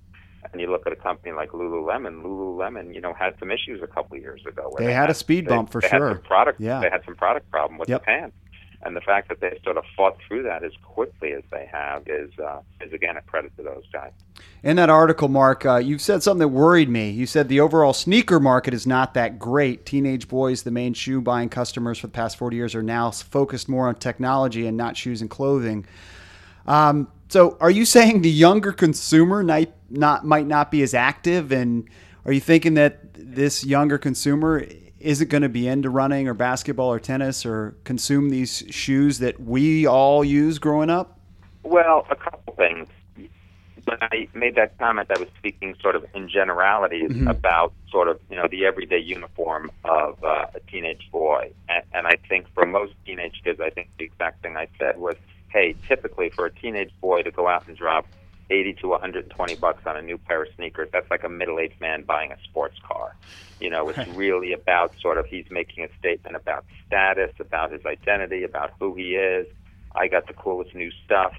And 0.51 0.61
you 0.61 0.69
look 0.71 0.85
at 0.87 0.93
a 0.93 0.97
company 0.97 1.33
like 1.33 1.49
Lululemon. 1.49 2.23
Lululemon, 2.23 2.93
you 2.95 3.01
know, 3.01 3.13
had 3.13 3.35
some 3.39 3.51
issues 3.51 3.81
a 3.83 3.87
couple 3.87 4.15
of 4.17 4.21
years 4.23 4.41
ago. 4.45 4.69
Where 4.71 4.85
They 4.87 4.93
had 4.93 5.09
a 5.09 5.13
speed 5.13 5.45
they- 5.45 5.49
bump 5.55 5.69
for 5.71 5.81
they 5.81 5.89
sure. 5.89 6.07
Had 6.09 6.15
some 6.17 6.23
product, 6.23 6.59
Yeah. 6.61 6.79
They 6.81 6.89
had 6.89 7.03
some 7.05 7.15
product 7.15 7.49
problem 7.51 7.77
with 7.77 7.89
Yep. 7.89 8.01
the 8.01 8.05
pants, 8.05 8.37
and 8.83 8.95
the 8.95 9.01
fact 9.01 9.29
that 9.29 9.41
they 9.41 9.59
sort 9.63 9.77
of 9.77 9.83
fought 9.95 10.17
through 10.25 10.43
that 10.43 10.63
as 10.63 10.71
quickly 10.83 11.33
as 11.33 11.43
they 11.51 11.69
have 11.71 12.07
is 12.07 12.31
uh, 12.39 12.61
is 12.81 12.93
again 12.93 13.17
a 13.17 13.21
credit 13.21 13.55
to 13.57 13.63
those 13.63 13.83
guys. 13.91 14.11
In 14.63 14.77
that 14.77 14.89
article, 14.89 15.27
Mark, 15.27 15.65
uh, 15.65 15.77
you've 15.77 16.01
said 16.01 16.23
something 16.23 16.39
that 16.39 16.47
worried 16.49 16.89
me. 16.89 17.09
You 17.09 17.25
said 17.25 17.49
the 17.49 17.59
overall 17.59 17.93
sneaker 17.93 18.39
market 18.39 18.73
is 18.73 18.87
not 18.87 19.13
that 19.15 19.37
great. 19.39 19.85
Teenage 19.85 20.27
boys, 20.27 20.63
the 20.63 20.71
main 20.71 20.93
shoe 20.93 21.21
buying 21.21 21.49
customers 21.49 21.99
for 21.99 22.07
the 22.07 22.13
past 22.13 22.37
40 22.37 22.55
years, 22.55 22.75
are 22.75 22.83
now 22.83 23.11
focused 23.11 23.67
more 23.67 23.87
on 23.87 23.95
technology 23.95 24.65
and 24.65 24.77
not 24.77 24.95
shoes 24.95 25.21
and 25.21 25.29
clothing. 25.29 25.85
Um, 26.67 27.09
so, 27.29 27.57
are 27.59 27.71
you 27.71 27.85
saying 27.85 28.21
the 28.21 28.29
younger 28.29 28.71
consumer 28.71 29.43
might 29.43 29.73
not 29.89 30.25
might 30.25 30.47
not 30.47 30.71
be 30.71 30.81
as 30.83 30.93
active, 30.93 31.51
and 31.51 31.89
are 32.25 32.31
you 32.31 32.39
thinking 32.39 32.75
that 32.75 33.13
this 33.13 33.65
younger 33.65 33.97
consumer 33.97 34.63
isn't 34.99 35.29
going 35.29 35.41
to 35.43 35.49
be 35.49 35.67
into 35.67 35.89
running 35.89 36.27
or 36.27 36.33
basketball 36.33 36.91
or 36.91 36.99
tennis 36.99 37.45
or 37.45 37.75
consume 37.83 38.29
these 38.29 38.63
shoes 38.69 39.19
that 39.19 39.39
we 39.39 39.85
all 39.85 40.23
use 40.23 40.59
growing 40.59 40.89
up? 40.89 41.19
Well, 41.63 42.05
a 42.09 42.15
couple 42.15 42.53
things. 42.55 42.87
When 43.85 43.97
I 44.01 44.27
made 44.33 44.55
that 44.55 44.77
comment, 44.77 45.09
I 45.15 45.19
was 45.19 45.29
speaking 45.37 45.75
sort 45.81 45.95
of 45.95 46.05
in 46.13 46.29
generalities 46.29 47.09
Mhm. 47.11 47.29
about 47.29 47.73
sort 47.89 48.07
of 48.07 48.19
you 48.29 48.35
know 48.35 48.47
the 48.47 48.65
everyday 48.65 48.99
uniform 48.99 49.71
of 49.83 50.23
uh, 50.23 50.45
a 50.53 50.59
teenage 50.69 51.09
boy, 51.11 51.51
and, 51.69 51.83
and 51.93 52.05
I 52.05 52.17
think 52.27 52.45
for 52.53 52.65
most 52.65 52.93
teenage 53.05 53.41
kids, 53.43 53.59
I 53.59 53.69
think 53.71 53.89
the 53.97 54.05
exact 54.05 54.43
thing 54.43 54.57
I 54.57 54.67
said 54.77 54.99
was, 54.99 55.15
hey, 55.47 55.75
typically 55.87 56.29
for 56.29 56.45
a 56.45 56.51
teenage 56.51 56.91
boy 57.01 57.23
to 57.23 57.31
go 57.31 57.47
out 57.47 57.67
and 57.67 57.75
drop 57.75 58.05
eighty 58.49 58.73
to 58.73 58.87
one 58.87 59.01
hundred 59.01 59.23
and 59.23 59.31
twenty 59.31 59.55
bucks 59.55 59.83
on 59.85 59.97
a 59.97 60.01
new 60.01 60.17
pair 60.17 60.43
of 60.43 60.49
sneakers, 60.55 60.89
that's 60.91 61.09
like 61.11 61.23
a 61.23 61.29
middle-aged 61.29 61.79
man 61.79 62.03
buying 62.03 62.31
a 62.31 62.37
sports 62.43 62.77
car. 62.87 63.15
You 63.59 63.69
know, 63.69 63.89
it's 63.89 64.07
really 64.15 64.53
about 64.53 64.93
sort 65.01 65.17
of 65.17 65.25
he's 65.25 65.45
making 65.51 65.83
a 65.83 65.89
statement 65.99 66.35
about 66.35 66.65
status, 66.87 67.31
about 67.39 67.71
his 67.71 67.85
identity, 67.85 68.43
about 68.43 68.71
who 68.79 68.95
he 68.95 69.15
is. 69.15 69.47
I 69.93 70.07
got 70.07 70.27
the 70.27 70.33
coolest 70.33 70.73
new 70.75 70.91
stuff. 71.05 71.33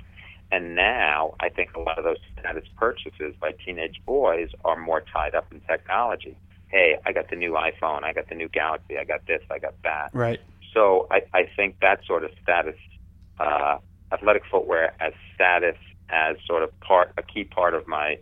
And 0.53 0.75
now 0.75 1.35
I 1.39 1.49
think 1.49 1.77
a 1.77 1.81
lot 1.81 1.97
of 1.97 2.05
those 2.05 2.19
status 2.39 2.65
purchases 2.77 3.35
by 3.41 3.53
teenage 3.53 4.03
boys 4.05 4.51
are 4.65 4.77
more 4.77 5.01
tied 5.01 5.35
up 5.35 5.47
in 5.53 5.61
technology. 5.61 6.37
Hey, 6.67 6.99
I 7.07 7.13
got 7.13 7.31
the 7.31 7.37
new 7.37 7.53
iPhone, 7.53 8.03
I 8.03 8.13
got 8.13 8.29
the 8.29 8.35
new 8.35 8.49
Galaxy, 8.49 8.99
I 8.99 9.05
got 9.05 9.27
this, 9.27 9.43
I 9.51 9.59
got 9.59 9.75
that. 9.85 10.11
Right. 10.13 10.41
So 10.75 11.07
I, 11.11 11.23
I 11.33 11.49
think 11.57 11.81
that 11.81 12.05
sort 12.05 12.25
of 12.25 12.31
status, 12.43 12.77
uh, 13.39 13.79
athletic 14.13 14.43
footwear 14.51 14.93
as 15.01 15.13
status, 15.35 15.77
as 16.13 16.37
sort 16.47 16.63
of 16.63 16.79
part, 16.81 17.13
a 17.17 17.23
key 17.23 17.45
part 17.45 17.75
of 17.75 17.87
my 17.87 18.19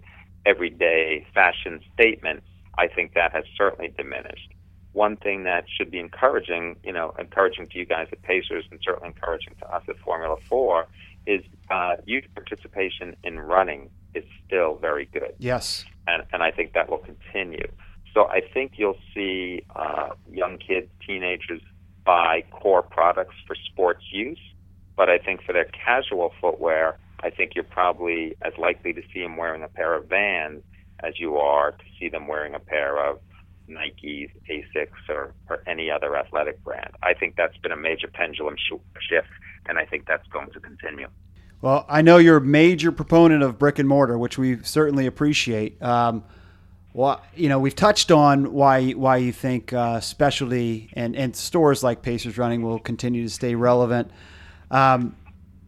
everyday 0.47 1.27
fashion 1.35 1.81
statement, 1.95 2.43
I 2.77 2.87
think 2.89 3.15
that 3.15 3.33
has 3.33 3.45
certainly 3.57 3.93
diminished. 3.97 4.53
One 4.93 5.17
thing 5.17 5.45
that 5.45 5.65
should 5.69 5.91
be 5.91 5.99
encouraging, 5.99 6.77
you 6.83 6.93
know, 6.93 7.15
encouraging 7.19 7.69
to 7.69 7.79
you 7.79 7.85
guys 7.85 8.09
at 8.11 8.23
Pacers 8.23 8.65
and 8.71 8.81
certainly 8.83 9.09
encouraging 9.09 9.55
to 9.61 9.67
us 9.75 9.83
at 9.89 9.99
Formula 9.99 10.37
Four 10.49 10.87
is 11.27 11.43
uh, 11.71 11.97
youth 12.07 12.25
participation 12.35 13.15
in 13.23 13.39
running 13.39 13.91
is 14.15 14.25
still 14.47 14.77
very 14.77 15.05
good 15.13 15.35
Yes. 15.39 15.85
and, 16.07 16.23
and 16.33 16.43
I 16.43 16.51
think 16.51 16.73
that 16.73 16.89
will 16.89 16.99
continue. 16.99 17.69
So 18.15 18.27
I 18.29 18.41
think 18.41 18.73
you'll 18.77 18.97
see 19.15 19.63
uh, 19.77 20.11
young 20.33 20.57
kids, 20.59 20.89
teenagers 21.07 21.61
buy 22.05 22.43
core 22.51 22.83
products 22.83 23.35
for 23.47 23.55
sports 23.55 24.03
use, 24.11 24.41
but 24.97 25.11
I 25.11 25.19
think 25.19 25.43
for 25.43 25.53
their 25.53 25.67
casual 25.67 26.33
footwear, 26.41 26.99
I 27.21 27.31
think 27.31 27.55
you're 27.55 27.65
probably 27.65 28.37
as 28.43 28.53
likely 28.59 28.93
to 28.93 29.03
see 29.13 29.23
them 29.23 29.37
wearing 29.37 29.63
a 29.63 29.69
pair 29.69 29.95
of 29.95 30.09
Vans 30.09 30.63
as 31.01 31.19
you 31.19 31.37
are 31.37 31.73
to 31.73 31.85
see 31.99 32.09
them 32.09 32.27
wearing 32.27 32.55
a 32.55 32.61
pair 32.61 32.99
of 32.99 33.21
Nikes, 33.69 34.31
Asics, 34.51 35.09
or, 35.09 35.35
or 35.49 35.63
any 35.67 35.91
other 35.91 36.17
athletic 36.17 36.63
brand. 36.65 36.91
I 37.03 37.15
think 37.15 37.37
that's 37.37 37.57
been 37.59 37.73
a 37.73 37.77
major 37.77 38.09
pendulum 38.09 38.57
sh- 38.57 38.81
shift, 39.09 39.29
and 39.67 39.79
I 39.79 39.85
think 39.85 40.07
that's 40.07 40.27
going 40.29 40.51
to 40.53 40.61
continue. 40.61 41.09
Well, 41.61 41.85
I 41.89 42.03
know 42.03 42.19
you're 42.19 42.37
a 42.37 42.41
major 42.41 42.93
proponent 42.93 43.43
of 43.43 43.59
brick 43.59 43.79
and 43.79 43.89
mortar, 43.89 44.17
which 44.17 44.39
we 44.39 44.63
certainly 44.63 45.07
appreciate. 45.07 45.81
Um, 45.83 46.25
well, 46.95 47.23
you 47.35 47.49
know, 47.49 47.59
we've 47.59 47.75
touched 47.75 48.11
on 48.11 48.53
why 48.53 48.93
why 48.93 49.19
you 49.19 49.33
think 49.33 49.73
uh, 49.73 50.01
specialty 50.01 50.91
and, 50.95 51.15
and 51.15 51.37
stores 51.37 51.83
like 51.83 52.03
Pacers 52.03 52.39
Running 52.39 52.63
will 52.63 52.79
continue 52.79 53.25
to 53.25 53.31
stay 53.31 53.55
relevant. 53.55 54.11
Um, 54.71 55.17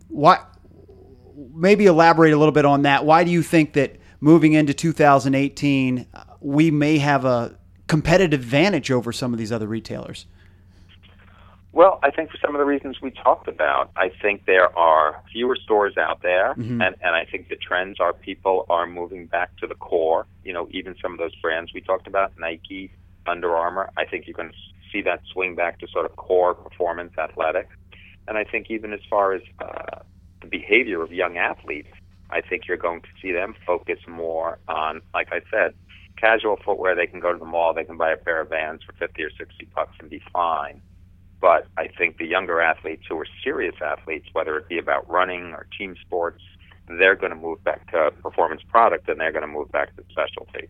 why? 0.08 0.38
Maybe 1.54 1.86
elaborate 1.86 2.32
a 2.32 2.36
little 2.36 2.52
bit 2.52 2.64
on 2.64 2.82
that. 2.82 3.04
Why 3.04 3.24
do 3.24 3.30
you 3.30 3.42
think 3.42 3.72
that 3.74 3.96
moving 4.20 4.52
into 4.52 4.74
2018, 4.74 6.06
uh, 6.12 6.24
we 6.40 6.70
may 6.70 6.98
have 6.98 7.24
a 7.24 7.56
competitive 7.86 8.40
advantage 8.40 8.90
over 8.90 9.12
some 9.12 9.32
of 9.32 9.38
these 9.38 9.50
other 9.50 9.66
retailers? 9.66 10.26
Well, 11.72 12.00
I 12.02 12.10
think 12.10 12.30
for 12.30 12.36
some 12.38 12.54
of 12.54 12.58
the 12.58 12.64
reasons 12.64 13.00
we 13.00 13.12
talked 13.12 13.46
about, 13.46 13.90
I 13.96 14.10
think 14.20 14.44
there 14.44 14.76
are 14.76 15.22
fewer 15.32 15.54
stores 15.56 15.96
out 15.96 16.20
there, 16.20 16.54
Mhm. 16.54 16.84
and, 16.84 16.96
and 17.00 17.14
I 17.14 17.24
think 17.24 17.48
the 17.48 17.56
trends 17.56 18.00
are 18.00 18.12
people 18.12 18.66
are 18.68 18.86
moving 18.86 19.26
back 19.26 19.56
to 19.58 19.68
the 19.68 19.76
core. 19.76 20.26
You 20.44 20.52
know, 20.52 20.68
even 20.72 20.96
some 21.00 21.12
of 21.12 21.18
those 21.18 21.34
brands 21.36 21.72
we 21.72 21.80
talked 21.80 22.08
about, 22.08 22.32
Nike, 22.38 22.90
Under 23.26 23.54
Armour. 23.54 23.90
I 23.96 24.04
think 24.04 24.26
you're 24.26 24.34
going 24.34 24.50
to 24.50 24.56
see 24.90 25.00
that 25.02 25.20
swing 25.32 25.54
back 25.54 25.78
to 25.78 25.86
sort 25.88 26.06
of 26.06 26.16
core 26.16 26.54
performance 26.54 27.16
athletics. 27.16 27.72
And 28.26 28.36
I 28.36 28.42
think 28.44 28.68
even 28.70 28.92
as 28.92 29.00
far 29.08 29.32
as 29.32 29.42
uh, 29.60 30.00
the 30.40 30.48
behavior 30.48 31.02
of 31.02 31.12
young 31.12 31.36
athletes, 31.36 31.88
I 32.30 32.40
think 32.40 32.68
you're 32.68 32.76
going 32.76 33.02
to 33.02 33.08
see 33.20 33.32
them 33.32 33.54
focus 33.66 33.98
more 34.08 34.58
on, 34.68 35.02
like 35.14 35.28
I 35.32 35.40
said, 35.50 35.74
casual 36.16 36.56
footwear. 36.64 36.94
They 36.94 37.06
can 37.06 37.20
go 37.20 37.32
to 37.32 37.38
the 37.38 37.44
mall, 37.44 37.74
they 37.74 37.84
can 37.84 37.96
buy 37.96 38.12
a 38.12 38.16
pair 38.16 38.40
of 38.40 38.50
Vans 38.50 38.82
for 38.84 38.92
50 38.92 39.22
or 39.22 39.30
60 39.30 39.68
bucks 39.74 39.96
and 40.00 40.10
be 40.10 40.22
fine. 40.32 40.80
But 41.40 41.66
I 41.78 41.88
think 41.88 42.18
the 42.18 42.26
younger 42.26 42.60
athletes 42.60 43.04
who 43.08 43.18
are 43.18 43.26
serious 43.42 43.74
athletes, 43.82 44.28
whether 44.32 44.56
it 44.58 44.68
be 44.68 44.78
about 44.78 45.08
running 45.10 45.52
or 45.52 45.66
team 45.76 45.96
sports, 46.04 46.42
they're 46.86 47.16
going 47.16 47.30
to 47.30 47.38
move 47.38 47.62
back 47.64 47.90
to 47.92 48.10
performance 48.22 48.62
product 48.68 49.08
and 49.08 49.18
they're 49.20 49.32
going 49.32 49.46
to 49.46 49.48
move 49.48 49.70
back 49.72 49.94
to 49.96 50.04
specialty. 50.10 50.68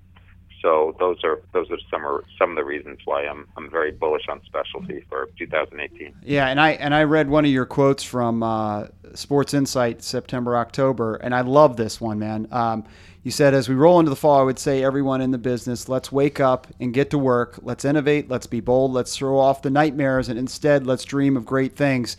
So 0.63 0.95
those 0.99 1.23
are 1.25 1.41
those 1.53 1.71
are 1.71 1.79
some 1.91 2.05
are 2.05 2.25
some 2.39 2.51
of 2.51 2.57
the 2.57 2.65
reasons 2.65 2.99
why 3.05 3.27
I'm 3.27 3.47
I'm 3.57 3.71
very 3.71 3.93
bullish 3.93 4.29
on 4.29 4.41
specialty 4.45 5.05
for 5.09 5.29
2018. 5.39 6.15
Yeah, 6.23 6.49
and 6.49 6.61
I 6.61 6.73
and 6.73 6.95
I 6.95 7.05
read 7.05 7.31
one 7.31 7.45
of 7.45 7.51
your 7.51 7.65
quotes 7.65 8.03
from 8.03 8.43
uh, 8.43 8.89
Sports 9.15 9.55
Insight 9.55 10.03
September 10.03 10.57
October, 10.57 11.17
and 11.17 11.35
I 11.35 11.41
love 11.41 11.77
this 11.77 12.01
one, 12.01 12.19
man. 12.19 12.47
Um, 12.51 12.85
you 13.23 13.31
said 13.31 13.55
as 13.55 13.69
we 13.69 13.75
roll 13.75 14.01
into 14.01 14.11
the 14.11 14.17
fall, 14.17 14.41
I 14.41 14.43
would 14.43 14.59
say 14.59 14.83
everyone 14.83 15.21
in 15.21 15.31
the 15.31 15.39
business, 15.39 15.89
let's 15.89 16.11
wake 16.11 16.41
up 16.41 16.67
and 16.79 16.93
get 16.93 17.11
to 17.11 17.19
work. 17.19 17.59
Let's 17.63 17.85
innovate. 17.85 18.31
Let's 18.31 18.47
be 18.47 18.61
bold. 18.61 18.93
Let's 18.93 19.17
throw 19.17 19.39
off 19.39 19.63
the 19.63 19.71
nightmares, 19.71 20.29
and 20.29 20.39
instead, 20.39 20.87
let's 20.87 21.05
dream 21.05 21.37
of 21.37 21.47
great 21.47 21.77
things. 21.77 22.17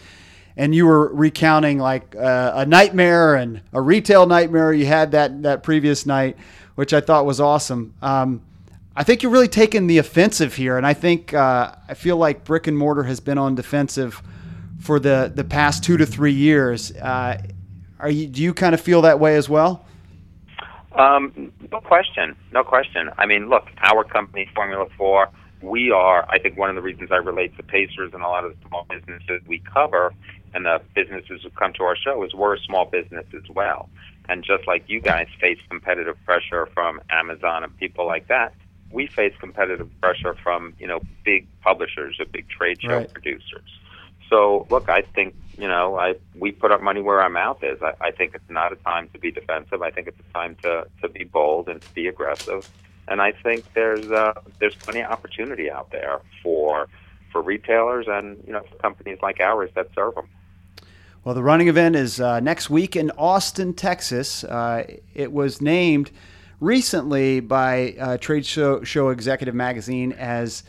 And 0.58 0.76
you 0.76 0.86
were 0.86 1.14
recounting 1.14 1.80
like 1.80 2.16
uh, 2.16 2.52
a 2.56 2.66
nightmare 2.66 3.36
and 3.36 3.62
a 3.72 3.82
retail 3.82 4.26
nightmare 4.26 4.74
you 4.74 4.86
had 4.86 5.12
that 5.12 5.44
that 5.44 5.64
previous 5.64 6.06
night 6.06 6.38
which 6.76 6.94
I 6.94 7.02
thought 7.02 7.26
was 7.26 7.40
awesome. 7.40 7.94
Um, 8.02 8.42
I 8.96 9.04
think 9.04 9.24
you're 9.24 9.32
really 9.32 9.48
taking 9.48 9.88
the 9.88 10.00
offensive 10.00 10.56
here, 10.56 10.78
and 10.78 10.86
I 10.86 10.94
think 10.94 11.34
uh, 11.34 11.74
I 11.88 11.94
feel 11.94 12.18
like 12.18 12.44
brick 12.44 12.68
and 12.68 12.78
mortar 12.78 13.04
has 13.04 13.20
been 13.20 13.38
on 13.38 13.56
defensive 13.56 14.22
for 14.80 15.00
the 15.00 15.32
the 15.34 15.44
past 15.44 15.84
two 15.84 15.98
to 15.98 16.06
three 16.06 16.34
years. 16.34 16.92
Uh, 16.92 17.42
are 18.00 18.10
you? 18.10 18.28
Do 18.28 18.42
you 18.42 18.54
kind 18.54 18.74
of 18.74 18.82
feel 18.82 19.02
that 19.04 19.20
way 19.20 19.36
as 19.36 19.48
well? 19.48 19.86
Um, 20.94 21.54
no 21.72 21.80
question, 21.80 22.36
no 22.52 22.64
question. 22.64 23.10
I 23.18 23.26
mean, 23.26 23.50
look, 23.50 23.68
our 23.82 24.04
company, 24.04 24.50
Formula 24.54 24.88
Four, 24.98 25.30
we 25.62 25.90
are. 25.92 26.26
I 26.30 26.40
think 26.40 26.58
one 26.58 26.70
of 26.70 26.76
the 26.76 26.82
reasons 26.82 27.12
I 27.12 27.18
relate 27.18 27.56
to 27.58 27.64
Pacers 27.64 28.12
and 28.14 28.22
a 28.22 28.28
lot 28.28 28.44
of 28.44 28.52
the 28.52 28.68
small 28.68 28.86
businesses 28.90 29.42
we 29.48 29.60
cover, 29.60 30.14
and 30.54 30.66
the 30.66 30.82
businesses 30.94 31.44
who 31.44 31.50
come 31.52 31.72
to 31.74 31.84
our 31.84 31.96
show, 31.96 32.24
is 32.26 32.34
we're 32.34 32.56
a 32.56 32.60
small 32.60 32.86
business 32.86 33.26
as 33.34 33.50
well. 33.56 33.90
And 34.30 34.44
just 34.44 34.68
like 34.68 34.84
you 34.88 35.02
guys 35.02 35.28
face 35.40 35.60
competitive 35.70 36.18
pressure 36.26 36.68
from 36.74 37.02
Amazon 37.10 37.64
and 37.64 37.76
people 37.78 38.06
like 38.06 38.28
that, 38.28 38.54
we 38.92 39.08
face 39.08 39.34
competitive 39.40 39.90
pressure 40.02 40.36
from 40.36 40.74
you 40.80 40.88
know 40.88 41.00
big 41.24 41.48
publishers 41.62 42.18
or 42.20 42.26
big 42.26 42.48
trade 42.50 42.82
show 42.82 42.98
right. 42.98 43.14
producers. 43.14 43.70
So 44.30 44.66
look, 44.70 44.90
I 44.90 45.02
think 45.02 45.36
you 45.58 45.68
know 45.68 45.98
I 45.98 46.16
we 46.36 46.52
put 46.52 46.72
our 46.72 46.80
money 46.80 47.02
where 47.02 47.22
our 47.22 47.30
mouth 47.30 47.64
is. 47.64 47.82
I, 47.82 47.94
I 48.02 48.12
think 48.12 48.36
it's 48.36 48.50
not 48.50 48.72
a 48.72 48.78
time 48.78 49.10
to 49.14 49.20
be 49.20 49.32
defensive. 49.32 49.82
I 49.82 49.92
think 49.92 50.08
it's 50.08 50.20
a 50.20 50.34
time 50.34 50.56
to 50.64 50.88
to 51.02 51.10
be 51.10 51.24
bold 51.24 51.68
and 51.68 51.82
to 51.82 51.94
be 51.94 52.08
aggressive. 52.08 52.70
And 53.08 53.22
I 53.22 53.32
think 53.32 53.66
there's 53.74 54.10
uh, 54.10 54.34
there's 54.60 54.76
plenty 54.76 55.02
of 55.02 55.12
opportunity 55.12 55.70
out 55.70 55.92
there 55.92 56.20
for 56.42 56.88
for 57.32 57.42
retailers 57.42 58.08
and 58.08 58.42
you 58.46 58.54
know 58.54 58.64
companies 58.82 59.20
like 59.22 59.40
ours 59.40 59.72
that 59.76 59.88
serve 59.96 60.16
them. 60.16 60.28
Well, 61.24 61.36
the 61.36 61.44
running 61.44 61.68
event 61.68 61.96
is 61.96 62.20
uh, 62.20 62.40
next 62.40 62.72
week 62.72 62.96
in 62.96 63.12
Austin, 63.12 63.76
Texas. 63.76 64.44
Uh, 64.44 64.86
it 65.14 65.32
was 65.32 65.62
named 65.62 66.10
recently 66.60 67.40
by 67.40 67.96
uh, 68.00 68.18
Trade 68.18 68.44
Show, 68.44 68.84
Show 68.84 69.10
Executive 69.10 69.54
Magazine 69.54 70.14
as 70.14 70.64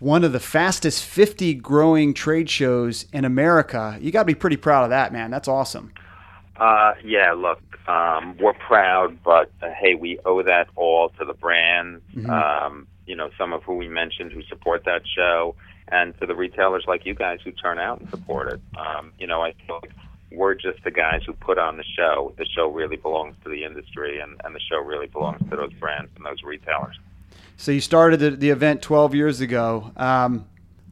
one 0.00 0.24
of 0.24 0.32
the 0.32 0.40
fastest 0.40 1.04
50 1.04 1.54
growing 1.54 2.14
trade 2.14 2.50
shows 2.50 3.06
in 3.12 3.24
America. 3.24 3.96
You 4.00 4.10
got 4.10 4.22
to 4.22 4.26
be 4.26 4.34
pretty 4.34 4.56
proud 4.56 4.82
of 4.82 4.90
that, 4.90 5.12
man. 5.12 5.30
That's 5.30 5.46
awesome. 5.46 5.92
Uh, 6.56 6.94
yeah, 7.04 7.32
look, 7.32 7.62
um, 7.88 8.36
we're 8.38 8.54
proud, 8.54 9.22
but 9.22 9.52
uh, 9.62 9.70
hey, 9.80 9.94
we 9.94 10.18
owe 10.24 10.42
that 10.42 10.66
all 10.74 11.10
to 11.10 11.24
the 11.24 11.34
brands. 11.34 12.02
Mm-hmm. 12.12 12.28
Um, 12.28 12.88
you 13.06 13.14
know, 13.14 13.30
some 13.38 13.52
of 13.52 13.62
who 13.62 13.76
we 13.76 13.88
mentioned 13.88 14.32
who 14.32 14.42
support 14.42 14.84
that 14.84 15.02
show 15.06 15.54
and 15.88 16.18
to 16.20 16.26
the 16.26 16.34
retailers 16.34 16.84
like 16.86 17.06
you 17.06 17.14
guys 17.14 17.38
who 17.44 17.52
turn 17.52 17.78
out 17.78 18.00
and 18.00 18.10
support 18.10 18.52
it. 18.52 18.60
Um, 18.76 19.12
you 19.18 19.26
know, 19.26 19.42
I 19.42 19.54
feel 19.66 19.80
like 19.82 19.92
we're 20.32 20.54
just 20.54 20.82
the 20.84 20.90
guys 20.90 21.22
who 21.24 21.32
put 21.32 21.58
on 21.58 21.76
the 21.76 21.84
show. 21.84 22.34
The 22.38 22.44
show 22.44 22.68
really 22.70 22.96
belongs 22.96 23.36
to 23.44 23.50
the 23.50 23.64
industry, 23.64 24.20
and, 24.20 24.40
and 24.44 24.54
the 24.54 24.60
show 24.60 24.78
really 24.78 25.06
belongs 25.06 25.40
to 25.50 25.56
those 25.56 25.72
brands 25.74 26.10
and 26.16 26.24
those 26.24 26.42
retailers. 26.42 26.98
So 27.56 27.72
you 27.72 27.80
started 27.80 28.20
the, 28.20 28.30
the 28.30 28.50
event 28.50 28.82
12 28.82 29.14
years 29.14 29.40
ago. 29.40 29.92
Um, 29.96 30.46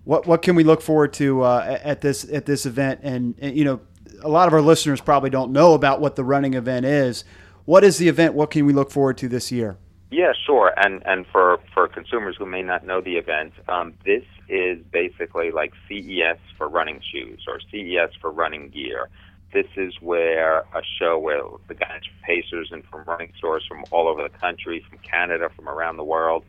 what 0.05 0.27
what 0.27 0.43
can 0.43 0.55
we 0.55 0.65
look 0.65 0.83
forward 0.83 1.15
to 1.15 1.43
uh, 1.43 1.79
at 1.83 2.01
this 2.03 2.25
at 2.31 2.47
this 2.47 2.67
event? 2.67 3.01
And, 3.03 3.35
and, 3.41 3.57
you 3.57 3.65
know, 3.65 3.81
a 4.23 4.29
lot 4.29 4.49
of 4.49 4.55
our 4.55 4.61
listeners 4.61 5.01
probably 5.01 5.31
don't 5.31 5.51
know 5.51 5.75
about 5.75 6.01
what 6.01 6.17
the 6.17 6.25
running 6.25 6.55
event 6.55 6.87
is. 6.87 7.25
What 7.65 7.85
is 7.85 7.99
the 7.99 8.09
event? 8.09 8.35
What 8.35 8.51
can 8.51 8.67
we 8.67 8.73
look 8.73 8.91
forward 8.91 9.17
to 9.19 9.29
this 9.29 9.51
year? 9.51 9.79
Yeah, 10.11 10.33
sure. 10.47 10.73
And 10.77 11.03
and 11.07 11.27
for 11.27 11.59
for 11.73 11.89
consumers 11.89 12.37
who 12.39 12.47
may 12.47 12.63
not 12.63 12.87
know 12.87 13.01
the 13.01 13.17
event, 13.17 13.53
um, 13.69 13.95
this 14.05 14.23
is 14.49 14.79
basically 14.93 15.51
like 15.51 15.73
CES 15.89 16.39
for 16.57 16.69
running 16.69 17.01
shoes 17.13 17.45
or 17.49 17.59
CES 17.71 18.15
for 18.21 18.31
running 18.31 18.69
gear. 18.71 19.09
This 19.53 19.67
is 19.77 19.95
where 20.01 20.59
a 20.61 20.83
show 20.99 21.19
where 21.19 21.43
the 21.69 21.75
guys 21.75 22.03
from 22.05 22.17
Pacers 22.27 22.69
and 22.73 22.85
from 22.87 23.05
running 23.05 23.33
stores 23.39 23.65
from 23.69 23.85
all 23.91 24.09
over 24.09 24.23
the 24.23 24.39
country, 24.39 24.85
from 24.89 24.99
Canada, 24.99 25.49
from 25.55 25.69
around 25.69 25.97
the 25.97 26.05
world, 26.05 26.45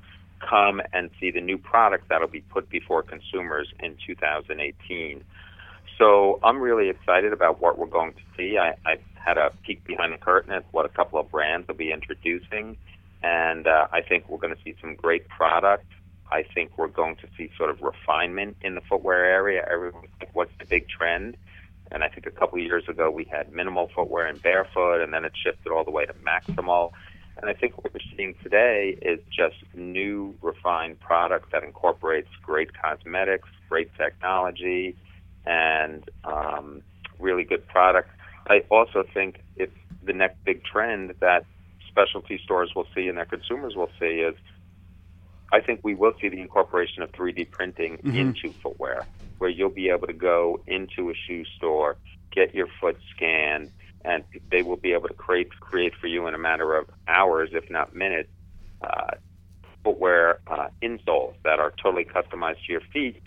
come 0.47 0.81
and 0.93 1.09
see 1.19 1.31
the 1.31 1.41
new 1.41 1.57
product 1.57 2.09
that'll 2.09 2.27
be 2.27 2.41
put 2.41 2.69
before 2.69 3.03
consumers 3.03 3.71
in 3.79 3.95
2018. 4.05 5.23
So 5.97 6.39
I'm 6.43 6.59
really 6.59 6.89
excited 6.89 7.31
about 7.31 7.61
what 7.61 7.77
we're 7.77 7.85
going 7.87 8.13
to 8.13 8.21
see. 8.35 8.57
I, 8.57 8.75
I 8.85 8.97
had 9.15 9.37
a 9.37 9.51
peek 9.65 9.83
behind 9.85 10.13
the 10.13 10.17
curtain 10.17 10.51
at 10.51 10.65
what 10.71 10.85
a 10.85 10.89
couple 10.89 11.19
of 11.19 11.31
brands 11.31 11.67
will 11.67 11.75
be 11.75 11.91
introducing 11.91 12.75
and 13.25 13.65
uh, 13.65 13.87
I 13.91 14.01
think 14.01 14.29
we're 14.29 14.37
going 14.37 14.55
to 14.55 14.61
see 14.63 14.75
some 14.79 14.93
great 14.93 15.27
product. 15.29 15.87
I 16.31 16.43
think 16.53 16.77
we're 16.77 16.87
going 16.87 17.15
to 17.17 17.27
see 17.35 17.49
sort 17.57 17.71
of 17.71 17.81
refinement 17.81 18.57
in 18.61 18.75
the 18.75 18.81
footwear 18.81 19.25
area. 19.25 19.65
What's 20.33 20.51
the 20.59 20.65
big 20.65 20.87
trend? 20.87 21.35
And 21.91 22.03
I 22.03 22.07
think 22.07 22.27
a 22.27 22.31
couple 22.31 22.59
of 22.59 22.63
years 22.63 22.83
ago 22.87 23.09
we 23.09 23.25
had 23.25 23.51
minimal 23.51 23.89
footwear 23.95 24.27
and 24.27 24.39
barefoot, 24.39 25.01
and 25.01 25.11
then 25.11 25.25
it 25.25 25.33
shifted 25.43 25.71
all 25.71 25.83
the 25.83 25.91
way 25.91 26.05
to 26.05 26.13
maximal. 26.13 26.91
And 27.37 27.49
I 27.49 27.53
think 27.53 27.77
what 27.77 27.91
we're 27.93 27.99
seeing 28.15 28.35
today 28.43 28.95
is 29.01 29.19
just 29.35 29.55
new, 29.73 30.35
refined 30.43 30.99
product 30.99 31.51
that 31.51 31.63
incorporates 31.63 32.29
great 32.43 32.69
cosmetics, 32.79 33.49
great 33.69 33.89
technology, 33.97 34.95
and 35.47 36.07
um, 36.23 36.83
really 37.19 37.43
good 37.43 37.67
product. 37.67 38.09
I 38.47 38.61
also 38.69 39.03
think 39.13 39.41
it's 39.57 39.75
the 40.03 40.13
next 40.13 40.37
big 40.45 40.63
trend 40.63 41.15
that 41.21 41.45
specialty 41.95 42.39
stores 42.43 42.73
will 42.75 42.87
see 42.93 43.07
and 43.07 43.17
their 43.17 43.25
consumers 43.25 43.73
will 43.75 43.89
see 43.99 44.19
is 44.19 44.35
I 45.53 45.61
think 45.61 45.79
we 45.83 45.95
will 45.95 46.13
see 46.19 46.27
the 46.27 46.41
incorporation 46.41 47.01
of 47.01 47.11
3D 47.13 47.51
printing 47.51 47.97
mm-hmm. 47.97 48.15
into 48.15 48.51
footwear, 48.61 49.05
where 49.37 49.49
you'll 49.49 49.69
be 49.69 49.89
able 49.89 50.07
to 50.07 50.13
go 50.13 50.59
into 50.67 51.09
a 51.09 51.13
shoe 51.13 51.45
store, 51.55 51.97
get 52.31 52.53
your 52.53 52.67
foot 52.81 52.97
scanned, 53.15 53.71
and 54.03 54.23
they 54.51 54.63
will 54.63 54.77
be 54.77 54.93
able 54.93 55.07
to 55.07 55.13
create 55.13 55.49
create 55.59 55.93
for 55.95 56.07
you 56.07 56.27
in 56.27 56.33
a 56.33 56.37
matter 56.37 56.75
of 56.75 56.89
hours, 57.07 57.51
if 57.53 57.69
not 57.69 57.95
minutes, 57.95 58.29
uh, 58.81 59.11
footwear 59.83 60.39
uh, 60.47 60.67
insoles 60.81 61.35
that 61.43 61.59
are 61.59 61.71
totally 61.81 62.05
customized 62.05 62.65
to 62.65 62.71
your 62.73 62.81
feet, 62.91 63.21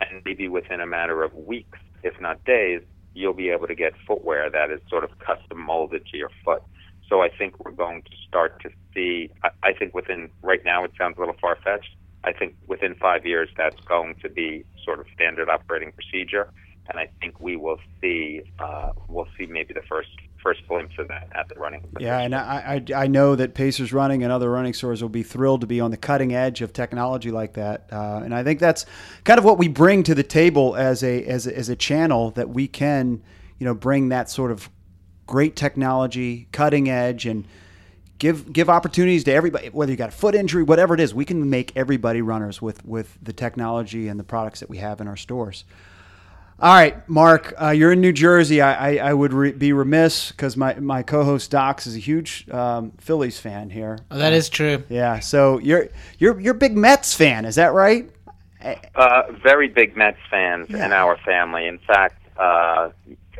and 0.00 0.22
maybe 0.24 0.48
within 0.48 0.80
a 0.80 0.86
matter 0.86 1.22
of 1.22 1.34
weeks, 1.34 1.78
if 2.02 2.20
not 2.20 2.44
days, 2.44 2.82
you'll 3.14 3.34
be 3.34 3.50
able 3.50 3.66
to 3.66 3.74
get 3.74 3.92
footwear 4.06 4.48
that 4.50 4.70
is 4.70 4.80
sort 4.88 5.04
of 5.04 5.18
custom 5.18 5.58
molded 5.60 6.06
to 6.06 6.16
your 6.16 6.30
foot. 6.44 6.62
So 7.12 7.20
I 7.20 7.28
think 7.28 7.62
we're 7.62 7.72
going 7.72 8.00
to 8.00 8.10
start 8.26 8.62
to 8.62 8.70
see. 8.94 9.30
I, 9.44 9.50
I 9.62 9.72
think 9.74 9.94
within 9.94 10.30
right 10.40 10.64
now 10.64 10.82
it 10.82 10.92
sounds 10.96 11.18
a 11.18 11.20
little 11.20 11.36
far 11.42 11.58
fetched. 11.62 11.94
I 12.24 12.32
think 12.32 12.54
within 12.68 12.94
five 12.94 13.26
years 13.26 13.50
that's 13.54 13.78
going 13.80 14.14
to 14.22 14.30
be 14.30 14.64
sort 14.82 14.98
of 14.98 15.04
standard 15.14 15.50
operating 15.50 15.92
procedure, 15.92 16.50
and 16.88 16.98
I 16.98 17.10
think 17.20 17.38
we 17.38 17.56
will 17.56 17.76
see 18.00 18.40
uh, 18.58 18.92
we'll 19.08 19.28
see 19.36 19.44
maybe 19.44 19.74
the 19.74 19.82
first 19.82 20.08
first 20.42 20.66
glimpse 20.66 20.94
of 20.98 21.08
that 21.08 21.28
at 21.34 21.50
the 21.50 21.56
running. 21.56 21.84
Yeah, 22.00 22.18
and 22.18 22.34
I, 22.34 22.82
I, 22.88 23.02
I 23.02 23.06
know 23.08 23.36
that 23.36 23.52
Pacers 23.52 23.92
Running 23.92 24.22
and 24.22 24.32
other 24.32 24.50
running 24.50 24.72
stores 24.72 25.02
will 25.02 25.10
be 25.10 25.22
thrilled 25.22 25.60
to 25.60 25.66
be 25.66 25.80
on 25.80 25.90
the 25.90 25.98
cutting 25.98 26.34
edge 26.34 26.62
of 26.62 26.72
technology 26.72 27.30
like 27.30 27.52
that, 27.52 27.88
uh, 27.92 28.22
and 28.24 28.34
I 28.34 28.42
think 28.42 28.58
that's 28.58 28.86
kind 29.24 29.38
of 29.38 29.44
what 29.44 29.58
we 29.58 29.68
bring 29.68 30.02
to 30.04 30.14
the 30.14 30.22
table 30.22 30.76
as 30.76 31.02
a 31.02 31.22
as 31.24 31.46
a, 31.46 31.54
as 31.54 31.68
a 31.68 31.76
channel 31.76 32.30
that 32.30 32.48
we 32.48 32.68
can 32.68 33.22
you 33.58 33.66
know 33.66 33.74
bring 33.74 34.08
that 34.08 34.30
sort 34.30 34.50
of 34.50 34.70
great 35.26 35.56
technology, 35.56 36.48
cutting 36.52 36.88
edge, 36.88 37.26
and 37.26 37.46
give 38.18 38.52
give 38.52 38.70
opportunities 38.70 39.24
to 39.24 39.32
everybody. 39.32 39.68
Whether 39.68 39.92
you 39.92 39.98
got 39.98 40.10
a 40.10 40.12
foot 40.12 40.34
injury, 40.34 40.62
whatever 40.62 40.94
it 40.94 41.00
is, 41.00 41.14
we 41.14 41.24
can 41.24 41.50
make 41.50 41.72
everybody 41.76 42.22
runners 42.22 42.62
with 42.62 42.84
with 42.84 43.18
the 43.22 43.32
technology 43.32 44.08
and 44.08 44.18
the 44.18 44.24
products 44.24 44.60
that 44.60 44.70
we 44.70 44.78
have 44.78 45.00
in 45.00 45.08
our 45.08 45.16
stores. 45.16 45.64
All 46.62 46.72
right, 46.72 47.08
Mark, 47.08 47.54
uh, 47.60 47.70
you're 47.70 47.90
in 47.90 48.00
New 48.00 48.12
Jersey. 48.12 48.60
I, 48.60 48.90
I, 48.90 49.08
I 49.08 49.12
would 49.12 49.32
re- 49.32 49.50
be 49.50 49.72
remiss 49.72 50.30
because 50.30 50.56
my, 50.56 50.74
my 50.74 51.02
co-host 51.02 51.50
Docs 51.50 51.88
is 51.88 51.96
a 51.96 51.98
huge 51.98 52.48
um, 52.50 52.92
Phillies 52.98 53.40
fan 53.40 53.68
here. 53.68 53.98
Oh, 54.12 54.18
that 54.18 54.32
is 54.32 54.48
true. 54.48 54.84
Yeah, 54.88 55.18
so 55.18 55.58
you're 55.58 55.88
you're 56.18 56.38
you're 56.38 56.54
a 56.54 56.58
big 56.58 56.76
Mets 56.76 57.14
fan, 57.14 57.46
is 57.46 57.56
that 57.56 57.72
right? 57.72 58.08
Uh, 58.94 59.22
very 59.42 59.66
big 59.66 59.96
Mets 59.96 60.20
fans 60.30 60.70
in 60.70 60.92
our 60.92 61.16
family. 61.24 61.66
In 61.66 61.78
fact, 61.80 62.22
uh, 62.36 62.90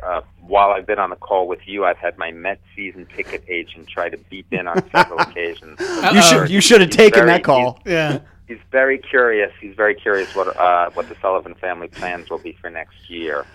uh, 0.05 0.21
while 0.47 0.71
I've 0.71 0.85
been 0.85 0.99
on 0.99 1.09
the 1.09 1.15
call 1.15 1.47
with 1.47 1.59
you, 1.65 1.85
I've 1.85 1.97
had 1.97 2.17
my 2.17 2.31
Mets 2.31 2.61
season 2.75 3.07
ticket 3.15 3.43
agent 3.47 3.87
try 3.87 4.09
to 4.09 4.17
beep 4.29 4.47
in 4.51 4.67
on 4.67 4.83
several 4.91 5.19
occasions. 5.27 5.79
You 6.13 6.21
should 6.21 6.49
you 6.49 6.61
should 6.61 6.81
have 6.81 6.89
taken 6.89 7.21
very- 7.21 7.31
that 7.31 7.43
call. 7.43 7.79
Yeah. 7.85 8.19
He's 8.47 8.59
very 8.71 8.97
curious. 8.97 9.51
He's 9.61 9.73
very 9.75 9.95
curious 9.95 10.35
what 10.35 10.55
uh, 10.57 10.89
what 10.91 11.07
the 11.09 11.15
Sullivan 11.21 11.55
family 11.55 11.87
plans 11.87 12.29
will 12.29 12.39
be 12.39 12.51
for 12.59 12.69
next 12.69 13.09
year. 13.09 13.45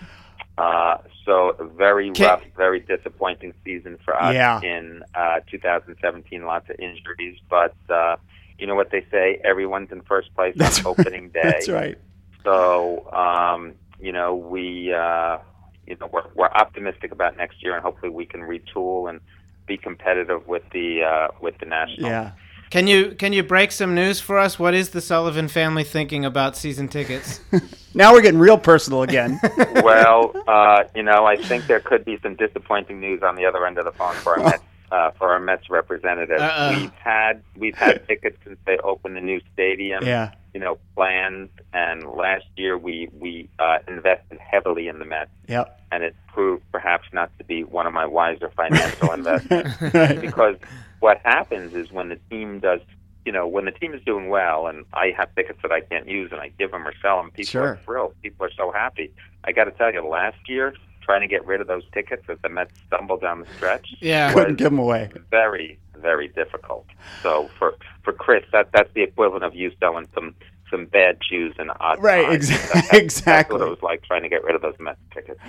Uh, 0.57 0.97
so 1.25 1.55
very 1.77 2.09
Can- 2.11 2.25
rough, 2.25 2.41
very 2.57 2.79
disappointing 2.81 3.53
season 3.63 3.97
for 4.03 4.19
us 4.21 4.33
Yeah. 4.33 4.59
in 4.61 5.03
uh, 5.15 5.39
2017. 5.49 6.43
Lots 6.43 6.69
of 6.69 6.75
injuries, 6.79 7.37
but 7.49 7.75
uh, 7.89 8.17
you 8.57 8.65
know 8.67 8.75
what 8.75 8.89
they 8.91 9.05
say: 9.11 9.39
everyone's 9.45 9.91
in 9.91 10.01
first 10.01 10.33
place 10.35 10.55
That's 10.57 10.79
on 10.83 10.87
opening 10.87 11.29
day. 11.33 11.41
That's 11.43 11.69
right. 11.69 11.97
So, 12.43 13.09
um, 13.13 13.73
you 14.01 14.11
know, 14.11 14.33
we, 14.35 14.91
uh, 14.93 15.37
you 15.89 15.97
know, 15.99 16.09
we're, 16.11 16.23
we're 16.35 16.47
optimistic 16.47 17.11
about 17.11 17.35
next 17.37 17.63
year, 17.63 17.73
and 17.73 17.83
hopefully 17.83 18.11
we 18.11 18.25
can 18.25 18.41
retool 18.41 19.09
and 19.09 19.19
be 19.67 19.77
competitive 19.77 20.47
with 20.47 20.63
the 20.71 21.03
uh, 21.03 21.27
with 21.41 21.57
the 21.57 21.65
national. 21.65 22.09
Yeah. 22.09 22.31
Can 22.69 22.85
you 22.85 23.15
can 23.15 23.33
you 23.33 23.41
break 23.41 23.71
some 23.71 23.95
news 23.95 24.19
for 24.19 24.37
us? 24.37 24.59
What 24.59 24.75
is 24.75 24.91
the 24.91 25.01
Sullivan 25.01 25.47
family 25.47 25.83
thinking 25.83 26.23
about 26.23 26.55
season 26.55 26.87
tickets? 26.87 27.41
Now 27.95 28.13
we're 28.13 28.21
getting 28.21 28.39
real 28.39 28.57
personal 28.57 29.01
again. 29.01 29.39
well, 29.83 30.31
uh, 30.47 30.83
you 30.95 31.01
know, 31.01 31.25
I 31.25 31.37
think 31.37 31.65
there 31.65 31.79
could 31.79 32.05
be 32.05 32.19
some 32.21 32.35
disappointing 32.35 32.99
news 32.99 33.23
on 33.23 33.35
the 33.35 33.45
other 33.45 33.65
end 33.65 33.79
of 33.79 33.85
the 33.85 33.91
phone 33.91 34.13
for 34.15 34.39
our 34.39 34.45
Mets, 34.49 34.63
uh, 34.91 35.11
for 35.11 35.31
our 35.33 35.39
Mets 35.39 35.69
representative. 35.69 36.39
Uh-oh. 36.39 36.79
We've 36.79 36.91
had 36.93 37.43
we've 37.55 37.75
had 37.75 38.05
tickets 38.07 38.37
since 38.43 38.57
they 38.65 38.77
opened 38.79 39.15
the 39.15 39.21
new 39.21 39.41
stadium. 39.53 40.05
yeah. 40.05 40.31
You 40.53 40.59
know, 40.59 40.79
plans, 40.95 41.49
and 41.73 42.03
last 42.09 42.45
year 42.57 42.75
we 42.77 43.07
we 43.13 43.47
uh, 43.59 43.77
invested 43.87 44.39
heavily 44.39 44.87
in 44.87 44.97
the 44.97 45.05
Mets, 45.05 45.29
Yep. 45.47 45.79
and 45.91 46.03
it 46.03 46.15
proved 46.27 46.63
perhaps 46.71 47.07
not 47.13 47.29
to 47.37 47.43
be 47.43 47.63
one 47.63 47.85
of 47.85 47.93
my 47.93 48.07
wiser 48.07 48.49
financial 48.55 49.11
investments. 49.13 49.77
Because 50.21 50.55
what 51.01 51.21
happens 51.23 51.75
is 51.75 51.91
when 51.91 52.09
the 52.09 52.17
team 52.31 52.59
does, 52.59 52.81
you 53.25 53.31
know, 53.31 53.47
when 53.47 53.65
the 53.65 53.71
team 53.71 53.93
is 53.93 54.01
doing 54.05 54.29
well, 54.29 54.65
and 54.65 54.85
I 54.91 55.13
have 55.15 55.33
tickets 55.35 55.59
that 55.61 55.71
I 55.71 55.81
can't 55.81 56.07
use, 56.07 56.31
and 56.31 56.41
I 56.41 56.47
give 56.57 56.71
them 56.71 56.87
or 56.87 56.93
sell 56.99 57.17
them, 57.17 57.29
people 57.29 57.45
Sure. 57.51 57.67
are 57.73 57.79
thrilled. 57.85 58.15
People 58.23 58.47
are 58.47 58.51
so 58.57 58.71
happy. 58.71 59.11
I 59.43 59.51
got 59.51 59.65
to 59.65 59.71
tell 59.71 59.93
you, 59.93 60.01
last 60.05 60.37
year 60.47 60.73
trying 61.09 61.21
to 61.21 61.27
get 61.27 61.43
rid 61.47 61.59
of 61.59 61.65
those 61.65 61.81
tickets 61.91 62.21
as 62.29 62.37
the 62.43 62.49
Mets 62.49 62.71
stumbled 62.85 63.19
down 63.21 63.39
the 63.39 63.47
stretch 63.57 63.95
Yeah. 63.99 64.31
Couldn't 64.31 64.57
give 64.57 64.65
them 64.65 64.77
away. 64.77 65.09
very, 65.31 65.79
very 65.97 66.27
difficult. 66.27 66.85
So 67.23 67.49
for 67.57 67.73
for 68.03 68.13
Chris, 68.13 68.43
that 68.51 68.69
that's 68.73 68.93
the 68.93 69.01
equivalent 69.01 69.43
of 69.43 69.55
you 69.55 69.71
selling 69.79 70.07
some 70.13 70.35
some 70.69 70.85
bad 70.85 71.17
shoes 71.27 71.55
and 71.57 71.71
odd 71.79 71.99
Right, 71.99 72.27
ties. 72.27 72.51
exa- 72.51 72.57
That- 72.61 72.73
that's- 72.73 72.89
That's 72.91 73.03
exactly. 73.03 73.57
what 73.57 73.65
it 73.65 73.69
was 73.71 73.81
like 73.81 74.03
trying 74.03 74.21
to 74.21 74.29
get 74.29 74.43
rid 74.43 74.53
of 74.55 74.61
those 74.61 74.75
Mets 74.79 74.99
tickets. 75.11 75.39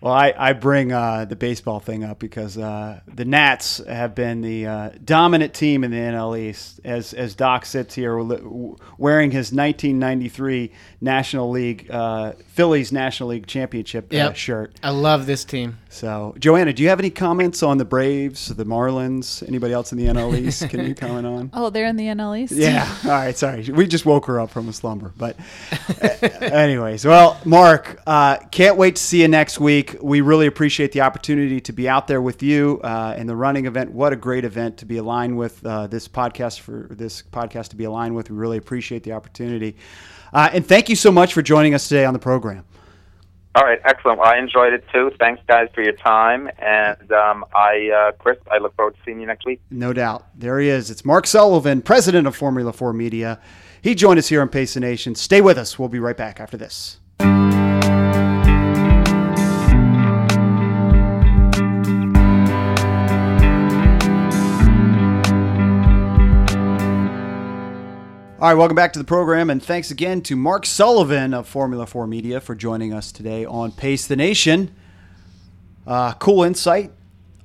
Well, 0.00 0.12
I, 0.12 0.32
I 0.36 0.52
bring 0.52 0.92
uh, 0.92 1.24
the 1.24 1.34
baseball 1.36 1.80
thing 1.80 2.04
up 2.04 2.18
because 2.18 2.56
uh, 2.56 3.00
the 3.12 3.24
Nats 3.24 3.78
have 3.86 4.14
been 4.14 4.40
the 4.42 4.66
uh, 4.66 4.90
dominant 5.04 5.54
team 5.54 5.82
in 5.82 5.90
the 5.90 5.96
NL 5.96 6.38
East. 6.38 6.80
As 6.84 7.12
as 7.14 7.34
Doc 7.34 7.66
sits 7.66 7.94
here 7.94 8.16
wearing 8.96 9.30
his 9.32 9.52
1993 9.52 10.70
National 11.00 11.50
League 11.50 11.90
uh, 11.90 12.32
Phillies 12.48 12.92
National 12.92 13.30
League 13.30 13.46
Championship 13.46 14.12
uh, 14.12 14.16
Yep. 14.16 14.36
shirt. 14.36 14.76
I 14.82 14.90
love 14.90 15.26
this 15.26 15.44
team. 15.44 15.78
So, 15.90 16.34
Joanna, 16.38 16.74
do 16.74 16.82
you 16.82 16.90
have 16.90 16.98
any 16.98 17.08
comments 17.08 17.62
on 17.62 17.78
the 17.78 17.84
Braves, 17.84 18.48
the 18.48 18.64
Marlins, 18.66 19.46
anybody 19.48 19.72
else 19.72 19.90
in 19.90 19.96
the 19.96 20.04
NL 20.06 20.38
East? 20.38 20.68
Can 20.68 20.86
you 20.86 20.94
comment 20.94 21.26
on? 21.26 21.50
Oh, 21.58 21.70
they're 21.70 21.86
in 21.86 21.96
the 21.96 22.04
NL 22.04 22.38
East. 22.38 22.52
Yeah. 22.52 22.86
All 23.04 23.10
right. 23.10 23.36
Sorry. 23.36 23.62
We 23.70 23.86
just 23.86 24.04
woke 24.04 24.26
her 24.26 24.38
up 24.38 24.50
from 24.50 24.68
a 24.68 24.72
slumber. 24.72 25.12
But, 25.16 25.36
anyways, 26.42 27.04
well, 27.06 27.40
Mark, 27.44 28.00
uh, 28.06 28.36
can't 28.50 28.76
wait 28.76 28.96
to 28.96 29.02
see 29.02 29.22
you 29.22 29.28
next 29.28 29.58
week. 29.58 29.96
We 30.00 30.20
really 30.20 30.46
appreciate 30.46 30.92
the 30.92 31.00
opportunity 31.00 31.60
to 31.62 31.72
be 31.72 31.88
out 31.88 32.06
there 32.06 32.20
with 32.20 32.42
you 32.42 32.80
uh, 32.84 33.14
in 33.16 33.26
the 33.26 33.34
running 33.34 33.64
event. 33.66 33.90
What 33.90 34.12
a 34.12 34.16
great 34.16 34.44
event 34.44 34.76
to 34.78 34.86
be 34.86 34.98
aligned 34.98 35.36
with 35.38 35.64
uh, 35.64 35.86
this 35.86 36.06
podcast 36.06 36.60
for 36.60 36.88
this 36.90 37.22
podcast 37.22 37.68
to 37.68 37.76
be 37.76 37.84
aligned 37.84 38.14
with. 38.14 38.30
We 38.30 38.36
really 38.36 38.58
appreciate 38.58 39.04
the 39.04 39.12
opportunity. 39.12 39.76
Uh, 40.32 40.50
and 40.52 40.66
thank 40.66 40.90
you 40.90 40.96
so 40.96 41.10
much 41.10 41.32
for 41.32 41.40
joining 41.40 41.74
us 41.74 41.88
today 41.88 42.04
on 42.04 42.12
the 42.12 42.20
program. 42.20 42.64
All 43.58 43.64
right, 43.64 43.80
excellent. 43.84 44.20
Well, 44.20 44.28
I 44.28 44.38
enjoyed 44.38 44.72
it 44.72 44.84
too. 44.92 45.10
Thanks, 45.18 45.42
guys, 45.48 45.68
for 45.74 45.82
your 45.82 45.94
time. 45.94 46.48
And 46.60 47.10
um, 47.10 47.44
I, 47.52 47.90
uh, 47.90 48.12
Chris, 48.12 48.38
I 48.48 48.58
look 48.58 48.76
forward 48.76 48.94
to 48.94 49.00
seeing 49.04 49.18
you 49.18 49.26
next 49.26 49.44
week. 49.44 49.60
No 49.68 49.92
doubt. 49.92 50.26
There 50.36 50.60
he 50.60 50.68
is. 50.68 50.92
It's 50.92 51.04
Mark 51.04 51.26
Sullivan, 51.26 51.82
president 51.82 52.28
of 52.28 52.36
Formula 52.36 52.72
4 52.72 52.92
Media. 52.92 53.40
He 53.82 53.96
joined 53.96 54.20
us 54.20 54.28
here 54.28 54.42
on 54.42 54.48
Pace 54.48 54.76
Nation. 54.76 55.16
Stay 55.16 55.40
with 55.40 55.58
us. 55.58 55.76
We'll 55.76 55.88
be 55.88 55.98
right 55.98 56.16
back 56.16 56.38
after 56.38 56.56
this. 56.56 57.00
All 68.40 68.48
right, 68.48 68.54
welcome 68.54 68.76
back 68.76 68.92
to 68.92 69.00
the 69.00 69.04
program, 69.04 69.50
and 69.50 69.60
thanks 69.60 69.90
again 69.90 70.22
to 70.22 70.36
Mark 70.36 70.64
Sullivan 70.64 71.34
of 71.34 71.48
Formula 71.48 71.86
4 71.86 72.06
Media 72.06 72.40
for 72.40 72.54
joining 72.54 72.92
us 72.92 73.10
today 73.10 73.44
on 73.44 73.72
Pace 73.72 74.06
the 74.06 74.14
Nation. 74.14 74.72
Uh, 75.84 76.12
cool 76.14 76.44
insight 76.44 76.92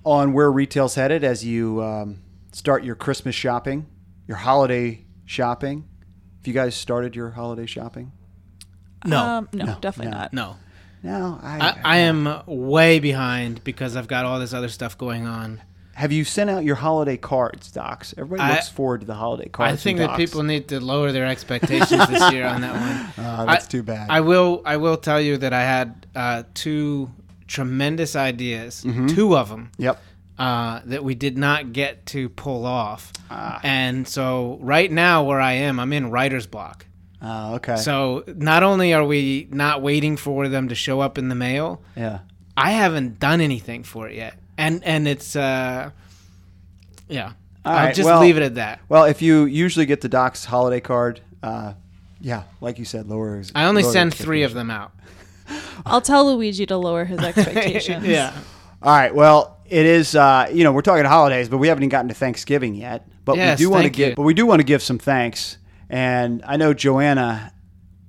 on 0.05 0.33
where 0.33 0.51
retail's 0.51 0.93
headed 0.93 1.23
as 1.23 1.43
you 1.43 1.81
um, 1.81 2.21
start 2.51 2.83
your 2.83 2.93
Christmas 2.93 3.33
shopping, 3.33 3.87
your 4.27 4.37
holiday 4.37 5.03
shopping. 5.25 5.87
Have 6.37 6.47
you 6.47 6.53
guys 6.53 6.75
started 6.75 7.15
your 7.15 7.31
holiday 7.31 7.65
shopping? 7.65 8.11
No. 9.03 9.17
Um, 9.17 9.49
no, 9.51 9.65
No, 9.65 9.77
definitely 9.81 10.11
no. 10.11 10.17
not. 10.17 10.33
no. 10.33 10.57
No, 11.01 11.37
I, 11.43 11.59
I, 11.59 11.79
I 11.83 11.97
am 11.97 12.43
way 12.45 12.99
behind 12.99 13.61
because 13.65 13.97
I've 13.97 14.07
got 14.07 14.23
all 14.25 14.39
this 14.39 14.53
other 14.53 14.69
stuff 14.69 14.97
going 14.97 15.25
on. 15.25 15.61
Have 15.95 16.11
you 16.11 16.23
sent 16.25 16.49
out 16.49 16.63
your 16.63 16.75
holiday 16.75 17.17
cards, 17.17 17.71
Docs? 17.71 18.13
Everybody 18.17 18.41
I- 18.49 18.55
looks 18.55 18.69
forward 18.69 19.01
to 19.01 19.07
the 19.07 19.13
holiday 19.15 19.49
cards. 19.49 19.73
I 19.73 19.75
think 19.75 19.99
that 19.99 20.17
people 20.17 20.43
need 20.43 20.67
to 20.69 20.79
lower 20.79 21.11
their 21.11 21.25
expectations 21.27 22.07
this 22.07 22.31
year 22.31 22.45
on 22.45 22.61
that 22.61 22.73
one. 23.17 23.25
Uh, 23.25 23.45
that's 23.47 23.65
I- 23.65 23.69
too 23.69 23.83
bad. 23.83 24.09
I 24.09 24.21
will. 24.21 24.61
I 24.65 24.77
will 24.77 24.97
tell 24.97 25.21
you 25.21 25.37
that 25.37 25.53
I 25.53 25.61
had 25.61 26.07
uh, 26.15 26.43
two 26.53 27.11
tremendous 27.47 28.15
ideas, 28.15 28.83
Mm-hmm. 28.83 29.07
two 29.07 29.37
of 29.37 29.49
them, 29.49 29.71
yep. 29.77 30.01
uh, 30.39 30.81
that 30.85 31.03
we 31.03 31.13
did 31.15 31.37
not 31.37 31.73
get 31.73 32.05
to 32.07 32.29
pull 32.29 32.65
off. 32.65 33.11
Ah. 33.29 33.59
And 33.63 34.07
so 34.07 34.57
right 34.61 34.91
now, 34.91 35.23
where 35.23 35.39
I 35.39 35.53
am, 35.53 35.79
I'm 35.79 35.93
in 35.93 36.09
writer's 36.09 36.47
block. 36.47 36.85
Uh, 37.21 37.53
okay. 37.55 37.75
So 37.77 38.23
not 38.27 38.63
only 38.63 38.93
are 38.93 39.05
we 39.05 39.47
not 39.51 39.81
waiting 39.81 40.17
for 40.17 40.49
them 40.49 40.69
to 40.69 40.75
show 40.75 40.99
up 40.99 41.17
in 41.17 41.29
the 41.29 41.35
mail, 41.35 41.81
yeah. 41.95 42.19
I 42.57 42.71
haven't 42.71 43.19
done 43.19 43.39
anything 43.39 43.83
for 43.83 44.09
it 44.09 44.15
yet, 44.15 44.35
and 44.67 44.83
and 44.83 45.07
it's 45.07 45.35
uh, 45.35 45.91
yeah. 47.07 47.33
All 47.65 47.71
I'll 47.73 47.85
right, 47.85 47.95
just 47.95 48.05
well- 48.05 48.21
leave 48.21 48.37
it 48.37 48.43
at 48.43 48.55
that. 48.55 48.79
Well, 48.89 49.05
if 49.05 49.21
you 49.21 49.45
usually 49.45 49.85
get 49.85 50.01
the 50.01 50.09
Doc's 50.09 50.43
holiday 50.45 50.81
card, 50.81 51.21
uh, 51.41 51.73
yeah, 52.19 52.43
like 52.59 52.77
you 52.77 52.85
said, 52.85 53.07
lower. 53.07 53.41
I 53.55 53.65
only 53.65 53.83
lower 53.83 53.91
send 53.91 54.13
three 54.13 54.43
of 54.43 54.53
them 54.53 54.69
out. 54.69 54.91
I'll 55.85 56.01
tell 56.01 56.33
Luigi 56.35 56.65
to 56.65 56.77
lower 56.77 57.05
his 57.05 57.19
expectations. 57.19 58.05
yeah. 58.07 58.33
All 58.81 58.95
right. 58.95 59.13
Well, 59.15 59.57
it 59.69 59.85
is. 59.85 60.15
Uh, 60.15 60.49
you 60.51 60.63
know, 60.63 60.71
we're 60.71 60.81
talking 60.81 61.05
holidays, 61.05 61.47
but 61.47 61.57
we 61.57 61.67
haven't 61.69 61.83
even 61.83 61.89
gotten 61.89 62.09
to 62.09 62.15
Thanksgiving 62.15 62.75
yet. 62.75 63.07
But 63.25 63.37
Yes, 63.37 63.59
we 63.59 63.65
do 63.65 63.69
want 63.69 63.83
to 63.83 63.89
give. 63.89 64.15
But 64.15 64.23
we 64.23 64.33
do 64.33 64.45
want 64.45 64.59
to 64.59 64.65
give 64.65 64.81
some 64.81 64.99
thanks, 64.99 65.57
and 65.89 66.43
I 66.45 66.57
know 66.57 66.73
Joanna 66.73 67.53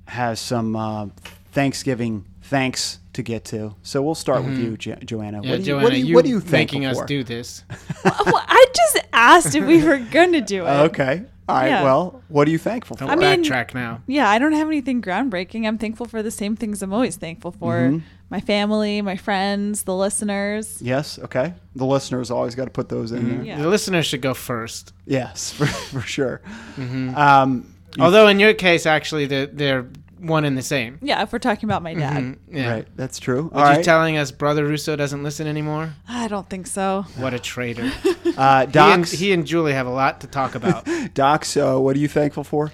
has 0.07 0.41
some 0.41 0.75
uh, 0.75 1.07
Thanksgiving 1.53 2.27
thanks 2.43 2.99
to 3.15 3.23
get 3.23 3.45
to. 3.47 3.75
So 3.83 4.03
we'll 4.03 4.15
start 4.15 4.45
with 4.45 4.59
you, 4.59 4.77
jo- 4.77 4.97
Joanna. 5.05 5.41
Mm-hmm. 5.41 5.47
Yeah, 5.47 5.53
what, 5.53 5.57
do 5.57 5.63
you, 5.63 5.65
Joanna, 5.67 5.83
what, 5.85 5.93
do 5.93 5.99
you, 5.99 6.05
you 6.07 6.15
what 6.15 6.25
do 6.25 6.31
you 6.31 6.39
making 6.51 6.83
thankful 6.83 6.91
us 6.91 6.99
for? 6.99 7.07
do 7.07 7.25
this? 7.25 7.65
well, 8.05 8.45
I 8.47 8.67
just 8.75 8.99
asked 9.13 9.55
if 9.55 9.65
we 9.65 9.83
were 9.83 9.99
going 9.99 10.33
to 10.33 10.41
do 10.41 10.65
it. 10.67 10.69
Okay. 10.69 11.23
All 11.49 11.57
right. 11.57 11.67
Yeah. 11.69 11.83
Well, 11.83 12.23
what 12.29 12.49
are 12.49 12.51
you 12.51 12.59
thankful 12.59 12.97
for? 12.97 13.01
Don't 13.07 13.11
I 13.11 13.17
mean- 13.37 13.45
backtrack 13.45 13.75
now. 13.75 14.01
Yeah, 14.07 14.29
I 14.31 14.39
don't 14.39 14.53
have 14.53 14.67
anything 14.69 15.03
groundbreaking. 15.03 15.67
I'm 15.67 15.77
thankful 15.79 16.07
for 16.07 16.23
the 16.23 16.31
same 16.31 16.57
things 16.57 16.83
I'm 16.83 16.93
always 16.93 17.17
thankful 17.17 17.53
for 17.53 17.75
Mm-hmm. 17.75 17.99
my 18.31 18.41
family, 18.41 19.03
my 19.03 19.17
friends, 19.17 19.83
the 19.83 19.95
listeners. 19.95 20.81
yes. 20.81 21.19
Okay. 21.19 21.53
The 21.77 21.85
listeners 21.85 22.31
always 22.31 22.55
got 22.55 22.65
to 22.65 22.71
put 22.71 22.89
those 22.89 23.13
in 23.13 23.29
there. 23.29 23.45
Yeah. 23.45 23.61
The 23.61 23.69
listeners 23.69 24.07
should 24.07 24.23
go 24.23 24.33
first. 24.33 24.93
Yes, 25.07 25.53
for, 25.57 25.67
for 25.67 26.01
sure. 26.01 26.41
Mm-hmm. 26.77 27.15
Um, 27.15 27.71
Although 28.01 28.27
in 28.29 28.41
your 28.41 28.55
case, 28.55 28.87
actually, 28.87 29.27
they're, 29.27 29.47
they're 29.47 29.87
one 30.25 30.45
and 30.45 30.57
the 30.59 30.63
same. 30.63 30.99
Yeah, 31.03 31.23
if 31.23 31.33
we're 31.33 31.39
talking 31.39 31.69
about 31.69 31.83
my 31.83 31.95
dad. 31.95 32.23
Mm, 32.23 32.39
Yeah. 32.51 32.71
Right. 32.73 32.89
That's 32.97 33.19
true. 33.19 33.51
Were 33.53 33.61
All 33.61 33.71
you 33.71 33.77
right. 33.77 33.85
telling 33.85 34.17
us 34.17 34.31
Brother 34.31 34.65
Russo 34.65 34.97
doesn't 34.97 35.23
listen 35.23 35.47
anymore? 35.47 35.95
I 36.09 36.29
don't 36.29 36.49
think 36.49 36.67
so. 36.67 37.05
What 37.17 37.35
a 37.35 37.39
traitor. 37.39 37.91
uh, 38.37 38.61
he, 38.61 38.65
and, 38.65 38.73
Docs. 38.73 39.11
he 39.13 39.33
and 39.33 39.47
Julie 39.47 39.73
have 39.75 39.87
a 39.87 39.91
lot 39.91 40.21
to 40.23 40.27
talk 40.27 40.55
about. 40.55 40.89
Docs. 41.15 41.57
Uh, 41.57 41.79
what 41.79 41.97
are 41.97 41.99
you 42.01 42.09
thankful 42.09 42.45
for? 42.45 42.73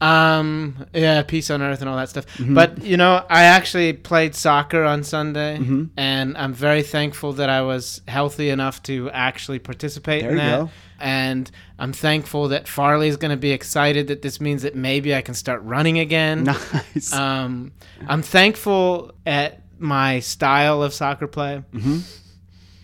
Um, 0.00 0.86
yeah, 0.92 1.22
peace 1.22 1.50
on 1.50 1.62
earth 1.62 1.80
and 1.80 1.88
all 1.88 1.96
that 1.96 2.10
stuff. 2.10 2.26
Mm-hmm. 2.36 2.54
But 2.54 2.82
you 2.82 2.98
know, 2.98 3.24
I 3.30 3.44
actually 3.44 3.94
played 3.94 4.34
soccer 4.34 4.84
on 4.84 5.02
Sunday, 5.02 5.56
Mm-hmm. 5.58 5.84
and 5.96 6.36
I'm 6.36 6.52
very 6.52 6.82
thankful 6.82 7.32
that 7.34 7.48
I 7.48 7.62
was 7.62 8.02
healthy 8.06 8.50
enough 8.50 8.82
to 8.84 9.10
actually 9.10 9.58
participate 9.58 10.20
There 10.22 10.32
in 10.32 10.36
you 10.36 10.42
that. 10.42 10.58
go. 10.60 10.70
And 10.98 11.50
I'm 11.78 11.92
thankful 11.92 12.48
that 12.48 12.66
Farley 12.68 13.08
is 13.08 13.16
going 13.16 13.30
to 13.30 13.36
be 13.36 13.52
excited 13.52 14.08
that 14.08 14.22
this 14.22 14.40
means 14.40 14.62
that 14.62 14.74
maybe 14.74 15.14
I 15.14 15.20
can 15.22 15.34
start 15.34 15.62
running 15.62 15.98
again. 15.98 16.44
Nice. 16.44 17.12
Um, 17.12 17.72
I'm 18.08 18.22
thankful 18.22 19.12
at 19.26 19.62
my 19.78 20.20
style 20.20 20.82
of 20.82 20.94
soccer 20.94 21.26
play. 21.26 21.62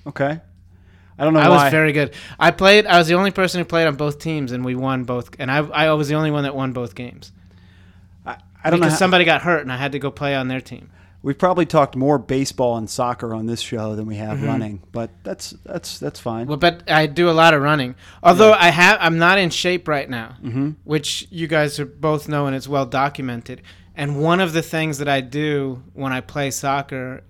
okay. 0.07 0.41
I 1.19 1.25
don't 1.25 1.35
know 1.35 1.41
I 1.41 1.49
why. 1.49 1.65
was 1.65 1.71
very 1.71 1.93
good. 1.93 2.15
I 2.39 2.51
played. 2.51 2.87
I 2.87 2.99
was 2.99 3.07
the 3.07 3.15
only 3.15 3.31
person 3.31 3.61
who 3.61 3.65
played 3.65 3.87
on 3.87 3.97
both 3.97 4.19
teams, 4.19 4.53
and 4.53 4.65
we 4.65 4.75
won 4.75 5.05
both. 5.05 5.31
And 5.39 5.51
I, 5.51 5.59
I 5.59 5.93
was 5.93 6.09
the 6.09 6.15
only 6.15 6.31
one 6.31 6.43
that 6.45 6.55
won 6.57 6.73
both 6.73 6.95
games 6.95 7.33
I, 8.27 8.37
I 8.65 8.71
don't 8.71 8.81
know. 8.81 8.87
because 8.87 8.99
somebody 8.99 9.25
got 9.25 9.43
hurt, 9.43 9.61
and 9.63 9.73
I 9.73 9.77
had 9.77 9.93
to 9.93 9.99
go 9.99 10.11
play 10.11 10.35
on 10.35 10.49
their 10.49 10.61
team. 10.61 10.91
We've 11.25 11.39
probably 11.39 11.67
talked 11.67 11.95
more 11.95 12.19
baseball 12.19 12.77
and 12.77 12.91
soccer 12.91 13.33
on 13.33 13.47
this 13.47 13.61
show 13.61 13.95
than 13.95 14.07
we 14.07 14.17
have 14.17 14.39
Mm-hmm. 14.39 14.47
running, 14.47 14.83
but 14.91 15.11
that's 15.23 15.51
that's 15.65 15.99
that's 16.01 16.19
fine. 16.19 16.49
Well, 16.49 16.57
but 16.57 16.91
I 16.91 17.07
do 17.07 17.31
a 17.31 17.33
lot 17.33 17.55
of 17.55 17.63
running. 17.63 17.95
Although 18.25 18.53
I 18.53 18.71
have, 18.71 18.99
I'm 19.01 19.19
not 19.19 19.39
in 19.39 19.51
shape 19.51 19.87
right 19.87 20.11
now, 20.11 20.37
which 20.85 21.29
you 21.31 21.47
guys 21.47 21.79
are 21.79 21.87
both 21.87 22.29
know, 22.29 22.47
and 22.47 22.57
it's 22.57 22.67
well 22.69 22.87
documented. 22.87 23.63
And 23.95 24.21
one 24.23 24.41
of 24.41 24.53
the 24.53 24.63
things 24.63 24.99
that 24.99 25.09
I 25.09 25.21
do 25.21 25.83
when 25.93 26.13
I 26.13 26.21
play 26.23 26.51
soccer, 26.51 27.23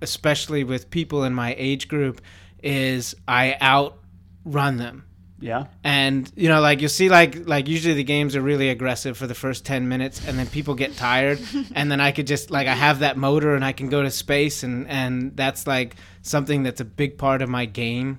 especially 0.00 0.64
with 0.64 0.88
people 0.90 1.24
in 1.24 1.34
my 1.34 1.54
age 1.58 1.88
group, 1.88 2.20
is 2.62 3.14
I 3.28 3.56
outrun 3.60 4.76
them. 4.78 5.04
Yeah. 5.44 5.66
and 5.84 6.30
you 6.36 6.48
know 6.48 6.60
like 6.60 6.80
you 6.80 6.88
see 6.88 7.08
like 7.08 7.46
like 7.46 7.68
usually 7.68 7.94
the 7.94 8.04
games 8.04 8.34
are 8.34 8.40
really 8.40 8.68
aggressive 8.70 9.16
for 9.16 9.26
the 9.26 9.34
first 9.34 9.64
10 9.66 9.86
minutes 9.88 10.26
and 10.26 10.38
then 10.38 10.46
people 10.46 10.74
get 10.74 10.96
tired 10.96 11.38
and 11.74 11.90
then 11.90 12.00
i 12.00 12.10
could 12.12 12.26
just 12.26 12.50
like 12.50 12.66
i 12.66 12.74
have 12.74 13.00
that 13.00 13.16
motor 13.16 13.54
and 13.54 13.64
i 13.64 13.72
can 13.72 13.88
go 13.88 14.02
to 14.02 14.10
space 14.10 14.62
and 14.62 14.88
and 14.88 15.36
that's 15.36 15.66
like 15.66 15.96
something 16.22 16.62
that's 16.62 16.80
a 16.80 16.84
big 16.84 17.18
part 17.18 17.42
of 17.42 17.48
my 17.48 17.66
game 17.66 18.18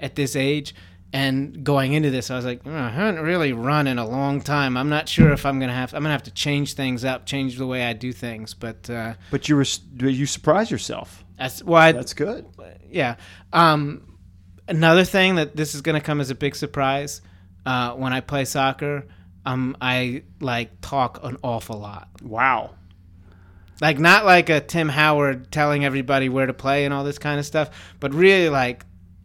at 0.00 0.14
this 0.14 0.36
age 0.36 0.74
and 1.12 1.64
going 1.64 1.92
into 1.94 2.10
this 2.10 2.30
i 2.30 2.36
was 2.36 2.44
like 2.44 2.60
"Oh, 2.66 2.74
i 2.74 2.90
haven't 2.90 3.22
really 3.22 3.52
run 3.52 3.86
in 3.86 3.98
a 3.98 4.06
long 4.06 4.40
time 4.42 4.76
i'm 4.76 4.90
not 4.90 5.08
sure 5.08 5.32
if 5.32 5.46
i'm 5.46 5.58
gonna 5.60 5.72
have 5.72 5.94
i'm 5.94 6.02
gonna 6.02 6.12
have 6.12 6.24
to 6.24 6.30
change 6.32 6.74
things 6.74 7.04
up 7.04 7.24
change 7.24 7.56
the 7.56 7.66
way 7.66 7.84
i 7.86 7.92
do 7.94 8.12
things 8.12 8.52
but 8.54 8.90
uh 8.90 9.14
But 9.30 9.48
you 9.48 9.56
were 9.56 9.64
you 9.98 10.26
surprised 10.26 10.70
yourself. 10.70 11.24
that's 11.38 11.62
why 11.62 11.92
That's 11.92 12.12
good. 12.14 12.44
yeah. 12.90 13.16
Um, 13.52 14.02
another 14.68 15.04
thing 15.04 15.36
that 15.36 15.56
this 15.56 15.74
is 15.74 15.80
going 15.80 15.98
to 15.98 16.04
come 16.04 16.20
as 16.20 16.30
a 16.30 16.34
big 16.34 16.56
surprise 16.56 17.20
uh, 17.64 17.92
when 17.92 18.12
I 18.12 18.20
play 18.20 18.44
soccer. 18.44 19.06
Um, 19.44 19.76
I 19.80 20.24
like 20.40 20.80
talk 20.80 21.20
an 21.22 21.36
awful 21.42 21.78
lot. 21.78 22.08
Wow. 22.22 22.74
Like 23.80 23.98
not 23.98 24.24
like 24.24 24.48
a 24.48 24.60
Tim 24.60 24.88
Howard 24.88 25.52
telling 25.52 25.84
everybody 25.84 26.28
where 26.28 26.46
to 26.46 26.54
play 26.54 26.84
and 26.84 26.94
all 26.94 27.04
this 27.04 27.18
kind 27.18 27.38
of 27.38 27.46
stuff, 27.46 27.70
but 28.00 28.14
really 28.14 28.48
like 28.48 28.84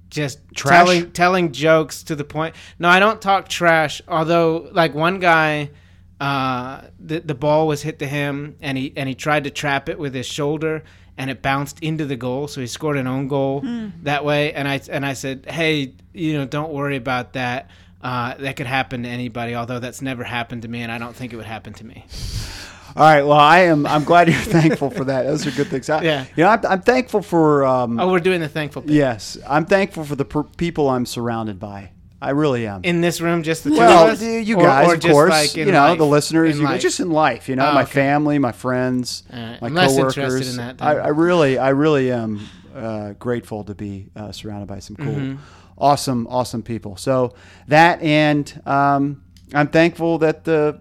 just 0.10 0.40
Trash? 0.54 0.78
telling 0.78 1.12
telling 1.12 1.52
jokes 1.54 2.04
to 2.04 2.16
the 2.16 2.26
point. 2.26 2.56
No, 2.78 2.90
I 2.90 3.00
don't 3.00 3.22
talk 3.22 3.48
trash. 3.48 4.02
Although 4.08 4.70
like 4.74 4.94
one 4.94 5.20
guy, 5.20 5.72
uh, 6.20 6.82
the 7.00 7.22
the 7.22 7.34
ball 7.34 7.66
was 7.66 7.82
hit 7.82 8.00
to 8.00 8.08
him 8.08 8.58
and 8.60 8.78
he 8.78 8.94
and 8.98 9.08
he 9.08 9.16
tried 9.16 9.46
to 9.46 9.50
trap 9.50 9.88
it 9.88 9.98
with 9.98 10.14
his 10.14 10.28
shoulder 10.28 10.84
and 11.22 11.30
it 11.30 11.44
bounced 11.44 11.80
into 11.82 12.06
the 12.08 12.16
goal, 12.16 12.48
so 12.48 12.62
he 12.62 12.66
scored 12.66 12.98
an 12.98 13.06
own 13.06 13.28
goal 13.28 13.62
that 14.02 14.26
way. 14.26 14.54
And 14.54 14.68
I 14.68 14.82
and 14.90 15.06
I 15.06 15.14
said, 15.14 15.46
hey, 15.48 15.94
you 16.14 16.34
know, 16.34 16.46
don't 16.46 16.74
worry 16.74 16.96
about 16.96 17.34
that. 17.34 17.70
Uh, 18.02 18.34
that 18.40 18.56
could 18.56 18.66
happen 18.66 19.04
to 19.04 19.10
anybody, 19.10 19.54
although 19.54 19.78
that's 19.78 20.02
never 20.02 20.24
happened 20.24 20.64
to 20.64 20.68
me, 20.68 20.82
and 20.82 20.92
I 20.92 20.98
don't 20.98 21.16
think 21.16 21.32
it 21.32 21.36
would 21.36 21.46
happen 21.46 21.74
to 21.74 21.86
me. 21.86 22.06
All 22.96 23.04
right. 23.04 23.22
Well, 23.22 23.38
I 23.38 23.60
am. 23.60 23.86
I'm 23.86 24.04
glad 24.04 24.30
you're 24.30 24.38
thankful 24.60 24.90
for 24.90 25.04
that. 25.06 25.24
Those 25.28 25.46
are 25.46 25.52
good 25.52 25.68
things. 25.68 25.88
I, 25.92 26.02
Yeah. 26.02 26.26
You 26.36 26.44
know, 26.44 26.50
I'm, 26.50 26.66
I'm 26.66 26.82
thankful 26.82 27.22
for. 27.22 27.64
Um, 27.66 28.00
Oh, 28.00 28.12
we're 28.12 28.20
doing 28.20 28.42
the 28.42 28.50
thankful 28.50 28.82
bit. 28.82 28.92
Yes, 28.96 29.38
I'm 29.48 29.66
thankful 29.66 30.04
for 30.04 30.16
the 30.16 30.26
per- 30.26 30.44
people 30.44 30.90
I'm 30.90 31.06
surrounded 31.06 31.60
by. 31.60 31.92
I 32.22 32.30
really 32.32 32.68
am. 32.68 32.82
in 32.84 33.02
this 33.02 33.20
room, 33.22 33.42
just 33.44 33.64
the 33.64 33.72
two 33.72 33.78
well, 33.78 34.06
of 34.08 34.14
us, 34.14 34.22
you 34.22 34.32
you 34.34 34.58
Or- 34.58 34.64
guys, 34.64 34.88
or 34.88 34.94
of 34.96 35.02
course. 35.02 35.30
like, 35.32 35.56
you 35.56 35.66
know, 35.66 35.80
life? 35.80 35.98
the 35.98 36.06
listeners. 36.06 36.60
You, 36.60 36.78
just 36.78 37.00
in 37.00 37.10
life. 37.10 37.50
You 37.50 37.56
know, 37.56 37.70
Oh, 37.70 37.74
my 37.74 37.84
okay. 37.84 37.92
family, 37.94 38.38
my 38.38 38.52
friends, 38.52 39.24
Alright, 39.34 39.62
my 39.62 39.68
I'm 39.68 39.76
coworkers. 39.90 40.56
that. 40.58 40.82
I, 40.82 40.98
I 40.98 41.08
really, 41.08 41.58
I 41.58 41.70
really 41.70 42.12
am 42.12 42.42
uh, 42.76 43.14
grateful 43.20 43.64
to 43.64 43.74
be 43.74 44.08
uh, 44.16 44.32
surrounded 44.32 44.68
by 44.68 44.80
some 44.80 44.96
cool, 44.98 45.08
Mm-hmm. 45.08 45.36
awesome, 45.78 46.28
awesome 46.28 46.62
people. 46.64 46.96
So 46.98 47.34
that, 47.68 48.02
and 48.04 48.62
um, 48.68 49.24
I'm 49.54 49.68
thankful 49.68 50.20
that 50.20 50.44
the 50.44 50.80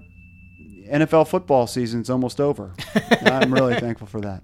NFL 0.90 1.28
football 1.28 1.66
season's 1.66 2.10
almost 2.10 2.40
over. 2.40 2.72
I'm 3.22 3.52
really 3.54 3.78
thankful 3.78 4.06
for 4.06 4.20
that. 4.22 4.42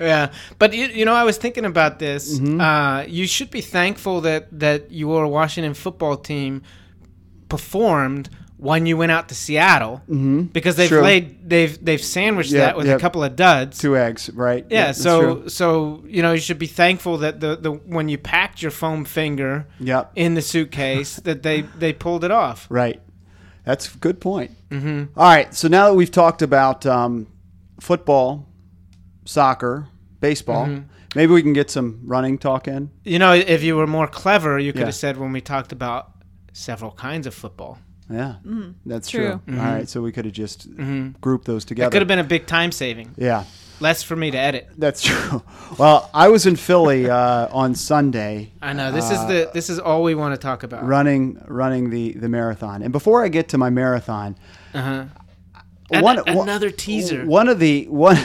yeah, 0.00 0.32
but 0.58 0.74
you, 0.74 0.86
you 0.86 1.04
know, 1.04 1.14
I 1.14 1.24
was 1.24 1.38
thinking 1.38 1.64
about 1.64 1.98
this. 1.98 2.38
Mm-hmm. 2.38 2.60
Uh, 2.60 3.02
you 3.02 3.26
should 3.26 3.50
be 3.50 3.60
thankful 3.60 4.20
that 4.22 4.46
that 4.58 4.92
your 4.92 5.26
Washington 5.26 5.74
football 5.74 6.16
team 6.16 6.62
performed 7.48 8.28
when 8.56 8.86
you 8.86 8.96
went 8.96 9.12
out 9.12 9.28
to 9.28 9.36
Seattle 9.36 10.02
because 10.52 10.74
they've 10.74 10.88
True. 10.88 11.00
played 11.00 11.48
they've 11.48 11.82
they've 11.84 12.02
sandwiched 12.02 12.50
Yeah, 12.50 12.60
that 12.66 12.76
with 12.76 12.88
yeah. 12.88 12.94
a 12.96 12.98
couple 12.98 13.22
of 13.22 13.36
duds. 13.36 13.78
Two 13.78 13.96
eggs, 13.96 14.28
right? 14.34 14.66
yeah, 14.68 14.86
that's 14.86 15.00
so 15.00 15.46
so 15.46 16.02
you 16.06 16.22
know 16.22 16.32
you 16.32 16.40
should 16.40 16.58
be 16.58 16.66
thankful 16.66 17.18
that 17.18 17.38
the, 17.38 17.54
the 17.56 17.70
when 17.70 18.08
you 18.08 18.18
packed 18.18 18.60
your 18.60 18.72
foam 18.72 19.04
finger 19.04 19.66
Yep. 19.78 20.12
in 20.16 20.34
the 20.34 20.42
suitcase 20.42 21.16
that 21.16 21.42
they 21.44 21.62
they 21.62 21.92
pulled 21.92 22.24
it 22.24 22.32
off. 22.32 22.66
Right. 22.68 23.00
That's 23.68 23.94
a 23.94 23.98
good 23.98 24.18
point. 24.20 24.50
Mm-hmm. 24.70 25.18
right. 25.20 25.54
So 25.54 25.68
now 25.68 25.88
that 25.88 25.94
we've 25.94 26.10
talked 26.10 26.40
about 26.42 26.86
um, 26.86 27.26
football, 27.80 28.46
soccer, 29.24 29.86
baseball, 30.20 30.66
Mm-hmm. 30.66 30.84
maybe 31.14 31.32
we 31.32 31.42
can 31.42 31.52
get 31.52 31.70
some 31.70 32.00
running 32.04 32.38
talk 32.38 32.66
in. 32.68 32.90
You 33.04 33.18
know, 33.18 33.32
if 33.34 33.62
you 33.62 33.76
were 33.76 33.86
more 33.86 34.06
clever, 34.08 34.58
you 34.58 34.72
could 34.72 34.80
Yeah. 34.80 34.86
have 34.86 34.94
said 34.94 35.16
when 35.18 35.32
we 35.32 35.40
talked 35.40 35.72
about 35.72 36.12
several 36.52 36.92
kinds 36.92 37.26
of 37.26 37.34
football. 37.34 37.78
Yeah, 38.10 38.36
that's 38.86 39.10
True. 39.10 39.40
true. 39.46 39.58
All 39.58 39.64
right. 39.64 39.86
So 39.88 40.00
we 40.00 40.12
could 40.12 40.24
have 40.24 40.32
just 40.34 40.66
grouped 41.20 41.44
those 41.44 41.66
together. 41.66 41.90
That 41.90 41.92
could 41.92 42.00
have 42.00 42.08
been 42.08 42.18
a 42.18 42.24
big 42.24 42.46
time 42.46 42.72
saving. 42.72 43.14
yeah, 43.18 43.44
Less 43.80 44.02
for 44.02 44.16
me 44.16 44.30
to 44.32 44.38
edit. 44.38 44.68
that's 44.76 45.02
true. 45.02 45.42
Well, 45.78 46.10
I 46.12 46.28
was 46.28 46.46
in 46.46 46.56
Philly 46.56 47.08
uh, 47.08 47.48
on 47.52 47.74
Sunday 47.74 48.52
I 48.60 48.72
know 48.72 48.90
this 48.90 49.10
is 49.10 49.18
the 49.26 49.50
this 49.54 49.70
is 49.70 49.78
all 49.78 50.02
we 50.02 50.14
want 50.14 50.34
to 50.34 50.38
talk 50.40 50.62
about. 50.64 50.84
running 50.86 51.40
running 51.46 51.90
the 51.90 52.12
the 52.12 52.28
marathon, 52.28 52.82
and 52.82 52.90
before 52.92 53.24
I 53.24 53.28
get 53.28 53.48
to 53.50 53.58
my 53.58 53.70
marathon, 53.70 54.36
Uh-huh. 54.74 55.04
An- 55.90 56.02
one, 56.04 56.18
another 56.26 56.70
teaser. 56.70 57.24
One 57.24 57.48
of 57.48 57.58
the 57.60 57.86
one 57.88 58.16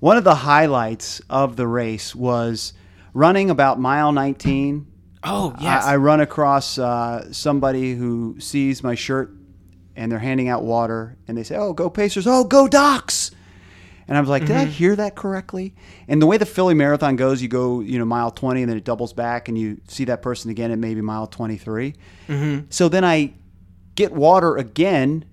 one 0.00 0.16
of 0.16 0.24
the 0.24 0.34
highlights 0.34 1.20
of 1.28 1.56
the 1.56 1.66
race 1.66 2.14
was 2.14 2.72
running 3.12 3.50
about 3.50 3.78
mile 3.80 4.12
19. 4.12 4.86
Oh 5.24 5.54
yes. 5.60 5.84
I, 5.84 5.92
I 5.92 5.96
run 5.96 6.20
across 6.20 6.78
uh, 6.78 7.32
somebody 7.32 7.94
who 7.94 8.36
sees 8.38 8.82
my 8.82 8.94
shirt 8.94 9.30
and 9.94 10.10
they're 10.10 10.18
handing 10.18 10.48
out 10.48 10.62
water 10.64 11.16
and 11.28 11.36
they 11.36 11.42
say, 11.42 11.56
"Oh, 11.56 11.72
go 11.74 11.90
Pacers! 11.90 12.26
Oh, 12.26 12.44
go 12.44 12.66
Docs!" 12.66 13.30
And 14.12 14.18
I 14.18 14.20
was 14.20 14.28
like, 14.28 14.44
"Did 14.44 14.56
I 14.56 14.64
mm-hmm. 14.64 14.72
hear 14.72 14.96
that 14.96 15.14
correctly?" 15.14 15.74
And 16.06 16.20
the 16.20 16.26
way 16.26 16.36
the 16.36 16.44
Philly 16.44 16.74
Marathon 16.74 17.16
goes, 17.16 17.40
you 17.40 17.48
go, 17.48 17.80
you 17.80 17.98
know, 17.98 18.04
mile 18.04 18.30
20 18.30 18.60
and 18.60 18.68
then 18.70 18.76
it 18.76 18.84
doubles 18.84 19.14
back 19.14 19.48
and 19.48 19.56
you 19.56 19.80
see 19.88 20.04
that 20.04 20.20
person 20.20 20.50
again 20.50 20.70
at 20.70 20.78
maybe 20.78 21.00
mile 21.00 21.26
23. 21.26 21.94
Mm-hmm. 22.28 22.66
So 22.68 22.90
then 22.90 23.06
I 23.06 23.32
get 23.94 24.12
water 24.12 24.58
again. 24.58 25.24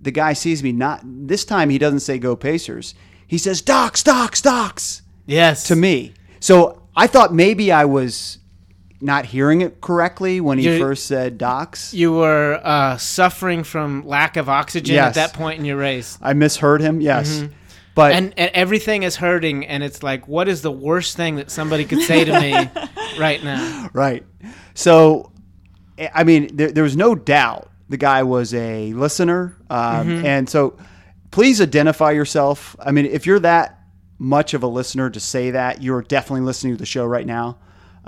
The 0.00 0.12
guy 0.12 0.34
sees 0.34 0.62
me 0.62 0.70
not 0.70 1.00
this 1.02 1.44
time. 1.44 1.68
He 1.68 1.78
doesn't 1.78 1.98
say 1.98 2.16
"Go 2.20 2.36
Pacers." 2.36 2.94
He 3.26 3.38
says 3.38 3.60
"Docs, 3.60 4.04
Docs, 4.04 4.40
Docs" 4.40 5.02
yes. 5.26 5.64
to 5.64 5.74
me. 5.74 6.14
So 6.38 6.80
I 6.94 7.08
thought 7.08 7.34
maybe 7.34 7.72
I 7.72 7.86
was 7.86 8.38
not 9.00 9.24
hearing 9.24 9.62
it 9.62 9.80
correctly 9.80 10.40
when 10.40 10.58
he 10.58 10.66
You're- 10.66 10.78
first 10.78 11.06
said 11.06 11.38
"Docs." 11.38 11.92
you 11.92 12.12
were 12.12 12.60
uh, 12.62 12.98
suffering 12.98 13.64
from 13.64 14.06
lack 14.06 14.36
of 14.36 14.48
oxygen 14.48 14.94
Yes. 14.94 15.08
at 15.08 15.14
that 15.14 15.32
point 15.36 15.58
in 15.58 15.64
your 15.64 15.78
race. 15.78 16.18
I 16.22 16.34
misheard 16.34 16.80
him. 16.80 17.00
Yes, 17.00 17.38
mm-hmm. 17.38 17.52
But 17.98 18.12
And, 18.12 18.32
and 18.36 18.50
everything 18.54 19.02
is 19.02 19.16
hurting, 19.16 19.66
and 19.66 19.82
it's 19.82 20.02
like, 20.02 20.26
what 20.28 20.48
is 20.48 20.62
the 20.62 20.70
worst 20.72 21.16
thing 21.16 21.36
that 21.36 21.50
somebody 21.50 21.84
could 21.84 22.02
say 22.02 22.24
to 22.24 22.40
me 22.40 22.54
right 23.18 23.42
now? 23.42 23.90
right. 23.92 24.24
So, 24.74 25.32
I- 26.14 26.24
mean, 26.24 26.56
there, 26.56 26.70
there 26.70 26.84
was 26.84 26.96
no 26.96 27.14
doubt 27.14 27.70
the 27.88 27.96
guy 27.96 28.22
was 28.22 28.54
a 28.54 28.92
listener, 28.94 29.56
um, 29.70 30.06
Mm-hmm. 30.08 30.26
and 30.26 30.48
so 30.48 30.76
please 31.30 31.60
identify 31.60 32.12
yourself. 32.12 32.76
I 32.80 32.92
mean, 32.92 33.06
if 33.06 33.26
you're 33.26 33.40
that 33.40 33.80
much 34.18 34.54
of 34.54 34.62
a 34.62 34.66
listener 34.66 35.10
to 35.10 35.20
say 35.20 35.50
that, 35.52 35.82
you're 35.82 36.02
definitely 36.02 36.42
listening 36.46 36.74
to 36.74 36.78
the 36.78 36.86
show 36.86 37.04
right 37.06 37.26
now. 37.26 37.58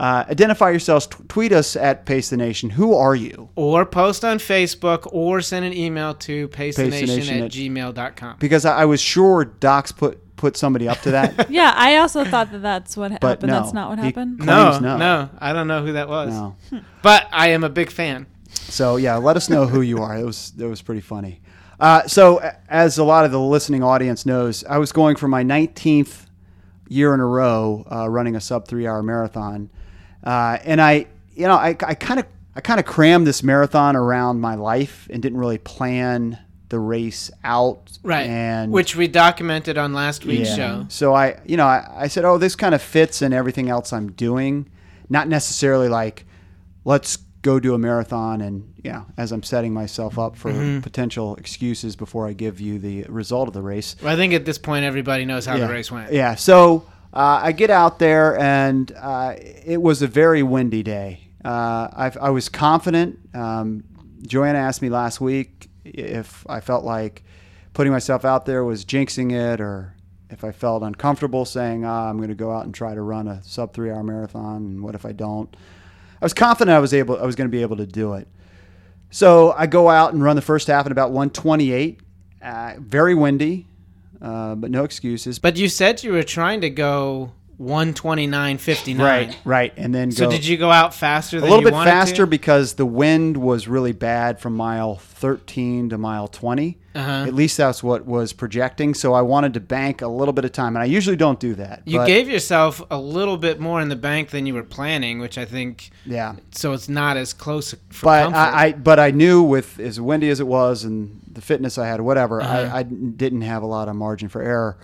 Uh, 0.01 0.25
identify 0.31 0.71
yourselves. 0.71 1.07
T- 1.07 1.17
tweet 1.29 1.53
us 1.53 1.77
at 1.77 2.07
Pace 2.07 2.31
the 2.31 2.37
Nation. 2.39 2.71
Who 2.71 2.95
are 2.95 3.15
you? 3.15 3.51
Or 3.55 3.85
post 3.85 4.25
on 4.25 4.39
Facebook, 4.39 5.07
or 5.13 5.43
send 5.43 5.67
an 5.67 5.75
email 5.75 6.15
to 6.15 6.49
pacenation 6.49 7.07
Pacenation 7.07 7.37
at 7.37 7.43
at- 7.45 7.51
gmail.com. 7.53 8.37
Because 8.39 8.65
I, 8.65 8.79
I 8.83 8.85
was 8.87 9.01
sure 9.01 9.45
Docs 9.45 9.93
put 9.93 10.37
put 10.37 10.57
somebody 10.57 10.89
up 10.89 10.99
to 11.03 11.11
that. 11.11 11.51
Yeah, 11.51 11.75
I 11.77 11.97
also 11.99 12.25
thought 12.25 12.51
that 12.53 12.63
that's 12.63 12.97
what 12.97 13.11
But 13.21 13.29
happened. 13.43 13.53
no, 13.53 13.61
that's 13.61 13.75
not 13.75 13.91
what 13.91 13.99
he- 13.99 14.07
happened. 14.07 14.39
No, 14.39 14.79
no, 14.79 14.97
no. 14.97 15.29
I 15.39 15.53
don't 15.53 15.69
know 15.69 15.85
who 15.85 15.93
that 15.93 16.09
was. 16.09 16.31
no. 16.33 16.57
But 17.03 17.29
I 17.31 17.49
am 17.49 17.63
a 17.63 17.69
big 17.69 17.91
fan. 17.91 18.27
So 18.49 18.97
yeah, 18.97 19.17
let 19.17 19.37
us 19.37 19.51
know 19.51 19.67
who 19.67 19.83
you 19.83 19.99
are. 19.99 20.17
It 20.17 20.25
was 20.25 20.53
it 20.59 20.65
was 20.65 20.81
pretty 20.81 21.03
funny. 21.03 21.43
Uh, 21.79 22.07
so, 22.07 22.41
as 22.69 22.97
a 22.99 23.05
lot 23.05 23.25
of 23.25 23.33
the 23.33 23.41
listening 23.41 23.83
audience 23.83 24.25
knows, 24.27 24.65
I 24.65 24.77
was 24.77 24.93
going 24.93 25.17
for 25.17 25.29
my 25.29 25.43
19th 25.43 26.27
year 26.89 27.15
in 27.15 27.21
a 27.21 27.27
row 27.27 27.87
uh, 27.91 28.07
running 28.09 28.37
a 28.37 28.41
sub 28.41 28.69
three 28.69 28.87
hour 28.87 29.03
marathon, 29.03 29.71
uh, 30.25 30.59
and 30.65 30.81
I, 30.81 31.07
you 31.35 31.47
know, 31.47 31.57
I 31.57 31.75
kind 31.75 32.21
of 32.21 32.27
I 32.55 32.61
kind 32.61 32.81
of 32.81 32.87
crammed 32.87 33.27
this 33.27 33.43
marathon 33.43 33.97
around 33.97 34.41
my 34.41 34.55
life 34.57 35.09
and 35.11 35.23
didn't 35.23 35.39
really 35.39 35.59
plan 35.59 36.39
the 36.69 36.79
race 36.79 37.31
out. 37.45 37.99
Right. 38.03 38.27
And 38.27 38.73
Which 38.73 38.97
we 38.97 39.09
documented 39.09 39.79
on 39.79 39.93
last 39.93 40.25
week's 40.25 40.51
yeah. 40.51 40.57
show. 40.57 40.87
So 40.89 41.15
I, 41.15 41.41
you 41.45 41.57
know, 41.57 41.67
I, 41.67 42.05
I 42.05 42.09
said, 42.09 42.25
oh, 42.25 42.39
this 42.39 42.57
kind 42.57 42.75
of 42.75 42.83
fits 42.83 43.23
in 43.23 43.33
everything 43.33 43.69
else 43.69 43.93
I'm 43.93 44.13
doing. 44.13 44.71
Not 45.09 45.29
necessarily 45.29 45.89
like, 45.89 46.27
let's 46.85 47.19
go 47.43 47.59
do 47.59 47.75
a 47.75 47.79
marathon 47.79 48.41
and, 48.41 48.73
you 48.85 48.93
know, 48.93 49.07
as 49.17 49.33
I'm 49.33 49.43
setting 49.43 49.73
myself 49.73 50.19
up 50.19 50.37
for 50.37 50.53
Mm-hmm. 50.53 50.81
potential 50.81 51.37
excuses 51.37 51.97
before 51.97 52.29
I 52.29 52.35
give 52.35 52.61
you 52.61 52.79
the 52.79 53.05
result 53.05 53.49
of 53.49 53.55
the 53.55 53.63
race. 53.63 53.97
Well, 54.03 54.13
I 54.13 54.17
think 54.17 54.35
at 54.35 54.45
this 54.45 54.59
point 54.59 54.85
everybody 54.85 55.25
knows 55.25 55.47
how 55.47 55.57
yeah. 55.57 55.67
the 55.67 55.73
race 55.73 55.91
went. 55.91 56.13
Yeah. 56.13 56.35
So 56.35 56.85
uh, 57.13 57.41
I 57.43 57.53
get 57.53 57.71
out 57.71 57.99
there 57.99 58.39
and 58.39 58.91
uh, 58.93 59.35
it 59.39 59.83
was 59.83 60.03
a 60.03 60.07
very 60.07 60.43
windy 60.43 60.83
day. 60.83 61.29
Uh, 61.45 62.11
I, 62.21 62.31
was 62.31 62.49
confident. 62.49 63.19
Um, 63.35 63.85
Joanna 64.23 64.59
asked 64.59 64.83
me 64.83 64.91
last 64.91 65.21
week 65.21 65.71
if 65.85 66.47
I 66.49 66.61
felt 66.61 66.85
like 66.85 67.25
putting 67.73 67.93
myself 67.93 68.25
out 68.25 68.45
there 68.47 68.63
was 68.63 68.85
jinxing 68.85 69.33
it 69.33 69.61
or 69.61 69.95
if 70.29 70.45
I 70.45 70.53
felt 70.53 70.83
uncomfortable 70.83 71.45
saying, 71.45 71.85
ah, 71.85 72.09
I'm 72.09 72.19
going 72.19 72.29
to 72.29 72.35
go 72.35 72.53
out 72.53 72.65
and 72.65 72.75
try 72.75 72.95
to 72.95 73.03
run 73.03 73.27
a 73.27 73.43
sub 73.43 73.73
three 73.73 73.91
hour 73.91 74.03
marathon. 74.03 74.57
And 74.57 74.83
what 74.83 74.95
if 74.95 75.05
I 75.05 75.13
don't? 75.13 75.55
I 76.21 76.25
was 76.25 76.35
confident 76.35 76.77
I 76.77 76.81
was 76.81 76.95
able, 76.95 77.19
I 77.19 77.25
was 77.25 77.35
going 77.35 77.49
to 77.49 77.57
be 77.57 77.63
able 77.63 77.79
to 77.79 77.87
do 77.87 78.15
it. 78.15 78.29
So 79.11 79.53
I 79.57 79.67
go 79.67 79.89
out 79.89 80.13
and 80.13 80.23
run 80.23 80.37
the 80.37 80.43
first 80.43 80.69
half 80.69 80.87
at 80.87 80.93
about 80.93 81.11
128. 81.11 82.01
Uh, 82.43 82.75
very 82.79 83.15
windy, 83.15 83.67
uh, 84.21 84.55
but 84.55 84.71
no 84.71 84.85
excuses. 84.85 85.39
But 85.39 85.57
you 85.57 85.69
said 85.69 86.03
you 86.03 86.13
were 86.13 86.23
trying 86.23 86.61
to 86.63 86.71
go 86.71 87.33
129.59. 87.61 88.99
Right, 88.99 89.37
right, 89.45 89.73
and 89.77 89.95
then 89.95 90.11
So 90.11 90.25
go 90.27 90.31
did 90.31 90.47
you 90.47 90.57
go 90.57 90.71
out 90.71 90.95
faster 90.95 91.37
a 91.37 91.41
than 91.41 91.51
little 91.51 91.63
you 91.63 91.67
bit 91.69 91.75
wanted 91.75 91.91
faster 91.91 92.17
To? 92.25 92.27
because 92.27 92.75
the 92.75 92.87
wind 92.87 93.37
was 93.37 93.69
really 93.69 93.93
bad 93.93 94.41
from 94.41 94.55
mile 94.55 94.97
13 94.97 95.91
to 95.91 95.99
mile 95.99 96.27
20. 96.29 96.79
Uh-huh. 96.93 97.11
At 97.27 97.35
least 97.35 97.57
that's 97.57 97.83
what 97.85 98.05
was 98.05 98.33
projecting. 98.33 98.95
So 98.95 99.13
I 99.13 99.23
wanted 99.23 99.55
to 99.55 99.61
bank 99.61 100.03
a 100.03 100.09
little 100.09 100.33
bit 100.33 100.45
of 100.45 100.53
time, 100.53 100.75
and 100.75 100.83
I 100.83 100.87
usually 100.87 101.17
don't 101.17 101.39
do 101.39 101.55
that. 101.55 101.83
You 101.85 101.99
but- 101.99 102.07
gave 102.07 102.29
yourself 102.29 102.83
a 102.91 102.99
little 102.99 103.37
bit 103.37 103.61
more 103.61 103.81
in 103.81 103.89
the 103.91 103.97
bank 103.97 104.31
than 104.31 104.47
you 104.47 104.55
were 104.55 104.65
planning, 104.65 105.21
which 105.21 105.39
I 105.39 105.45
think 105.45 105.91
yeah. 106.05 106.37
so 106.51 106.73
it's 106.73 106.89
not 106.89 107.17
as 107.17 107.33
close 107.33 107.75
for 107.91 108.07
But 108.07 108.23
comfort. 108.25 108.39
I, 108.39 108.65
I, 108.67 108.73
but 108.73 108.99
I 108.99 109.11
knew 109.13 109.43
with 109.43 109.79
as 109.79 110.01
windy 110.01 110.31
as 110.31 110.41
it 110.41 110.47
was 110.47 110.83
and 110.83 111.20
the 111.33 111.41
fitness 111.41 111.79
I 111.79 111.87
had, 111.87 112.01
whatever, 112.01 112.41
Uh-huh. 112.41 112.71
I, 112.75 112.79
I 112.81 112.83
didn't 112.83 113.43
have 113.43 113.63
a 113.63 113.67
lot 113.67 113.89
of 113.89 113.97
margin 113.97 114.29
for 114.29 114.43
error. 114.43 114.79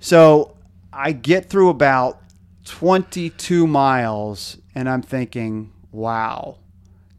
So 0.00 0.56
I 0.92 1.12
get 1.12 1.48
through 1.48 1.68
about 1.68 2.20
22 2.64 3.66
miles, 3.66 4.58
and 4.74 4.88
I'm 4.88 5.02
thinking, 5.02 5.72
wow, 5.92 6.58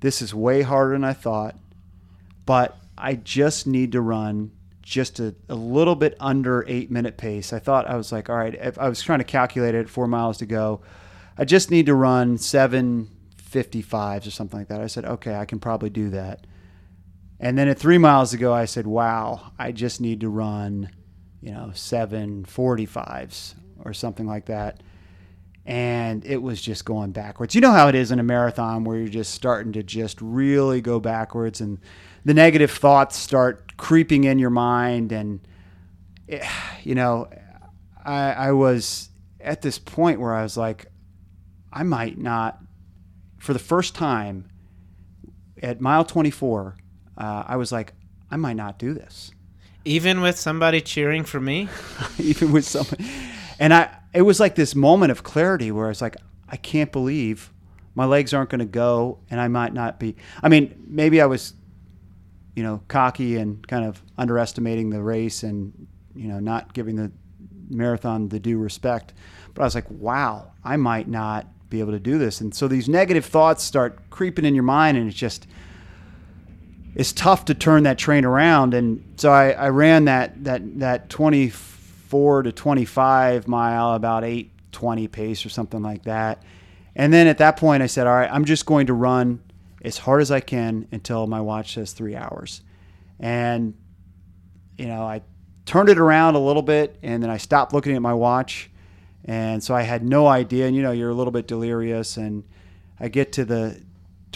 this 0.02 0.22
is 0.22 0.34
way 0.34 0.62
harder 0.62 0.94
than 0.94 1.04
I 1.04 1.14
thought. 1.14 1.56
But 2.46 2.78
I 2.98 3.16
just 3.16 3.68
need 3.68 3.92
to 3.94 4.02
run 4.02 4.52
just 4.82 5.20
a, 5.20 5.36
a 5.50 5.56
little 5.56 5.96
bit 5.96 6.16
under 6.20 6.64
eight 6.68 6.90
minute 6.90 7.18
pace. 7.18 7.52
I 7.52 7.60
thought 7.60 7.88
I 7.90 7.96
was 7.96 8.12
like, 8.12 8.30
all 8.30 8.38
right, 8.38 8.56
if 8.56 8.78
I 8.80 8.88
was 8.90 9.02
trying 9.02 9.20
to 9.20 9.26
calculate 9.26 9.76
it, 9.76 9.90
four 9.90 10.08
miles 10.08 10.38
to 10.38 10.46
go. 10.46 10.82
I 11.38 11.46
just 11.46 11.70
need 11.70 11.86
to 11.88 11.94
run 11.94 12.38
seven 12.38 13.10
fifty 13.38 13.82
fives 13.82 14.26
or 14.28 14.32
something 14.32 14.60
like 14.60 14.70
that. 14.70 14.82
I 14.82 14.88
said, 14.88 15.06
okay, 15.06 15.36
I 15.36 15.46
can 15.46 15.60
probably 15.60 15.90
do 15.90 16.10
that. 16.12 16.48
And 17.40 17.58
then 17.58 17.68
at 17.68 17.78
three 17.78 17.98
miles 17.98 18.34
ago, 18.34 18.54
I 18.54 18.66
said, 18.66 18.88
wow, 18.88 19.52
I 19.60 19.72
just 19.72 20.02
need 20.02 20.22
to 20.22 20.30
run, 20.30 20.90
you 21.42 21.52
know, 21.52 21.72
seven 21.74 22.46
forty 22.46 22.86
fives 22.86 23.56
or 23.84 23.94
something 23.94 24.26
like 24.26 24.46
that. 24.46 24.82
And 25.66 26.26
it 26.26 26.42
was 26.42 26.62
just 26.62 26.86
going 26.86 27.12
backwards. 27.12 27.54
You 27.54 27.62
know 27.62 27.72
how 27.72 27.90
it 27.90 27.96
is 27.96 28.12
in 28.12 28.20
a 28.20 28.24
marathon 28.24 28.86
where 28.86 28.98
you're 28.98 29.08
just 29.10 29.34
starting 29.34 29.74
to 29.74 29.84
just 29.84 30.20
really 30.22 30.82
go 30.82 31.00
backwards 31.00 31.60
and 31.60 31.80
the 32.24 32.34
negative 32.34 32.72
thoughts 32.72 33.18
start 33.18 33.76
creeping 33.78 34.24
in 34.24 34.40
your 34.40 34.50
mind. 34.50 35.12
And, 35.12 35.42
it, 36.28 36.44
you 36.84 36.96
know, 36.96 37.30
I, 38.04 38.32
I 38.32 38.52
was 38.54 39.10
at 39.42 39.62
this 39.62 39.78
point 39.78 40.20
where 40.20 40.34
I 40.34 40.44
was 40.44 40.58
like, 40.58 40.88
I 41.72 41.84
might 41.84 42.18
not, 42.18 42.60
for 43.38 43.54
the 43.54 43.60
first 43.60 43.94
time 43.94 44.50
at 45.62 45.82
mile 45.82 46.06
24, 46.06 46.78
uh, 47.18 47.44
I 47.48 47.56
was 47.56 47.72
like, 47.72 47.94
I 48.30 48.38
might 48.38 48.56
not 48.56 48.78
do 48.80 48.94
this. 48.94 49.32
Even 49.86 50.22
with 50.22 50.38
somebody 50.38 50.82
cheering 50.82 51.24
for 51.24 51.40
me, 51.40 51.70
even 52.20 52.52
with 52.52 52.66
someone. 52.66 52.98
And 53.60 53.74
I, 53.74 53.90
it 54.14 54.22
was 54.22 54.40
like 54.40 54.56
this 54.56 54.76
moment 54.76 55.12
of 55.12 55.24
clarity 55.24 55.72
where 55.72 55.86
I 55.86 55.90
was 55.90 56.02
like, 56.02 56.18
I 56.50 56.58
can't 56.58 56.92
believe 56.92 57.52
my 57.98 58.06
legs 58.06 58.32
aren't 58.32 58.52
going 58.52 58.60
to 58.60 58.66
go, 58.66 59.18
and 59.32 59.42
I 59.42 59.48
might 59.48 59.74
not 59.74 60.00
be. 60.00 60.16
I 60.44 60.50
mean, 60.50 60.86
maybe 60.88 61.20
I 61.20 61.26
was, 61.26 61.54
you 62.56 62.62
know, 62.62 62.84
cocky 62.88 63.38
and 63.38 63.68
kind 63.68 63.86
of 63.86 64.04
underestimating 64.20 64.92
the 64.92 65.02
race, 65.02 65.42
and 65.42 65.88
you 66.16 66.28
know, 66.28 66.40
not 66.40 66.76
giving 66.76 66.96
the 66.96 67.12
marathon 67.70 68.30
the 68.30 68.40
due 68.40 68.60
respect. 68.60 69.14
But 69.56 69.64
I 69.64 69.66
was 69.66 69.74
like, 69.74 69.90
wow, 69.90 70.52
I 70.64 70.78
might 70.78 71.08
not 71.08 71.48
be 71.72 71.80
able 71.80 71.92
to 71.94 72.00
do 72.00 72.20
this, 72.20 72.40
and 72.40 72.54
so 72.54 72.68
these 72.68 72.88
negative 72.88 73.26
thoughts 73.26 73.64
start 73.64 74.12
creeping 74.12 74.46
in 74.46 74.54
your 74.54 74.64
mind, 74.64 74.96
and 74.98 75.08
it's 75.08 75.18
just 75.18 75.48
it's 76.98 77.14
tough 77.14 77.46
to 77.46 77.54
turn 77.54 77.84
that 77.84 78.00
train 78.00 78.26
around. 78.26 78.74
And 78.74 79.04
so 79.18 79.32
I, 79.32 79.52
I 79.52 79.70
ran 79.70 80.06
that 80.06 80.44
that 80.46 80.80
that 80.80 81.10
24 81.10 82.42
to 82.42 82.52
25 82.52 83.48
mile 83.48 83.94
about 83.94 84.24
820 84.24 85.08
pace 85.08 85.46
or 85.46 85.50
something 85.50 85.84
like 85.84 86.06
that. 86.06 86.42
And 86.96 87.14
then 87.14 87.28
at 87.28 87.38
that 87.38 87.56
point 87.56 87.84
I 87.84 87.86
said, 87.86 88.08
all 88.08 88.16
right, 88.16 88.30
I'm 88.34 88.46
just 88.46 88.66
going 88.66 88.88
to 88.88 88.96
run 88.96 89.44
as 89.84 90.00
hard 90.00 90.24
as 90.24 90.32
I 90.32 90.40
can 90.40 90.88
until 90.92 91.28
my 91.28 91.40
watch 91.40 91.76
says 91.76 91.94
three 91.94 92.16
hours. 92.16 92.64
And 93.20 93.76
you 94.80 94.88
know, 94.88 95.04
I 95.04 95.22
turned 95.68 95.90
it 95.90 96.00
around 96.00 96.34
a 96.34 96.40
little 96.40 96.64
bit 96.64 96.98
and 97.04 97.22
then 97.22 97.30
I 97.30 97.38
stopped 97.38 97.74
looking 97.74 97.96
at 97.96 98.02
my 98.02 98.16
watch. 98.16 98.72
And 99.24 99.64
so 99.64 99.76
I 99.76 99.84
had 99.84 100.04
no 100.04 100.26
idea. 100.26 100.66
And 100.66 100.76
you 100.76 100.82
know, 100.82 100.94
you're 100.94 101.12
a 101.12 101.16
little 101.16 101.32
bit 101.32 101.46
delirious. 101.46 102.18
And 102.18 102.44
I 103.00 103.08
get 103.08 103.34
to 103.34 103.46
the 103.46 103.80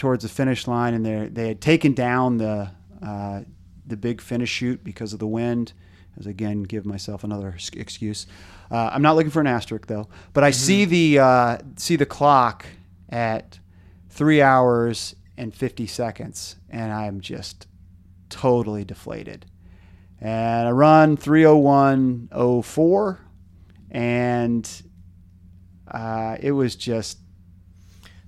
towards 0.02 0.24
the 0.24 0.28
finish 0.28 0.66
line, 0.66 0.92
and 0.94 1.06
they 1.06 1.28
they 1.28 1.46
had 1.46 1.60
taken 1.60 1.92
down 1.92 2.38
the 2.38 2.68
uh, 3.00 3.42
the 3.86 3.96
big 3.96 4.20
finish 4.20 4.50
chute 4.50 4.82
because 4.82 5.12
of 5.12 5.20
the 5.20 5.28
wind. 5.28 5.74
As 6.18 6.26
again, 6.26 6.64
give 6.64 6.84
myself 6.84 7.22
another 7.22 7.56
excuse. 7.74 8.26
Uh, 8.68 8.90
I'm 8.92 9.00
not 9.00 9.14
looking 9.14 9.30
for 9.30 9.40
an 9.40 9.46
asterisk 9.46 9.86
though, 9.86 10.08
but 10.32 10.42
I 10.42 10.50
see 10.50 10.86
the 10.86 11.20
uh, 11.20 11.58
see 11.76 11.94
the 11.94 12.04
clock 12.04 12.66
at 13.10 13.60
three 14.10 14.42
hours 14.42 15.14
and 15.38 15.54
50 15.54 15.86
seconds, 15.86 16.56
and 16.68 16.92
I'm 16.92 17.20
just 17.20 17.68
totally 18.28 18.84
deflated. 18.84 19.46
And 20.20 20.66
I 20.66 20.72
run 20.72 21.16
301.04, 21.16 23.18
and 23.92 24.82
uh, 25.88 26.38
it 26.40 26.50
was 26.50 26.74
just 26.74 27.18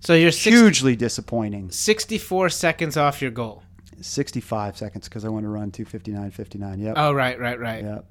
so 0.05 0.15
you're 0.15 0.31
six, 0.31 0.55
hugely 0.57 0.97
disappointing. 0.97 1.71
64 1.71 2.51
seconds 2.51 2.97
off 2.97 3.21
your 3.23 3.31
goal. 3.31 3.63
65 4.01 4.77
seconds 4.77 5.09
because 5.09 5.25
I 5.25 5.29
want 5.29 5.45
to 5.45 5.49
run 5.49 5.71
259.59. 5.71 6.83
Yep. 6.83 6.95
Oh, 6.97 7.13
right, 7.13 7.39
right, 7.39 7.59
right. 7.59 7.83
Yep. 7.85 8.05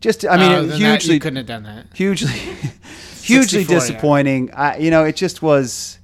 Just, 0.00 0.24
I 0.26 0.36
mean, 0.36 0.52
Oh, 0.52 0.62
it 0.62 0.66
then 0.66 0.68
that- 0.68 0.76
hugely, 0.78 1.14
you 1.14 1.20
couldn't 1.20 1.36
have 1.38 1.46
done 1.46 1.64
that. 1.64 1.86
hugely, 1.94 2.30
hugely 3.22 3.64
64, 3.64 3.74
yeah. 3.74 3.80
disappointing. 3.80 4.50
I, 4.54 4.76
you 4.78 4.90
know, 4.90 5.04
it 5.04 5.16
just 5.16 5.42
was. 5.42 5.98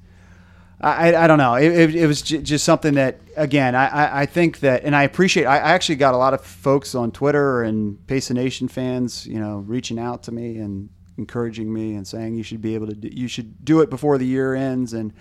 I, 0.79 1.17
I, 1.17 1.27
don't 1.27 1.39
know. 1.39 1.55
It, 1.55 1.73
it, 1.73 1.95
it 1.95 2.07
was 2.07 2.21
j- 2.21 2.43
just 2.43 2.63
something 2.63 2.95
that, 2.95 3.19
again, 3.35 3.75
I, 3.75 3.87
I, 3.87 4.21
I 4.23 4.27
think 4.27 4.61
that, 4.61 4.85
and 4.85 4.95
I 4.95 5.05
appreciate. 5.05 5.47
I, 5.47 5.57
I 5.57 5.71
actually 5.73 5.97
got 5.97 6.13
a 6.13 6.19
lot 6.19 6.35
of 6.35 6.43
folks 6.45 6.95
on 6.95 7.13
Twitter 7.13 7.63
and 7.63 8.07
Pace 8.07 8.29
Nation 8.31 8.69
fans, 8.69 9.27
you 9.27 9.41
know, 9.41 9.59
reaching 9.67 9.99
out 9.99 10.25
to 10.25 10.33
me 10.33 10.59
and 10.59 10.91
encouraging 11.19 11.73
me 11.73 11.95
and 11.95 12.07
saying 12.07 12.35
you 12.35 12.43
should 12.43 12.61
be 12.63 12.75
able 12.75 12.87
to, 12.89 12.95
do, 12.95 13.09
you 13.09 13.29
should 13.29 13.65
do 13.65 13.81
it 13.81 13.91
before 13.91 14.19
the 14.19 14.27
year 14.27 14.55
ends. 14.55 14.93
And 14.93 15.13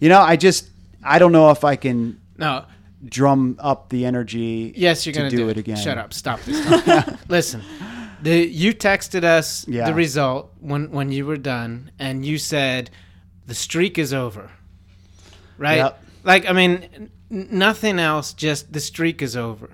you 0.00 0.08
know, 0.08 0.20
I 0.20 0.36
just, 0.36 0.68
I 1.02 1.18
don't 1.18 1.32
know 1.32 1.50
if 1.50 1.64
I 1.64 1.76
can 1.76 2.20
No. 2.38 2.64
drum 3.04 3.56
up 3.60 3.88
the 3.88 4.04
energy. 4.04 4.72
Yes, 4.76 5.06
you're 5.06 5.12
to 5.14 5.18
going 5.20 5.30
to 5.30 5.36
do, 5.36 5.48
it 5.48 5.56
again. 5.56 5.76
Shut 5.76 5.96
up. 5.98 6.12
Stop 6.12 6.40
this. 6.42 7.18
Listen. 7.28 7.62
The, 8.22 8.46
you 8.46 8.74
texted 8.74 9.24
us 9.24 9.66
Yeah. 9.68 9.86
the 9.86 9.94
result 9.94 10.52
when, 10.60 10.90
when 10.90 11.12
you 11.12 11.26
were 11.26 11.36
done, 11.36 11.90
and 11.98 12.24
you 12.24 12.38
said 12.38 12.90
the 13.46 13.54
streak 13.54 13.98
is 13.98 14.12
over. 14.12 14.50
Right? 15.58 15.76
Yep. 15.76 16.02
Like, 16.24 16.48
I 16.48 16.52
mean, 16.52 17.10
nothing 17.30 17.98
else, 17.98 18.32
just 18.32 18.72
the 18.72 18.80
streak 18.80 19.22
is 19.22 19.36
over. 19.36 19.70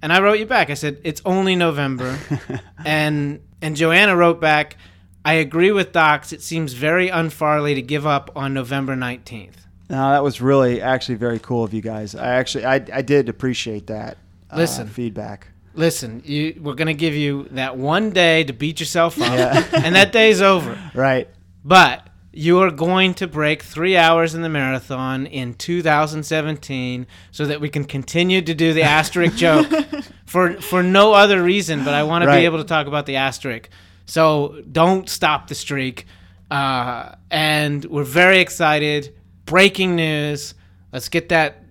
And 0.00 0.12
I 0.12 0.20
wrote 0.20 0.38
you 0.38 0.46
back. 0.46 0.70
I 0.70 0.74
said, 0.74 1.00
it's 1.04 1.20
only 1.24 1.54
November. 1.54 2.18
and 2.84 3.40
and 3.62 3.76
Joanna 3.76 4.16
wrote 4.16 4.40
back, 4.40 4.76
I 5.24 5.34
agree 5.34 5.70
with 5.72 5.92
Docs. 5.92 6.32
It 6.32 6.42
seems 6.42 6.72
very 6.72 7.08
unfarley 7.08 7.74
to 7.74 7.82
give 7.82 8.06
up 8.06 8.30
on 8.36 8.52
November 8.52 8.94
19th. 8.96 9.54
No, 9.88 10.10
that 10.10 10.22
was 10.22 10.40
really 10.40 10.80
actually 10.82 11.14
very 11.16 11.38
cool 11.38 11.64
of 11.64 11.72
you 11.74 11.80
guys. 11.82 12.14
I 12.14 12.34
actually, 12.34 12.64
I, 12.64 12.74
I 12.92 13.02
did 13.02 13.28
appreciate 13.28 13.86
that. 13.88 14.16
uh, 14.50 14.56
Listen. 14.56 14.88
feedback. 14.88 15.48
Listen, 15.74 16.22
you, 16.26 16.58
we're 16.62 16.74
gonna 16.74 16.92
give 16.92 17.14
you 17.14 17.44
that 17.52 17.78
one 17.78 18.10
day 18.10 18.44
to 18.44 18.52
beat 18.52 18.78
yourself 18.78 19.18
up, 19.20 19.32
Yeah. 19.38 19.66
and 19.72 19.94
that 19.94 20.12
day's 20.12 20.42
over. 20.42 20.78
Right. 20.94 21.28
But 21.64 22.06
you 22.32 22.60
are 22.60 22.70
going 22.70 23.14
to 23.14 23.26
break 23.26 23.62
three 23.62 23.96
hours 23.96 24.34
in 24.34 24.42
the 24.42 24.48
marathon 24.48 25.26
in 25.26 25.54
2017 25.54 27.06
so 27.30 27.46
that 27.46 27.60
we 27.60 27.68
can 27.68 27.84
continue 27.84 28.40
to 28.42 28.54
do 28.54 28.72
the 28.72 28.82
asterisk 28.82 29.36
joke 29.36 29.66
for 30.26 30.60
for 30.60 30.82
no 30.82 31.12
other 31.12 31.42
reason. 31.42 31.84
But 31.84 31.94
I 31.94 32.02
want 32.04 32.22
to 32.22 32.28
Right. 32.28 32.40
be 32.40 32.44
able 32.44 32.58
to 32.58 32.64
talk 32.64 32.86
about 32.86 33.06
the 33.06 33.16
asterisk. 33.16 33.68
So 34.06 34.62
don't 34.70 35.08
stop 35.08 35.48
the 35.48 35.54
streak. 35.54 36.06
Uh, 36.50 37.14
and 37.30 37.84
we're 37.86 38.04
very 38.04 38.40
excited. 38.40 39.14
Breaking 39.46 39.96
news. 39.96 40.54
Let's 40.92 41.08
get 41.08 41.28
that 41.30 41.62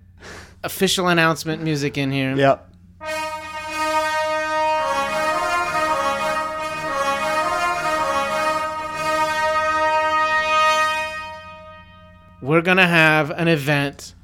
official 0.64 1.08
announcement 1.08 1.62
music 1.62 1.96
in 1.98 2.10
here. 2.10 2.34
Yep. 2.36 2.71
We're 12.52 12.60
gonna 12.60 12.86
have 12.86 13.30
an 13.30 13.48
event. 13.48 14.14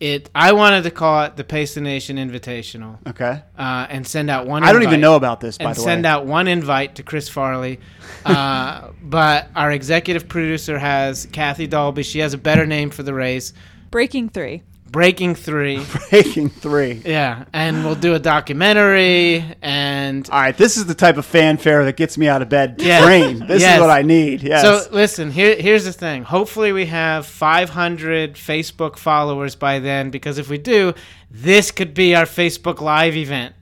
It. 0.00 0.28
I 0.34 0.50
wanted 0.50 0.82
to 0.82 0.90
call 0.90 1.22
it 1.26 1.36
the 1.36 1.44
Pace 1.44 1.74
the 1.74 1.80
Nation 1.80 2.16
Invitational, 2.16 2.98
Okay. 3.06 3.40
uh, 3.56 3.86
and 3.88 4.04
send 4.04 4.30
out 4.30 4.48
one. 4.48 4.64
I 4.64 4.72
don't 4.72 4.82
even 4.82 5.00
know 5.00 5.14
about 5.14 5.38
this, 5.38 5.58
by 5.58 5.66
and 5.66 5.76
the 5.76 5.80
send 5.80 6.02
way. 6.02 6.10
out 6.10 6.26
one 6.26 6.48
invite 6.48 6.96
to 6.96 7.04
Chris 7.04 7.28
Farley. 7.28 7.78
Uh, 8.24 8.90
but 9.02 9.48
our 9.56 9.70
executive 9.72 10.28
producer 10.28 10.78
has 10.78 11.26
Kathy 11.32 11.66
Dolby. 11.68 12.02
She 12.04 12.18
has 12.20 12.34
a 12.34 12.38
better 12.38 12.66
name 12.66 12.90
for 12.90 13.02
the 13.02 13.12
race. 13.14 13.52
Breaking 13.90 14.28
three. 14.28 14.62
Breaking 14.92 15.34
three. 15.34 15.82
Breaking 16.10 16.50
three. 16.50 17.00
Yeah, 17.04 17.44
and 17.54 17.82
we'll 17.84 17.94
do 17.94 18.14
a 18.14 18.18
documentary 18.18 19.44
and 19.62 20.28
All 20.30 20.38
right, 20.40 20.56
this 20.56 20.76
is 20.76 20.86
the 20.86 20.94
type 20.94 21.16
of 21.16 21.24
fanfare 21.26 21.84
that 21.86 21.96
gets 21.96 22.18
me 22.18 22.28
out 22.28 22.42
of 22.42 22.48
bed. 22.48 22.76
Yeah. 22.82 23.04
Brain. 23.04 23.46
This 23.46 23.62
Yes. 23.62 23.76
is 23.76 23.80
what 23.80 23.90
I 23.90 24.02
need. 24.02 24.42
Yes. 24.42 24.62
So 24.62 24.94
listen, 24.94 25.30
here 25.30 25.56
here's 25.56 25.84
the 25.84 25.92
thing. 25.92 26.24
Hopefully 26.24 26.72
we 26.72 26.86
have 26.86 27.26
500 27.26 28.34
Facebook 28.34 28.96
followers 28.96 29.54
by 29.56 29.78
then 29.78 30.10
because 30.10 30.36
if 30.38 30.48
we 30.50 30.58
do, 30.58 30.92
this 31.30 31.70
could 31.70 31.94
be 31.94 32.14
our 32.14 32.26
Facebook 32.26 32.80
live 32.80 33.16
event. 33.16 33.54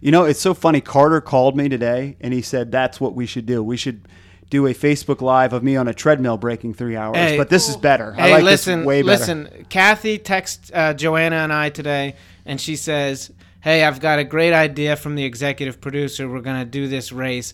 you 0.00 0.12
know, 0.12 0.24
it's 0.24 0.40
so 0.40 0.54
funny. 0.54 0.80
Carter 0.80 1.20
called 1.20 1.56
me 1.56 1.68
today 1.68 2.16
and 2.20 2.32
he 2.32 2.42
said 2.42 2.70
that's 2.70 3.00
what 3.00 3.14
we 3.14 3.26
should 3.26 3.46
do. 3.46 3.62
We 3.62 3.76
should 3.76 4.06
do 4.50 4.66
a 4.66 4.74
Facebook 4.74 5.20
Live 5.20 5.52
of 5.52 5.62
me 5.62 5.76
on 5.76 5.88
a 5.88 5.94
treadmill 5.94 6.36
breaking 6.36 6.74
three 6.74 6.96
hours. 6.96 7.16
Hey. 7.16 7.36
but 7.36 7.48
this 7.50 7.68
is 7.68 7.76
better. 7.76 8.14
I 8.16 8.30
like 8.30 8.44
listen, 8.44 8.80
this 8.80 8.86
way 8.86 9.02
better. 9.02 9.18
listen. 9.18 9.66
Kathy 9.68 10.18
texts 10.18 10.70
uh, 10.72 10.94
Joanna 10.94 11.36
and 11.36 11.52
I 11.52 11.70
today, 11.70 12.14
and 12.44 12.60
she 12.60 12.76
says, 12.76 13.30
"Hey, 13.60 13.82
I've 13.84 14.00
got 14.00 14.18
a 14.18 14.24
great 14.24 14.52
idea 14.52 14.94
from 14.96 15.14
the 15.16 15.24
executive 15.24 15.80
producer. 15.80 16.28
We're 16.28 16.40
gonna 16.42 16.64
do 16.64 16.86
this 16.88 17.10
race. 17.12 17.52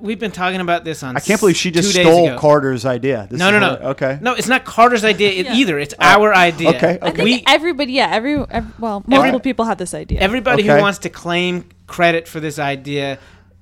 We've 0.00 0.20
been 0.20 0.30
talking 0.30 0.60
about 0.60 0.84
this 0.84 1.02
on. 1.02 1.16
I 1.16 1.20
can't 1.20 1.40
believe 1.40 1.56
she 1.56 1.72
just 1.72 1.90
stole 1.90 2.26
ago. 2.28 2.38
Carter's 2.38 2.86
idea. 2.86 3.26
This 3.28 3.40
No, 3.40 3.50
no, 3.50 3.58
no. 3.58 3.68
her- 3.76 3.84
Okay. 3.88 4.18
No, 4.20 4.32
it's 4.34 4.46
not 4.46 4.64
Carter's 4.64 5.02
idea 5.04 5.32
Yeah. 5.42 5.54
either. 5.54 5.76
It's 5.80 5.92
our 5.98 6.32
idea. 6.32 6.68
okay, 6.68 6.98
I 7.02 7.06
think 7.10 7.24
We, 7.24 7.42
everybody, 7.48 7.94
yeah, 7.94 8.08
every, 8.12 8.36
ev 8.48 8.78
well, 8.78 9.02
multiple 9.08 9.24
Every- 9.24 9.40
people 9.40 9.64
have 9.64 9.78
this 9.78 9.92
idea. 9.92 10.20
everybody 10.20 10.62
Okay. 10.62 10.76
who 10.76 10.80
wants 10.82 10.98
to 11.00 11.08
claim 11.08 11.64
credit 11.88 12.28
for 12.28 12.38
this 12.38 12.60
idea, 12.60 13.18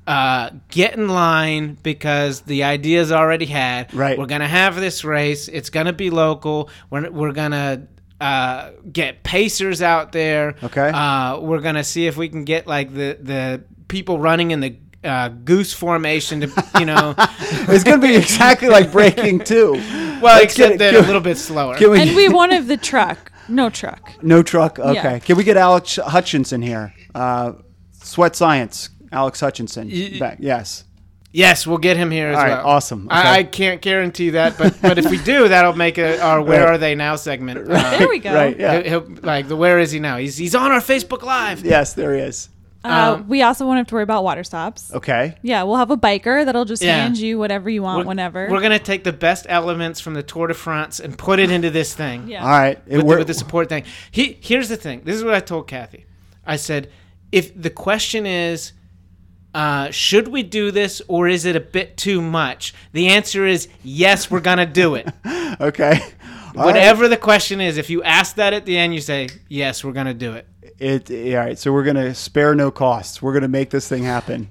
uh, 0.07 0.51
get 0.69 0.95
in 0.95 1.09
line 1.09 1.79
because 1.83 2.43
the 2.43 2.65
idea's 2.65 3.13
already 3.13 3.47
had. 3.47 3.93
Right. 3.95 4.19
We're 4.19 4.27
gonna 4.27 4.49
have 4.49 4.77
this 4.77 5.05
race. 5.05 5.49
It's 5.49 5.71
gonna 5.71 5.93
be 5.93 6.11
local. 6.11 6.71
We're 6.91 7.11
we're 7.11 7.33
gonna. 7.33 7.87
Uh, 8.21 8.73
get 8.93 9.23
pacers 9.23 9.81
out 9.81 10.13
there. 10.13 10.55
Okay. 10.63 10.91
Uh, 10.93 11.41
we're 11.41 11.61
gonna 11.63 11.83
see 11.83 12.07
if 12.07 12.19
we 12.19 12.29
can 12.29 12.45
get 12.45 12.67
like 12.67 12.93
the 12.93 13.17
the 13.19 13.65
people 13.89 14.19
running 14.19 14.51
in 14.51 14.61
the 14.61 14.77
uh, 15.03 15.29
goose 15.29 15.73
formation 15.73 16.41
to 16.43 16.65
you 16.79 16.85
know. 16.85 17.15
It's 17.73 17.85
going 17.85 18.01
to 18.01 18.07
be 18.07 18.17
exactly 18.17 18.69
like 18.69 18.91
breaking 18.91 19.41
two. 19.41 19.73
well, 20.21 20.23
Let's 20.23 20.45
except 20.45 20.79
get- 20.79 20.93
that 20.93 20.95
a 20.95 21.07
little 21.07 21.21
bit 21.21 21.37
slower. 21.37 21.77
Can 21.77 21.91
we, 21.91 22.01
and 22.01 22.17
we 22.17 22.29
wanted 22.29 22.67
the 22.67 22.77
truck. 22.77 23.31
No 23.49 23.71
truck. 23.71 24.13
no 24.23 24.43
truck. 24.43 24.79
Okay. 24.79 24.95
Yeah. 24.95 25.19
Can 25.19 25.37
we 25.37 25.45
get 25.45 25.57
Alex 25.57 25.97
Hutchinson 25.97 26.63
here? 26.63 26.93
Uh, 27.15 27.53
Sweat 27.93 28.37
Science. 28.37 28.91
Alex 29.13 29.41
Hutchinson. 29.41 29.89
Y- 29.89 30.17
back. 30.19 30.39
Yes. 30.41 30.85
Yes, 31.33 31.65
we'll 31.65 31.79
get 31.79 31.97
him 31.97 32.11
here 32.11 32.29
as 32.31 32.37
All 32.37 32.43
right, 32.43 32.51
well. 32.57 32.67
awesome. 32.67 33.07
Okay. 33.07 33.15
I, 33.17 33.37
I 33.39 33.43
can't 33.45 33.81
guarantee 33.81 34.31
that, 34.31 34.59
but 34.59 34.77
but 34.83 34.99
if 34.99 35.09
we 35.09 35.19
do, 35.23 35.47
that'll 35.47 35.75
make 35.77 35.97
a, 35.97 36.21
our 36.21 36.43
"Where 36.43 36.65
Right. 36.65 36.71
Are 36.71 36.79
They 36.79 36.97
Now" 36.97 37.15
segment. 37.15 37.61
Uh, 37.71 37.99
There 37.99 38.09
we 38.09 38.19
go. 38.19 38.35
Right. 38.35 38.59
Yeah. 38.59 38.83
he'll, 38.83 39.03
he'll- 39.07 39.17
like 39.23 39.47
the 39.47 39.55
"Where 39.55 39.79
is 39.79 39.93
he 39.93 40.01
now?" 40.01 40.17
He's 40.17 40.37
he's 40.37 40.57
on 40.57 40.73
our 40.73 40.81
Facebook 40.81 41.23
Live. 41.23 41.65
Yes, 41.65 41.93
there 41.95 42.15
he 42.17 42.21
is. 42.23 42.49
Uh, 42.83 43.17
Um, 43.19 43.29
we 43.29 43.43
also 43.43 43.65
won't 43.65 43.77
have 43.79 43.87
to 43.89 43.95
worry 43.95 44.03
about 44.03 44.25
water 44.25 44.43
stops. 44.43 44.91
Okay. 44.93 45.37
Yeah, 45.43 45.63
we'll 45.65 45.77
have 45.77 45.91
a 45.93 45.97
biker 45.97 46.45
that'll 46.45 46.65
just 46.65 46.83
Yeah. 46.83 46.97
hand 46.97 47.17
you 47.19 47.39
whatever 47.39 47.71
you 47.71 47.83
want 47.85 47.99
We're- 47.99 48.09
whenever. 48.09 48.49
We're 48.51 48.61
gonna 48.63 48.79
take 48.81 49.05
the 49.05 49.13
best 49.13 49.47
elements 49.49 50.01
from 50.01 50.15
the 50.15 50.25
Tour 50.25 50.49
de 50.49 50.55
France 50.55 50.99
and 50.99 51.17
put 51.17 51.39
it 51.39 51.51
into 51.53 51.71
this 51.71 51.95
thing. 51.95 52.27
Yeah. 52.27 52.43
All 52.43 52.49
right. 52.49 52.79
It 52.89 52.97
with, 52.97 53.07
the, 53.07 53.17
with 53.19 53.27
the 53.29 53.35
support 53.35 53.69
thing. 53.69 53.85
He, 54.11 54.37
here's 54.41 54.69
the 54.69 54.77
thing. 54.79 55.03
This 55.05 55.15
is 55.15 55.23
what 55.23 55.35
I 55.35 55.41
told 55.41 55.69
Kathy. 55.69 56.07
I 56.45 56.57
said, 56.57 56.91
if 57.31 57.53
the 57.61 57.71
question 57.71 58.27
is, 58.27 58.73
uh, 59.55 59.91
should 59.91 60.29
we 60.29 60.43
do 60.43 60.71
this 60.71 61.03
or 61.09 61.29
is 61.29 61.45
it 61.45 61.57
a 61.57 61.61
bit 61.61 61.97
too 61.97 62.21
much? 62.21 62.75
The 62.93 63.09
answer 63.09 63.47
is 63.47 63.69
yes, 63.83 64.31
we're 64.31 64.41
gonna 64.41 64.67
do 64.67 64.95
it. 64.95 65.09
okay. 65.61 66.01
All 66.01 66.65
right. 66.65 66.67
Whatever 66.67 67.09
the 67.09 67.17
question 67.17 67.61
is, 67.61 67.77
if 67.77 67.91
you 67.91 68.03
ask 68.03 68.37
that 68.37 68.53
at 68.53 68.67
the 68.67 68.77
end, 68.77 68.95
you 68.95 69.01
say 69.01 69.29
yes, 69.49 69.85
we're 69.85 69.93
gonna 69.93 70.15
do 70.15 70.33
it. 70.33 70.47
It, 70.81 71.11
all 71.11 71.45
right. 71.45 71.59
So 71.59 71.73
we're 71.73 71.85
going 71.85 71.97
to 71.97 72.15
spare 72.15 72.55
no 72.55 72.71
costs. 72.71 73.21
We're 73.21 73.33
going 73.33 73.43
to 73.43 73.49
make 73.49 73.69
this 73.69 73.87
thing 73.87 74.03
happen. 74.03 74.49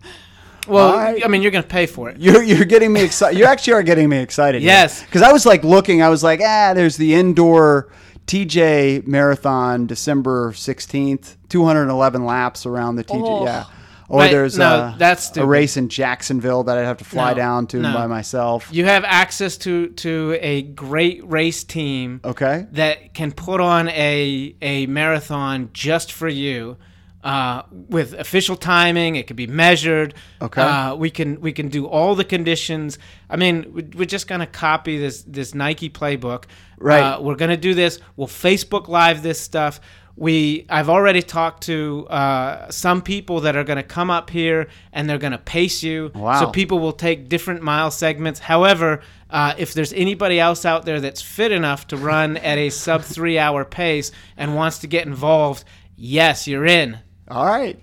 Well, 0.68 0.94
right. 0.94 1.26
I 1.26 1.28
mean, 1.28 1.42
you're 1.42 1.52
gonna 1.52 1.64
pay 1.64 1.88
for 1.88 2.12
it. 2.12 2.18
You're, 2.20 2.44
you're 2.44 2.66
getting 2.66 2.94
me 2.94 3.02
excited. 3.04 3.40
You 3.40 3.46
actually 3.46 3.74
are 3.74 3.82
getting 3.82 4.08
me 4.08 4.20
excited. 4.20 4.62
Yes. 4.62 5.02
Because 5.04 5.24
I 5.24 5.32
was 5.32 5.46
like 5.46 5.64
looking, 5.64 6.04
I 6.04 6.10
was 6.10 6.24
like, 6.24 6.42
ah, 6.44 6.74
there's 6.76 6.96
the 6.96 7.16
indoor 7.16 7.92
TJ 8.28 9.08
marathon 9.08 9.88
December 9.88 10.52
16th, 10.52 11.38
211 11.50 12.24
laps 12.24 12.68
around 12.68 12.98
the 12.98 13.04
TJ. 13.04 13.22
Oh. 13.24 13.46
Yeah. 13.46 13.66
Or 14.10 14.20
Right, 14.22 14.32
there's 14.32 14.58
no, 14.58 14.66
a, 14.66 14.96
that's 14.98 15.38
a 15.38 15.46
race 15.46 15.78
in 15.78 15.88
Jacksonville 15.88 16.64
that 16.64 16.78
I'd 16.80 16.86
have 16.86 16.98
to 16.98 17.06
fly 17.06 17.30
No, 17.32 17.38
down 17.38 17.68
to 17.68 17.78
no. 17.78 17.94
by 17.94 18.08
myself. 18.08 18.68
You 18.72 18.86
have 18.86 19.04
access 19.06 19.56
to 19.60 19.90
to 19.90 20.36
a 20.42 20.64
great 20.64 21.22
race 21.30 21.64
team 21.64 22.20
Okay. 22.26 22.66
that 22.72 23.14
can 23.14 23.32
put 23.32 23.62
on 23.62 23.88
a 23.90 24.56
a 24.64 24.88
marathon 24.88 25.70
just 25.74 26.12
for 26.12 26.28
you. 26.28 26.78
Uh, 27.22 27.64
with 27.72 28.14
official 28.14 28.56
timing, 28.56 29.18
it 29.18 29.28
could 29.28 29.36
be 29.36 29.46
measured. 29.46 30.14
Okay. 30.42 30.62
Uh, 30.62 30.96
we 30.96 31.10
can 31.10 31.40
we 31.42 31.52
can 31.52 31.68
do 31.68 31.86
all 31.86 32.16
the 32.16 32.24
conditions. 32.24 32.98
I 33.30 33.36
mean, 33.36 33.66
we- 33.74 33.84
we're 33.94 34.06
just 34.06 34.26
gonna 34.28 34.48
copy 34.48 34.98
this 34.98 35.24
this 35.28 35.54
Nike 35.54 35.90
playbook. 35.90 36.46
Right. 36.80 37.02
Uh, 37.02 37.22
we're 37.22 37.36
gonna 37.36 37.58
do 37.58 37.74
this. 37.74 38.00
We'll 38.16 38.28
Facebook 38.30 38.88
Live 38.88 39.22
this 39.22 39.40
stuff. 39.40 39.82
We 40.20 40.66
I've 40.70 40.90
already 40.90 41.22
talked 41.22 41.64
to 41.64 42.06
uh, 42.10 42.70
some 42.72 43.02
people 43.02 43.40
that 43.42 43.56
are 43.56 43.64
gonna 43.64 43.84
come 43.84 44.10
up 44.12 44.30
here 44.30 44.68
and 44.92 45.10
they're 45.10 45.18
gonna 45.18 45.38
pace 45.38 45.82
you. 45.82 46.12
Wow. 46.14 46.42
So 46.42 46.48
people 46.52 46.80
will 46.80 46.92
take 46.92 47.30
different 47.30 47.62
mile 47.62 47.90
segments. 47.90 48.42
However, 48.42 49.00
uh, 49.30 49.54
if 49.58 49.74
there's 49.74 49.94
anybody 49.94 50.38
else 50.38 50.66
out 50.66 50.84
there 50.86 51.00
that's 51.00 51.22
fit 51.22 51.54
enough 51.54 51.88
to 51.88 51.96
run 51.98 52.36
at 52.36 52.58
a 52.58 52.70
sub 52.70 53.02
three 53.16 53.40
hour 53.40 53.64
pace 53.64 54.12
and 54.36 54.56
wants 54.56 54.80
to 54.80 54.88
get 54.88 55.08
involved, 55.08 55.64
yes, 55.96 56.48
you're 56.50 56.66
in. 56.66 57.00
All 57.30 57.46
right. 57.46 57.80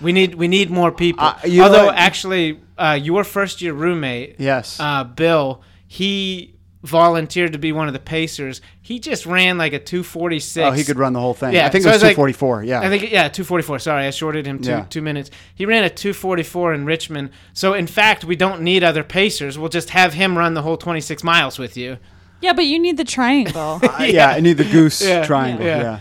We 0.00 0.12
need 0.12 0.36
we 0.36 0.46
need 0.46 0.70
more 0.70 0.92
people. 0.92 1.24
Uh, 1.24 1.34
Although 1.62 1.90
actually, 1.90 2.60
uh, 2.78 2.96
your 3.02 3.24
first 3.24 3.60
year 3.60 3.72
roommate, 3.72 4.36
Yes. 4.38 4.78
uh, 4.78 5.02
Bill, 5.02 5.62
he 5.88 6.54
volunteered 6.86 7.52
to 7.52 7.58
be 7.58 7.72
one 7.72 7.86
of 7.88 7.92
the 7.92 7.98
pacers. 8.00 8.60
He 8.80 8.98
just 8.98 9.26
ran 9.26 9.58
like 9.58 9.72
a 9.72 9.78
two 9.78 10.02
forty 10.02 10.38
six. 10.40 10.64
oh, 10.66 10.70
he 10.72 10.84
could 10.84 10.98
run 10.98 11.12
the 11.12 11.20
whole 11.20 11.34
thing. 11.34 11.52
Yeah, 11.52 11.66
I 11.66 11.68
think 11.70 11.82
so 11.84 11.88
it 11.88 11.92
I 11.92 11.94
was 11.96 12.02
was 12.02 12.08
like- 12.10 12.16
244. 12.16 12.64
yeah. 12.64 12.80
I 12.80 12.88
think 12.88 13.10
yeah, 13.10 13.28
two 13.28 13.44
forty 13.44 13.62
four. 13.62 13.78
Sorry, 13.78 14.06
I 14.06 14.10
shorted 14.10 14.46
him 14.46 14.60
two 14.60 14.70
Yeah. 14.70 14.86
two 14.88 15.02
minutes. 15.02 15.30
He 15.54 15.66
ran 15.66 15.84
a 15.84 15.90
two 15.90 16.12
forty 16.12 16.42
four 16.42 16.72
in 16.72 16.84
Richmond. 16.86 17.30
So 17.52 17.74
in 17.74 17.86
fact, 17.86 18.24
we 18.24 18.36
don't 18.36 18.62
need 18.62 18.82
other 18.84 19.04
pacers. 19.04 19.58
We'll 19.58 19.68
just 19.68 19.90
have 19.90 20.14
him 20.14 20.38
run 20.38 20.54
the 20.54 20.62
whole 20.62 20.76
twenty 20.76 21.00
six 21.00 21.22
miles 21.24 21.58
with 21.58 21.76
you. 21.76 21.98
yeah, 22.40 22.52
but 22.52 22.64
you 22.66 22.78
need 22.78 22.96
the 22.96 23.04
triangle. 23.04 23.80
Uh, 23.82 23.96
yeah. 24.08 24.28
I 24.30 24.40
need 24.40 24.58
the 24.58 24.64
goose 24.64 25.02
Yeah. 25.02 25.24
triangle. 25.26 25.66
Yeah. 25.66 25.80
Yeah. 25.82 25.98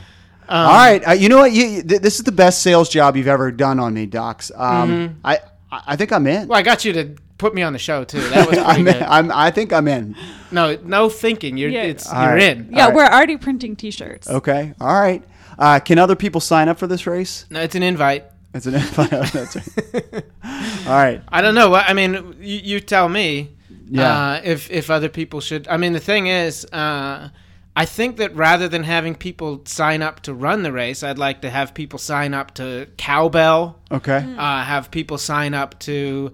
All 0.48 0.68
right. 0.74 1.08
Uh, 1.08 1.12
you 1.14 1.28
know 1.28 1.40
what? 1.40 1.52
You, 1.54 1.82
th- 1.82 2.02
this 2.02 2.18
is 2.20 2.24
the 2.24 2.32
best 2.32 2.62
sales 2.62 2.88
job 2.88 3.16
you've 3.18 3.28
ever 3.28 3.52
done 3.52 3.80
on 3.80 3.96
me, 3.96 4.06
Docs. 4.06 4.52
Um, 4.56 5.20
I, 5.24 5.40
I 5.72 5.82
I 5.88 5.96
think 5.96 6.12
I'm 6.12 6.28
in. 6.28 6.42
Mm-hmm. 6.42 6.50
Well, 6.50 6.60
I 6.60 6.62
got 6.62 6.86
you 6.86 6.94
to 6.94 7.16
put 7.38 7.54
me 7.54 7.62
on 7.62 7.74
the 7.74 7.80
show 7.80 8.04
too. 8.04 8.22
That 8.30 8.50
was 8.50 8.58
I'm, 8.66 8.80
in. 8.88 8.94
good. 8.94 9.02
I'm, 9.04 9.32
I 9.32 9.52
think 9.52 9.74
I'm 9.74 9.88
in. 9.88 10.16
No, 10.52 10.78
no 10.84 11.10
thinking. 11.10 11.58
You're 11.58 11.70
Yeah. 11.70 11.84
it's 11.84 12.10
All 12.12 12.24
you're 12.24 12.34
right. 12.34 12.44
in. 12.44 12.70
yeah, 12.72 12.84
All 12.84 12.88
right. 12.90 12.96
we're 12.96 13.06
already 13.06 13.38
printing 13.38 13.76
T-shirts. 13.76 14.30
Okay. 14.30 14.74
All 14.80 15.00
right. 15.00 15.24
Uh, 15.58 15.80
can 15.80 15.98
other 16.00 16.16
people 16.16 16.42
sign 16.42 16.68
up 16.70 16.78
for 16.78 16.88
this 16.88 17.06
race? 17.08 17.46
No, 17.50 17.62
it's 17.62 17.76
an 17.76 17.84
invite. 17.84 18.26
It's 18.54 18.66
an 18.66 18.74
That's 18.96 19.56
right. 19.56 20.24
All 20.88 20.94
right. 20.94 21.22
I 21.30 21.42
don't 21.42 21.56
know. 21.56 21.74
I 21.76 21.94
mean, 21.94 22.36
you, 22.40 22.60
you 22.64 22.80
tell 22.80 23.10
me. 23.10 23.52
Yeah. 23.88 24.10
Uh, 24.32 24.42
if 24.44 24.72
if 24.72 24.90
other 24.90 25.10
people 25.10 25.42
should. 25.42 25.68
I 25.68 25.78
mean, 25.78 25.94
the 25.94 26.00
thing 26.00 26.26
is, 26.28 26.66
uh, 26.74 27.30
I 27.76 27.86
think 27.86 28.18
that 28.18 28.34
rather 28.36 28.68
than 28.68 28.84
having 28.84 29.14
people 29.14 29.62
sign 29.66 30.02
up 30.02 30.22
to 30.22 30.34
run 30.34 30.64
the 30.64 30.72
race, 30.72 31.04
I'd 31.04 31.20
like 31.20 31.42
to 31.42 31.50
have 31.52 31.74
people 31.74 32.00
sign 32.00 32.34
up 32.34 32.54
to 32.56 32.88
cowbell, 32.98 33.80
Okay. 33.92 34.26
uh, 34.38 34.64
have 34.64 34.90
people 34.90 35.18
sign 35.20 35.54
up 35.54 35.78
to 35.82 36.32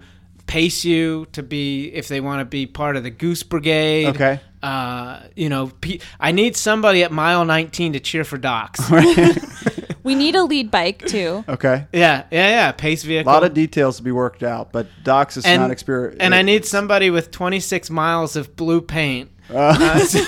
pace 0.52 0.84
you 0.84 1.26
to 1.32 1.42
be 1.42 1.86
if 1.94 2.08
they 2.08 2.20
want 2.20 2.40
to 2.40 2.44
be 2.44 2.66
part 2.66 2.96
of 2.96 3.02
the 3.02 3.10
Goose 3.10 3.42
Brigade. 3.42 4.08
Okay. 4.08 4.38
Uh, 4.62 5.20
you 5.34 5.48
know, 5.48 5.72
pe- 5.80 5.98
I 6.20 6.32
need 6.32 6.56
somebody 6.56 7.02
at 7.02 7.10
mile 7.10 7.46
19 7.46 7.94
to 7.94 8.00
cheer 8.00 8.22
for 8.22 8.36
Docs. 8.36 8.90
We 10.04 10.16
need 10.16 10.34
a 10.34 10.42
lead 10.42 10.72
bike 10.72 11.06
too. 11.06 11.44
Okay. 11.48 11.86
yeah, 11.92 12.24
yeah, 12.32 12.48
yeah. 12.48 12.72
Pace 12.72 13.04
vehicle. 13.04 13.30
A 13.30 13.32
lot 13.32 13.44
of 13.44 13.54
details 13.54 13.98
to 13.98 14.02
be 14.02 14.10
worked 14.10 14.42
out, 14.42 14.72
but 14.72 14.88
Docs 15.04 15.36
is 15.36 15.44
and, 15.44 15.62
not 15.62 15.70
experienced. 15.70 16.20
and 16.20 16.34
I 16.34 16.42
need 16.42 16.64
somebody 16.64 17.10
with 17.10 17.30
26 17.30 17.88
miles 17.88 18.34
of 18.34 18.56
blue 18.56 18.80
paint 18.80 19.30
uh, 19.54 19.98
so, 20.00 20.18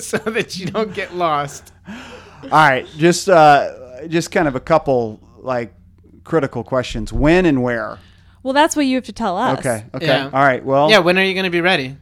so 0.00 0.16
that 0.18 0.58
you 0.58 0.64
don't 0.64 0.94
get 0.94 1.14
lost. 1.14 1.74
All 1.86 2.48
right, 2.50 2.86
just 2.96 3.28
uh, 3.28 4.06
just 4.08 4.30
kind 4.30 4.48
of 4.48 4.56
a 4.56 4.60
couple 4.60 5.20
like 5.36 5.74
critical 6.24 6.64
questions. 6.64 7.12
When 7.12 7.44
and 7.44 7.62
where? 7.62 7.98
Well, 8.48 8.54
that's 8.54 8.74
what 8.74 8.86
you 8.86 8.94
have 8.94 9.04
to 9.04 9.12
tell 9.12 9.36
us. 9.36 9.58
Okay. 9.58 9.84
Okay. 9.94 10.06
Yeah. 10.06 10.30
All 10.32 10.42
right. 10.42 10.64
Well. 10.64 10.90
Yeah, 10.90 11.00
when 11.00 11.18
are 11.18 11.22
you 11.22 11.34
going 11.34 11.44
to 11.44 11.50
be 11.50 11.60
ready? 11.60 11.98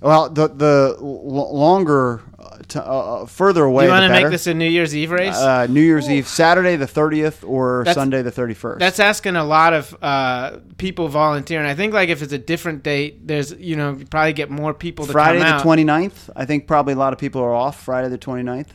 Well, 0.00 0.30
the 0.30 0.46
the 0.46 0.96
l- 1.00 1.56
longer, 1.56 2.20
uh, 2.38 2.58
t- 2.68 2.78
uh, 2.78 2.82
uh, 2.82 3.26
further 3.26 3.64
away, 3.64 3.86
you 3.86 3.90
want 3.90 4.04
to 4.04 4.12
make 4.20 4.30
this 4.30 4.46
a 4.46 4.54
New 4.54 4.68
Year's 4.68 4.94
Eve 4.94 5.10
race? 5.10 5.34
uh, 5.34 5.66
New 5.68 5.80
Year's 5.80 6.08
Eve, 6.08 6.28
Saturday 6.28 6.76
the 6.76 6.86
thirtieth, 6.86 7.42
or 7.42 7.82
That's- 7.84 7.96
Sunday 7.96 8.22
the 8.22 8.30
thirty 8.30 8.54
first. 8.54 8.78
That's 8.78 9.00
asking 9.00 9.34
a 9.34 9.42
lot 9.44 9.72
of 9.72 9.96
uh, 10.00 10.58
people 10.78 11.08
volunteering. 11.08 11.66
I 11.66 11.74
think 11.74 11.94
like 11.94 12.10
if 12.10 12.22
it's 12.22 12.32
a 12.32 12.38
different 12.38 12.84
date, 12.84 13.26
there's 13.26 13.52
you 13.54 13.74
know 13.74 13.92
you 13.96 14.06
probably 14.06 14.34
get 14.34 14.50
more 14.50 14.72
people 14.72 15.04
to 15.06 15.12
Friday 15.12 15.40
come 15.40 15.48
the 15.48 15.54
out. 15.54 15.62
29th. 15.64 16.30
I 16.36 16.44
think 16.44 16.68
probably 16.68 16.92
a 16.94 16.98
lot 16.98 17.12
of 17.12 17.18
people 17.18 17.40
are 17.42 17.54
off 17.54 17.82
Friday 17.82 18.08
the 18.08 18.18
29th. 18.18 18.68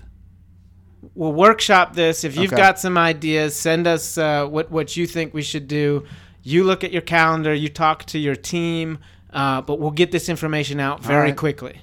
We'll 1.13 1.33
workshop 1.33 1.93
this. 1.93 2.23
If 2.23 2.35
you've 2.35 2.51
Okay. 2.51 2.61
got 2.61 2.79
some 2.79 2.97
ideas, 2.97 3.55
send 3.55 3.87
us 3.87 4.17
uh, 4.17 4.45
what 4.47 4.71
what 4.71 4.97
you 4.97 5.05
think 5.07 5.33
we 5.33 5.41
should 5.41 5.67
do. 5.67 6.05
You 6.47 6.63
look 6.63 6.83
at 6.83 6.91
your 6.91 7.01
calendar. 7.01 7.53
You 7.53 7.69
talk 7.69 8.05
to 8.05 8.17
your 8.17 8.35
team. 8.35 8.99
Uh, 9.31 9.61
but 9.61 9.79
we'll 9.79 9.91
get 9.91 10.11
this 10.11 10.29
information 10.29 10.79
out 10.79 11.03
very 11.03 11.29
right. 11.29 11.35
quickly. 11.35 11.81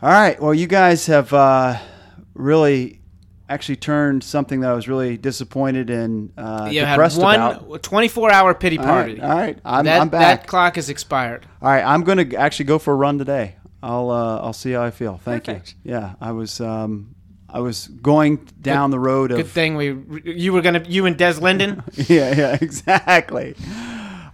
All 0.00 0.08
right. 0.08 0.40
Well, 0.40 0.54
you 0.54 0.68
guys 0.68 1.06
have 1.06 1.32
uh, 1.32 1.76
really 2.34 3.00
actually 3.48 3.76
turned 3.76 4.22
something 4.22 4.60
that 4.60 4.70
I 4.70 4.74
was 4.74 4.88
really 4.88 5.16
disappointed 5.16 5.90
and 5.90 6.32
uh, 6.36 6.68
You 6.70 6.84
had 6.84 6.98
one 7.16 7.34
about. 7.34 7.82
24 7.82 8.30
hour 8.30 8.54
pity 8.54 8.78
party. 8.78 9.14
right. 9.14 9.22
All 9.22 9.36
right. 9.36 9.58
I'm, 9.64 9.84
that, 9.86 10.00
I'm 10.00 10.08
back. 10.08 10.42
that 10.42 10.46
clock 10.46 10.76
has 10.76 10.88
expired. 10.88 11.46
All 11.60 11.70
right, 11.70 11.82
I'm 11.82 12.04
going 12.04 12.30
to 12.30 12.36
actually 12.36 12.66
go 12.66 12.78
for 12.78 12.92
a 12.92 12.96
run 12.96 13.18
today. 13.18 13.56
I'll 13.82 14.10
uh, 14.10 14.38
I'll 14.40 14.52
see 14.52 14.72
how 14.72 14.82
I 14.82 14.90
feel. 14.90 15.18
Thank 15.18 15.44
Perfect. 15.44 15.74
you. 15.82 15.92
Yeah, 15.92 16.14
I 16.20 16.32
was 16.32 16.60
um, 16.60 17.14
I 17.48 17.60
was 17.60 17.88
going 17.88 18.46
down 18.60 18.90
the 18.90 18.98
road 18.98 19.30
of 19.30 19.38
Good 19.38 19.46
thing 19.46 19.76
we 19.76 19.96
you 20.24 20.52
were 20.52 20.60
gonna 20.60 20.84
you 20.86 21.06
and 21.06 21.16
Des 21.16 21.34
Linden. 21.40 21.82
yeah 21.94 22.34
yeah 22.36 22.58
exactly. 22.60 23.54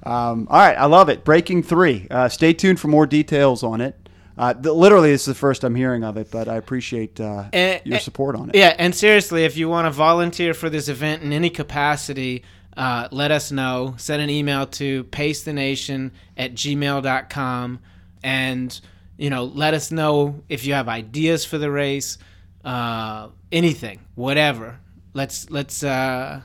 Um, 0.03 0.49
all 0.51 0.59
right, 0.59 0.77
I 0.77 0.85
love 0.87 1.09
it. 1.09 1.25
Breaking 1.25 1.62
three. 1.62 2.07
Uh, 2.11 2.29
stay 2.29 2.53
tuned 2.53 2.79
for 2.79 2.89
more 2.89 3.07
details 3.07 3.62
on 3.62 3.81
it. 3.81 3.97
Uh, 4.37 4.53
the, 4.53 4.73
literally, 4.73 5.11
this 5.11 5.23
is 5.23 5.27
the 5.27 5.35
first 5.35 5.65
I'm 5.65 5.75
hearing 5.75 6.03
of 6.05 6.17
it, 6.17 6.31
but 6.31 6.49
I 6.49 6.57
appreciate 6.57 7.21
uh, 7.21 7.45
Eh, 7.53 7.79
your 7.85 8.01
support 8.01 8.35
on 8.37 8.51
it. 8.51 8.57
Yeah, 8.57 8.75
and 8.79 8.95
seriously, 8.95 9.45
if 9.45 9.57
you 9.57 9.69
want 9.69 9.87
to 9.87 9.91
volunteer 9.91 10.53
for 10.55 10.69
this 10.69 10.89
event 10.89 11.23
in 11.23 11.33
any 11.33 11.51
capacity, 11.51 12.43
uh, 12.77 13.09
let 13.12 13.31
us 13.31 13.53
know. 13.53 13.95
Send 13.97 14.21
an 14.21 14.31
email 14.31 14.67
to 14.67 15.05
pacethenation 15.05 16.11
at 16.37 16.55
gmail.com 16.55 17.79
and, 18.25 18.81
you 19.17 19.31
know, 19.31 19.45
let 19.45 19.73
us 19.73 19.93
know 19.93 20.43
if 20.49 20.67
you 20.67 20.75
have 20.75 20.89
ideas 20.89 21.45
for 21.45 21.57
the 21.57 21.71
race, 21.71 22.19
uh, 22.65 23.29
anything, 23.53 24.01
whatever. 24.15 24.79
Let's, 25.12 25.51
let's, 25.51 25.83
uh, 25.85 26.41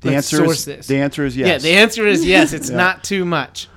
the 0.00 0.10
let's 0.12 0.16
answer 0.32 0.36
source 0.44 0.58
is 0.58 0.64
this. 0.64 0.86
the 0.86 0.98
answer 0.98 1.24
is 1.24 1.36
yes. 1.36 1.46
Yeah, 1.64 1.70
the 1.70 1.76
answer 1.78 2.06
is 2.06 2.24
yes. 2.34 2.52
It's 2.52 2.70
Yeah. 2.70 2.76
not 2.76 3.04
too 3.04 3.24
much. 3.24 3.68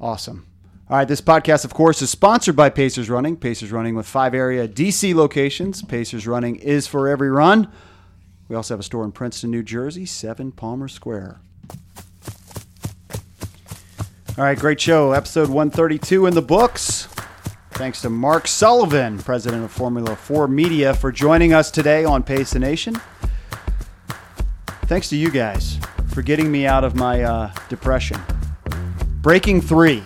Awesome. 0.00 0.46
All 0.90 0.96
right, 0.98 1.08
this 1.08 1.20
podcast, 1.20 1.64
of 1.64 1.72
course, 1.72 2.02
is 2.02 2.10
sponsored 2.10 2.54
by 2.56 2.68
Pacers 2.68 3.08
Running. 3.08 3.36
Pacers 3.36 3.72
Running 3.72 3.94
with 3.94 4.06
five 4.06 4.34
area 4.34 4.68
DC 4.68 5.14
locations. 5.14 5.80
Pacers 5.82 6.26
Running 6.26 6.56
is 6.56 6.86
for 6.86 7.08
every 7.08 7.30
run. 7.30 7.68
We 8.48 8.56
also 8.56 8.74
have 8.74 8.80
a 8.80 8.82
store 8.82 9.04
in 9.04 9.12
Princeton, 9.12 9.50
New 9.50 9.62
Jersey, 9.62 10.04
7 10.04 10.52
Palmer 10.52 10.88
Square. 10.88 11.40
All 14.36 14.44
right, 14.44 14.58
great 14.58 14.80
show. 14.80 15.12
Episode 15.12 15.48
132 15.48 16.26
in 16.26 16.34
the 16.34 16.42
books. 16.42 17.08
Thanks 17.72 18.02
to 18.02 18.10
Mark 18.10 18.46
Sullivan, 18.46 19.18
president 19.18 19.64
of 19.64 19.70
Formula 19.70 20.14
4 20.14 20.46
Media, 20.46 20.94
for 20.94 21.10
joining 21.10 21.52
us 21.52 21.70
today 21.70 22.04
on 22.04 22.22
Pace 22.22 22.52
the 22.52 22.58
Nation. 22.58 22.94
Thanks 24.86 25.08
to 25.08 25.16
you 25.16 25.30
guys 25.30 25.78
for 26.08 26.22
getting 26.22 26.52
me 26.52 26.66
out 26.66 26.84
of 26.84 26.94
my 26.94 27.22
uh, 27.22 27.50
depression. 27.68 28.20
Breaking 29.22 29.60
three. 29.60 30.02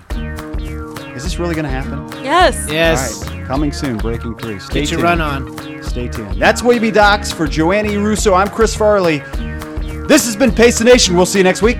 Is 1.14 1.24
this 1.24 1.38
really 1.38 1.54
going 1.54 1.64
to 1.64 1.70
happen? 1.70 2.06
Yes. 2.22 2.68
Yes. 2.70 3.26
All 3.28 3.34
right, 3.36 3.46
coming 3.46 3.72
soon. 3.72 3.96
Breaking 3.98 4.36
three. 4.38 4.58
Stay 4.60 4.80
Get 4.80 4.90
your 4.90 5.00
tuned. 5.00 5.02
run 5.02 5.20
on. 5.20 5.82
Stay 5.82 6.08
tuned. 6.08 6.40
That's 6.40 6.62
Weeby 6.62 6.92
Docs 6.92 7.32
for 7.32 7.46
Joanne 7.46 7.86
Russo. 8.02 8.34
I'm 8.34 8.48
Chris 8.48 8.76
Farley. 8.76 9.18
This 10.06 10.24
has 10.26 10.36
been 10.36 10.52
Pace 10.52 10.78
the 10.78 10.84
Nation. 10.84 11.16
We'll 11.16 11.26
see 11.26 11.38
you 11.38 11.44
next 11.44 11.62
week. 11.62 11.78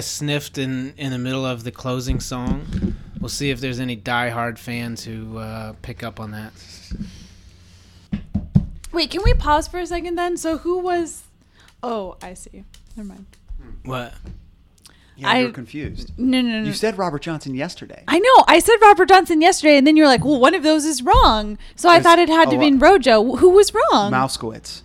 I 0.00 0.02
sniffed 0.02 0.56
in 0.56 0.94
in 0.96 1.10
the 1.12 1.18
middle 1.18 1.44
of 1.44 1.62
the 1.62 1.70
closing 1.70 2.20
song. 2.20 2.94
We'll 3.20 3.28
see 3.28 3.50
if 3.50 3.60
there's 3.60 3.78
any 3.80 3.98
diehard 3.98 4.56
fans 4.56 5.04
who 5.04 5.36
uh, 5.36 5.74
pick 5.82 6.02
up 6.02 6.18
on 6.18 6.30
that. 6.30 6.52
Wait, 8.92 9.10
can 9.10 9.22
we 9.22 9.34
pause 9.34 9.68
for 9.68 9.78
a 9.78 9.86
second 9.86 10.14
then? 10.14 10.38
So 10.38 10.56
who 10.56 10.78
was? 10.78 11.24
Oh, 11.82 12.16
I 12.22 12.32
see. 12.32 12.64
Never 12.96 13.10
mind. 13.10 13.26
What? 13.84 14.14
Yeah, 15.18 15.28
I- 15.28 15.40
you're 15.40 15.52
confused. 15.52 16.12
No, 16.16 16.40
no, 16.40 16.60
no. 16.62 16.66
You 16.66 16.72
said 16.72 16.96
Robert 16.96 17.20
Johnson 17.20 17.54
yesterday. 17.54 18.02
I 18.08 18.20
know. 18.20 18.44
I 18.48 18.58
said 18.58 18.76
Robert 18.80 19.06
Johnson 19.10 19.42
yesterday, 19.42 19.76
and 19.76 19.86
then 19.86 19.98
you're 19.98 20.06
like, 20.06 20.24
"Well, 20.24 20.40
one 20.40 20.54
of 20.54 20.62
those 20.62 20.86
is 20.86 21.02
wrong." 21.02 21.58
So 21.76 21.90
I 21.90 22.00
thought 22.00 22.18
it 22.18 22.30
had 22.30 22.48
to 22.48 22.58
be 22.58 22.72
Rojo. 22.74 23.36
Who 23.36 23.50
was 23.50 23.74
wrong? 23.74 24.10
Mouskowitz. 24.10 24.80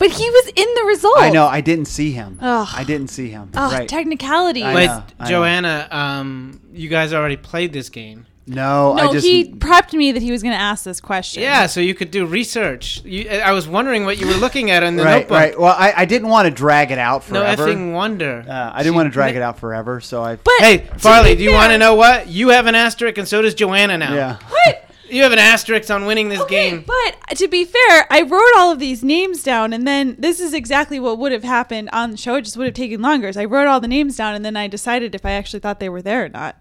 But 0.00 0.10
he 0.10 0.28
was 0.28 0.52
in 0.56 0.66
the 0.76 0.84
result. 0.86 1.18
I 1.20 1.28
know. 1.30 1.46
I 1.46 1.60
didn't 1.60 1.84
see 1.84 2.10
him. 2.10 2.38
Ugh. 2.40 2.68
I 2.74 2.84
didn't 2.84 3.08
see 3.08 3.28
him. 3.28 3.50
Oh, 3.54 3.70
right. 3.70 3.86
technicality. 3.88 4.64
I 4.64 4.74
Wait, 4.74 4.86
know, 4.86 5.04
I 5.18 5.24
know. 5.24 5.30
Joanna, 5.30 5.88
um, 5.90 6.60
you 6.72 6.88
guys 6.88 7.12
already 7.12 7.36
played 7.36 7.72
this 7.74 7.90
game. 7.90 8.26
no, 8.46 8.94
no, 8.94 9.10
I 9.10 9.12
just. 9.12 9.26
he 9.26 9.52
prepped 9.52 9.92
me 9.92 10.10
that 10.12 10.22
he 10.22 10.32
was 10.32 10.42
going 10.42 10.54
to 10.54 10.60
ask 10.60 10.84
this 10.84 11.00
question. 11.02 11.42
Yeah, 11.42 11.66
so 11.66 11.80
you 11.80 11.94
could 11.94 12.10
do 12.10 12.24
research. 12.24 13.04
You, 13.04 13.28
I 13.28 13.52
was 13.52 13.68
wondering 13.68 14.06
what 14.06 14.18
you 14.18 14.26
were 14.26 14.34
looking 14.34 14.70
at 14.70 14.82
in 14.82 14.96
the 14.96 15.04
right, 15.04 15.18
notebook. 15.18 15.38
right. 15.38 15.60
Well, 15.60 15.76
I, 15.76 15.92
I 15.94 16.04
didn't 16.06 16.28
want 16.28 16.46
to 16.46 16.50
drag 16.50 16.90
it 16.90 16.98
out 16.98 17.22
forever. 17.22 17.44
No 17.44 17.56
forever. 17.56 17.78
effing 17.78 17.92
wonder. 17.92 18.44
uh, 18.48 18.70
I 18.72 18.82
didn't 18.82 18.94
want 18.96 19.06
to 19.06 19.12
drag 19.12 19.36
it 19.36 19.42
out 19.42 19.58
forever, 19.58 20.00
so 20.00 20.22
I. 20.22 20.36
But 20.36 20.54
hey, 20.60 20.88
Farley, 20.96 21.36
do 21.36 21.44
you 21.44 21.52
want 21.52 21.72
to 21.72 21.78
know 21.78 21.94
what? 21.94 22.26
You 22.26 22.48
have 22.48 22.66
an 22.66 22.74
asterisk, 22.74 23.18
and 23.18 23.28
so 23.28 23.42
does 23.42 23.54
Joanna 23.54 23.98
now. 23.98 24.14
Yeah. 24.14 24.38
What? 24.48 24.79
You 25.10 25.22
have 25.22 25.32
an 25.32 25.38
asterisk 25.38 25.90
on 25.90 26.06
winning 26.06 26.28
this 26.28 26.40
Okay, 26.40 26.70
game. 26.70 26.84
but 26.86 27.36
to 27.36 27.48
be 27.48 27.64
fair, 27.64 28.06
I 28.10 28.22
wrote 28.22 28.52
all 28.56 28.72
of 28.72 28.78
these 28.78 29.02
names 29.02 29.42
down, 29.42 29.72
and 29.72 29.86
then 29.86 30.16
this 30.18 30.40
is 30.40 30.54
exactly 30.54 30.98
what 31.00 31.18
would 31.18 31.32
have 31.32 31.44
happened 31.44 31.90
on 31.92 32.10
the 32.12 32.16
show. 32.16 32.36
It 32.36 32.42
just 32.42 32.56
would 32.56 32.66
have 32.66 32.74
taken 32.74 33.02
longer. 33.02 33.32
So 33.32 33.40
I 33.40 33.44
wrote 33.44 33.66
all 33.66 33.80
the 33.80 33.88
names 33.88 34.16
down, 34.16 34.34
and 34.34 34.44
then 34.44 34.56
I 34.56 34.68
decided 34.68 35.14
if 35.14 35.26
I 35.26 35.32
actually 35.32 35.60
thought 35.60 35.80
they 35.80 35.88
were 35.88 36.02
there 36.02 36.24
or 36.24 36.28
not. 36.28 36.56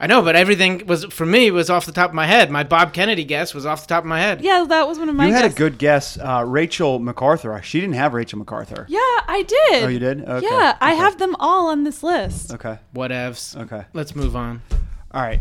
I 0.00 0.06
know, 0.06 0.22
but 0.22 0.36
everything 0.36 0.86
was 0.86 1.06
for 1.06 1.26
me 1.26 1.50
was 1.50 1.68
off 1.68 1.84
the 1.84 1.90
top 1.90 2.10
of 2.10 2.14
my 2.14 2.26
head. 2.26 2.52
My 2.52 2.62
Bob 2.62 2.92
Kennedy 2.92 3.24
guess 3.24 3.52
was 3.52 3.66
off 3.66 3.80
the 3.80 3.88
top 3.88 4.04
of 4.04 4.08
my 4.08 4.20
head. 4.20 4.42
Yeah, 4.42 4.64
that 4.68 4.86
was 4.86 4.96
one 4.96 5.08
of 5.08 5.16
my. 5.16 5.26
You 5.26 5.32
had 5.32 5.44
a 5.44 5.48
good 5.52 5.76
guess, 5.76 6.16
uh, 6.16 6.44
Rachel 6.46 7.00
MacArthur. 7.00 7.60
She 7.64 7.80
didn't 7.80 7.96
have 7.96 8.14
Rachel 8.14 8.38
MacArthur. 8.38 8.86
Yeah, 8.88 8.98
I 9.00 9.42
did. 9.48 9.82
Oh, 9.84 9.88
you 9.88 9.98
did? 9.98 10.22
Okay. 10.22 10.46
Yeah, 10.46 10.76
I 10.80 10.92
have 10.94 11.18
them 11.18 11.34
all 11.40 11.66
on 11.70 11.82
this 11.82 12.04
list. 12.04 12.52
Okay. 12.52 12.78
Whatevs. 12.94 13.56
Okay. 13.62 13.86
Let's 13.92 14.14
move 14.14 14.36
on. 14.36 14.62
All 15.10 15.22
right. 15.22 15.40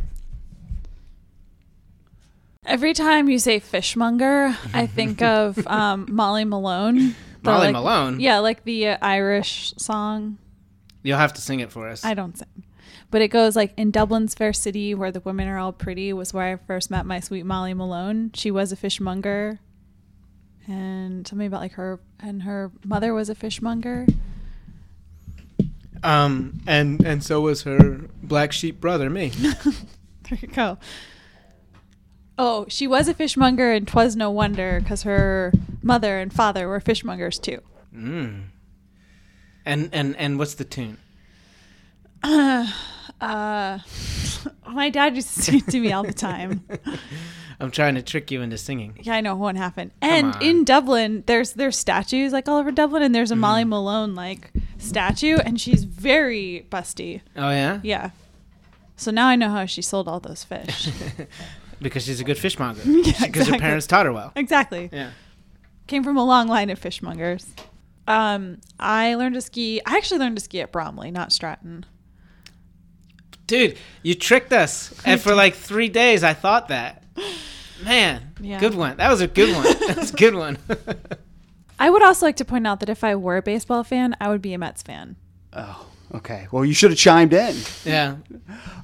Every 2.68 2.93
time 2.93 3.30
you 3.30 3.39
say 3.39 3.59
fishmonger, 3.59 4.55
I 4.74 4.86
think 4.97 5.22
of 5.22 5.65
um, 5.68 6.05
Molly 6.09 6.43
Malone. 6.43 7.15
The, 7.41 7.51
Molly 7.51 7.68
like- 7.68 7.74
Malone? 7.74 8.20
Yeah, 8.20 8.39
like 8.39 8.63
the 8.65 8.89
uh, 8.89 8.97
Irish 9.01 9.74
song. 9.78 10.38
You'll 11.01 11.18
have 11.18 11.34
to 11.34 11.41
sing 11.41 11.61
it 11.61 11.72
for 11.72 11.88
us. 11.88 12.03
I 12.03 12.13
don't 12.13 12.38
sing. 12.38 12.47
But 13.09 13.22
it 13.22 13.30
goes 13.30 13.55
like 13.55 13.74
in 13.78 13.91
Dublin's 13.91 14.34
fair 14.34 14.51
city 14.51 14.93
where 14.93 15.11
the 15.11 15.22
women 15.22 15.47
are 15.47 15.57
all 15.57 15.72
pretty 15.72 16.11
was 16.11 16.34
where 16.34 16.53
I 16.53 16.55
first 16.57 16.91
met 16.91 17.05
my 17.05 17.22
sweet 17.22 17.45
Molly 17.45 17.74
Malone. 17.74 18.32
She 18.34 18.51
was 18.51 18.74
a 18.74 18.76
fishmonger. 18.76 19.59
And 20.68 21.26
something 21.26 21.47
about 21.47 21.61
like 21.61 21.74
her 21.74 22.01
and 22.20 22.43
her 22.43 22.74
mother 22.84 23.13
was 23.13 23.30
a 23.30 23.36
fishmonger. 23.36 24.05
Um, 26.03 26.59
and 26.68 27.01
and 27.05 27.24
so 27.24 27.39
was 27.39 27.63
her 27.63 28.01
black 28.22 28.51
sheep 28.51 28.82
brother, 28.82 29.09
me. 29.09 29.32
There 30.30 30.39
you 30.41 30.49
go. 30.49 30.78
Oh, 32.38 32.66
she 32.70 32.86
was 32.88 33.08
a 33.08 33.14
fishmonger 33.14 33.72
and 33.72 33.88
'twas 33.88 34.16
no 34.16 34.30
wonder 34.30 34.80
because 34.82 35.04
her 35.04 35.52
mother 35.82 36.20
and 36.20 36.32
father 36.32 36.68
were 36.68 36.80
fishmongers 36.80 37.40
too. 37.42 37.62
Mm. 37.96 38.44
And 39.66 39.90
and 39.92 40.16
and 40.18 40.38
what's 40.40 40.56
the 40.56 40.66
tune? 40.66 40.98
Uh, 43.20 43.80
my 44.70 44.92
dad 44.92 45.16
used 45.16 45.34
to 45.34 45.42
sing 45.42 45.56
it 45.58 45.68
to 45.70 45.80
me 45.80 45.92
all 45.92 46.04
the 46.04 46.14
time. 46.14 46.64
I'm 47.60 47.72
trying 47.72 47.96
to 47.96 48.04
trick 48.04 48.30
you 48.30 48.44
into 48.44 48.60
singing. 48.60 49.00
Yeah, 49.02 49.16
I 49.16 49.22
know 49.22 49.34
it 49.34 49.38
won't 49.38 49.58
happen. 49.58 49.92
And 50.04 50.40
in 50.40 50.64
Dublin, 50.64 51.24
there's 51.26 51.54
there's 51.54 51.76
statues 51.76 52.32
like 52.32 52.48
all 52.48 52.58
over 52.60 52.70
Dublin, 52.70 53.02
and 53.02 53.16
there's 53.16 53.32
a 53.32 53.36
Molly 53.36 53.64
Mm. 53.64 53.70
Malone 53.70 54.14
like 54.14 54.52
statue, 54.78 55.38
and 55.38 55.60
she's 55.60 55.84
very 55.84 56.68
busty. 56.70 57.22
Oh 57.36 57.50
yeah, 57.50 57.80
Yeah. 57.82 58.12
So 58.98 59.10
now 59.10 59.28
I 59.28 59.36
know 59.36 59.50
how 59.50 59.66
she 59.66 59.82
sold 59.82 60.08
all 60.08 60.20
those 60.20 60.44
fish. 60.44 60.90
because 61.82 62.03
she's 62.05 62.19
a 62.19 62.23
good 62.23 62.38
fishmonger. 62.38 62.82
Yeah, 62.86 63.25
Because 63.25 63.47
her 63.47 63.57
parents 63.57 63.88
taught 63.88 64.05
her 64.05 64.13
well. 64.13 64.32
exactly. 64.36 64.89
Yeah. 64.91 65.11
Came 65.88 66.03
from 66.03 66.17
a 66.17 66.25
long 66.25 66.47
line 66.47 66.69
of 66.69 66.80
fishmongers. 66.80 67.45
Um, 68.07 68.59
I 68.80 69.15
learned 69.15 69.36
to 69.36 69.41
ski. 69.41 69.82
I 69.86 69.97
actually 69.97 70.19
learned 70.19 70.38
to 70.38 70.43
ski 70.43 70.61
at 70.61 70.71
Bromley, 70.71 71.11
not 71.11 71.32
Stratton. 71.32 71.86
Dude, 73.47 73.78
you 74.03 74.15
tricked 74.15 74.51
us. 74.53 74.93
And 75.05 75.21
for 75.21 75.34
like 75.34 75.55
three 75.55 75.89
days, 75.89 76.23
I 76.23 76.34
thought 76.34 76.67
that. 76.69 77.03
Man, 77.84 78.34
Yeah. 78.41 78.59
good 78.59 78.75
one. 78.75 78.97
That 78.97 79.09
was 79.09 79.21
a 79.21 79.28
good 79.28 79.55
one. 79.55 79.63
That 79.88 79.97
was 79.97 80.11
a 80.11 80.15
good 80.15 80.36
one. 80.36 80.57
I 81.80 81.89
would 81.89 82.01
also 82.03 82.25
like 82.25 82.36
to 82.38 82.45
point 82.45 82.65
out 82.65 82.80
that 82.80 82.89
if 82.89 83.03
I 83.03 83.15
were 83.15 83.38
a 83.38 83.41
baseball 83.41 83.84
fan, 83.84 84.15
I 84.19 84.30
would 84.30 84.41
be 84.41 84.53
a 84.53 84.57
Mets 84.57 84.82
fan. 84.82 85.15
Oh, 85.53 85.86
okay. 86.16 86.47
Well, 86.51 86.64
you 86.66 86.74
should 86.74 86.91
have 86.91 86.99
chimed 86.99 87.34
in. 87.34 87.55
yeah. 87.86 88.16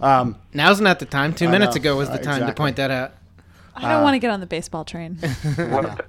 Um, 0.01 0.35
Now's 0.53 0.81
not 0.81 0.99
the 0.99 1.05
time. 1.05 1.33
Two 1.33 1.47
I 1.47 1.51
minutes 1.51 1.75
know. 1.75 1.81
ago 1.81 1.95
was 1.97 2.09
the 2.09 2.15
Uh, 2.19 2.23
time 2.23 2.45
to 2.47 2.53
point 2.53 2.75
that 2.77 2.91
out. 2.91 3.13
I 3.75 3.81
don't 3.91 4.01
Uh, 4.01 4.03
want 4.03 4.13
to 4.15 4.19
get 4.19 4.29
on 4.31 4.39
the 4.39 4.45
baseball 4.45 4.85
train. 4.85 5.17
What, 5.57 6.05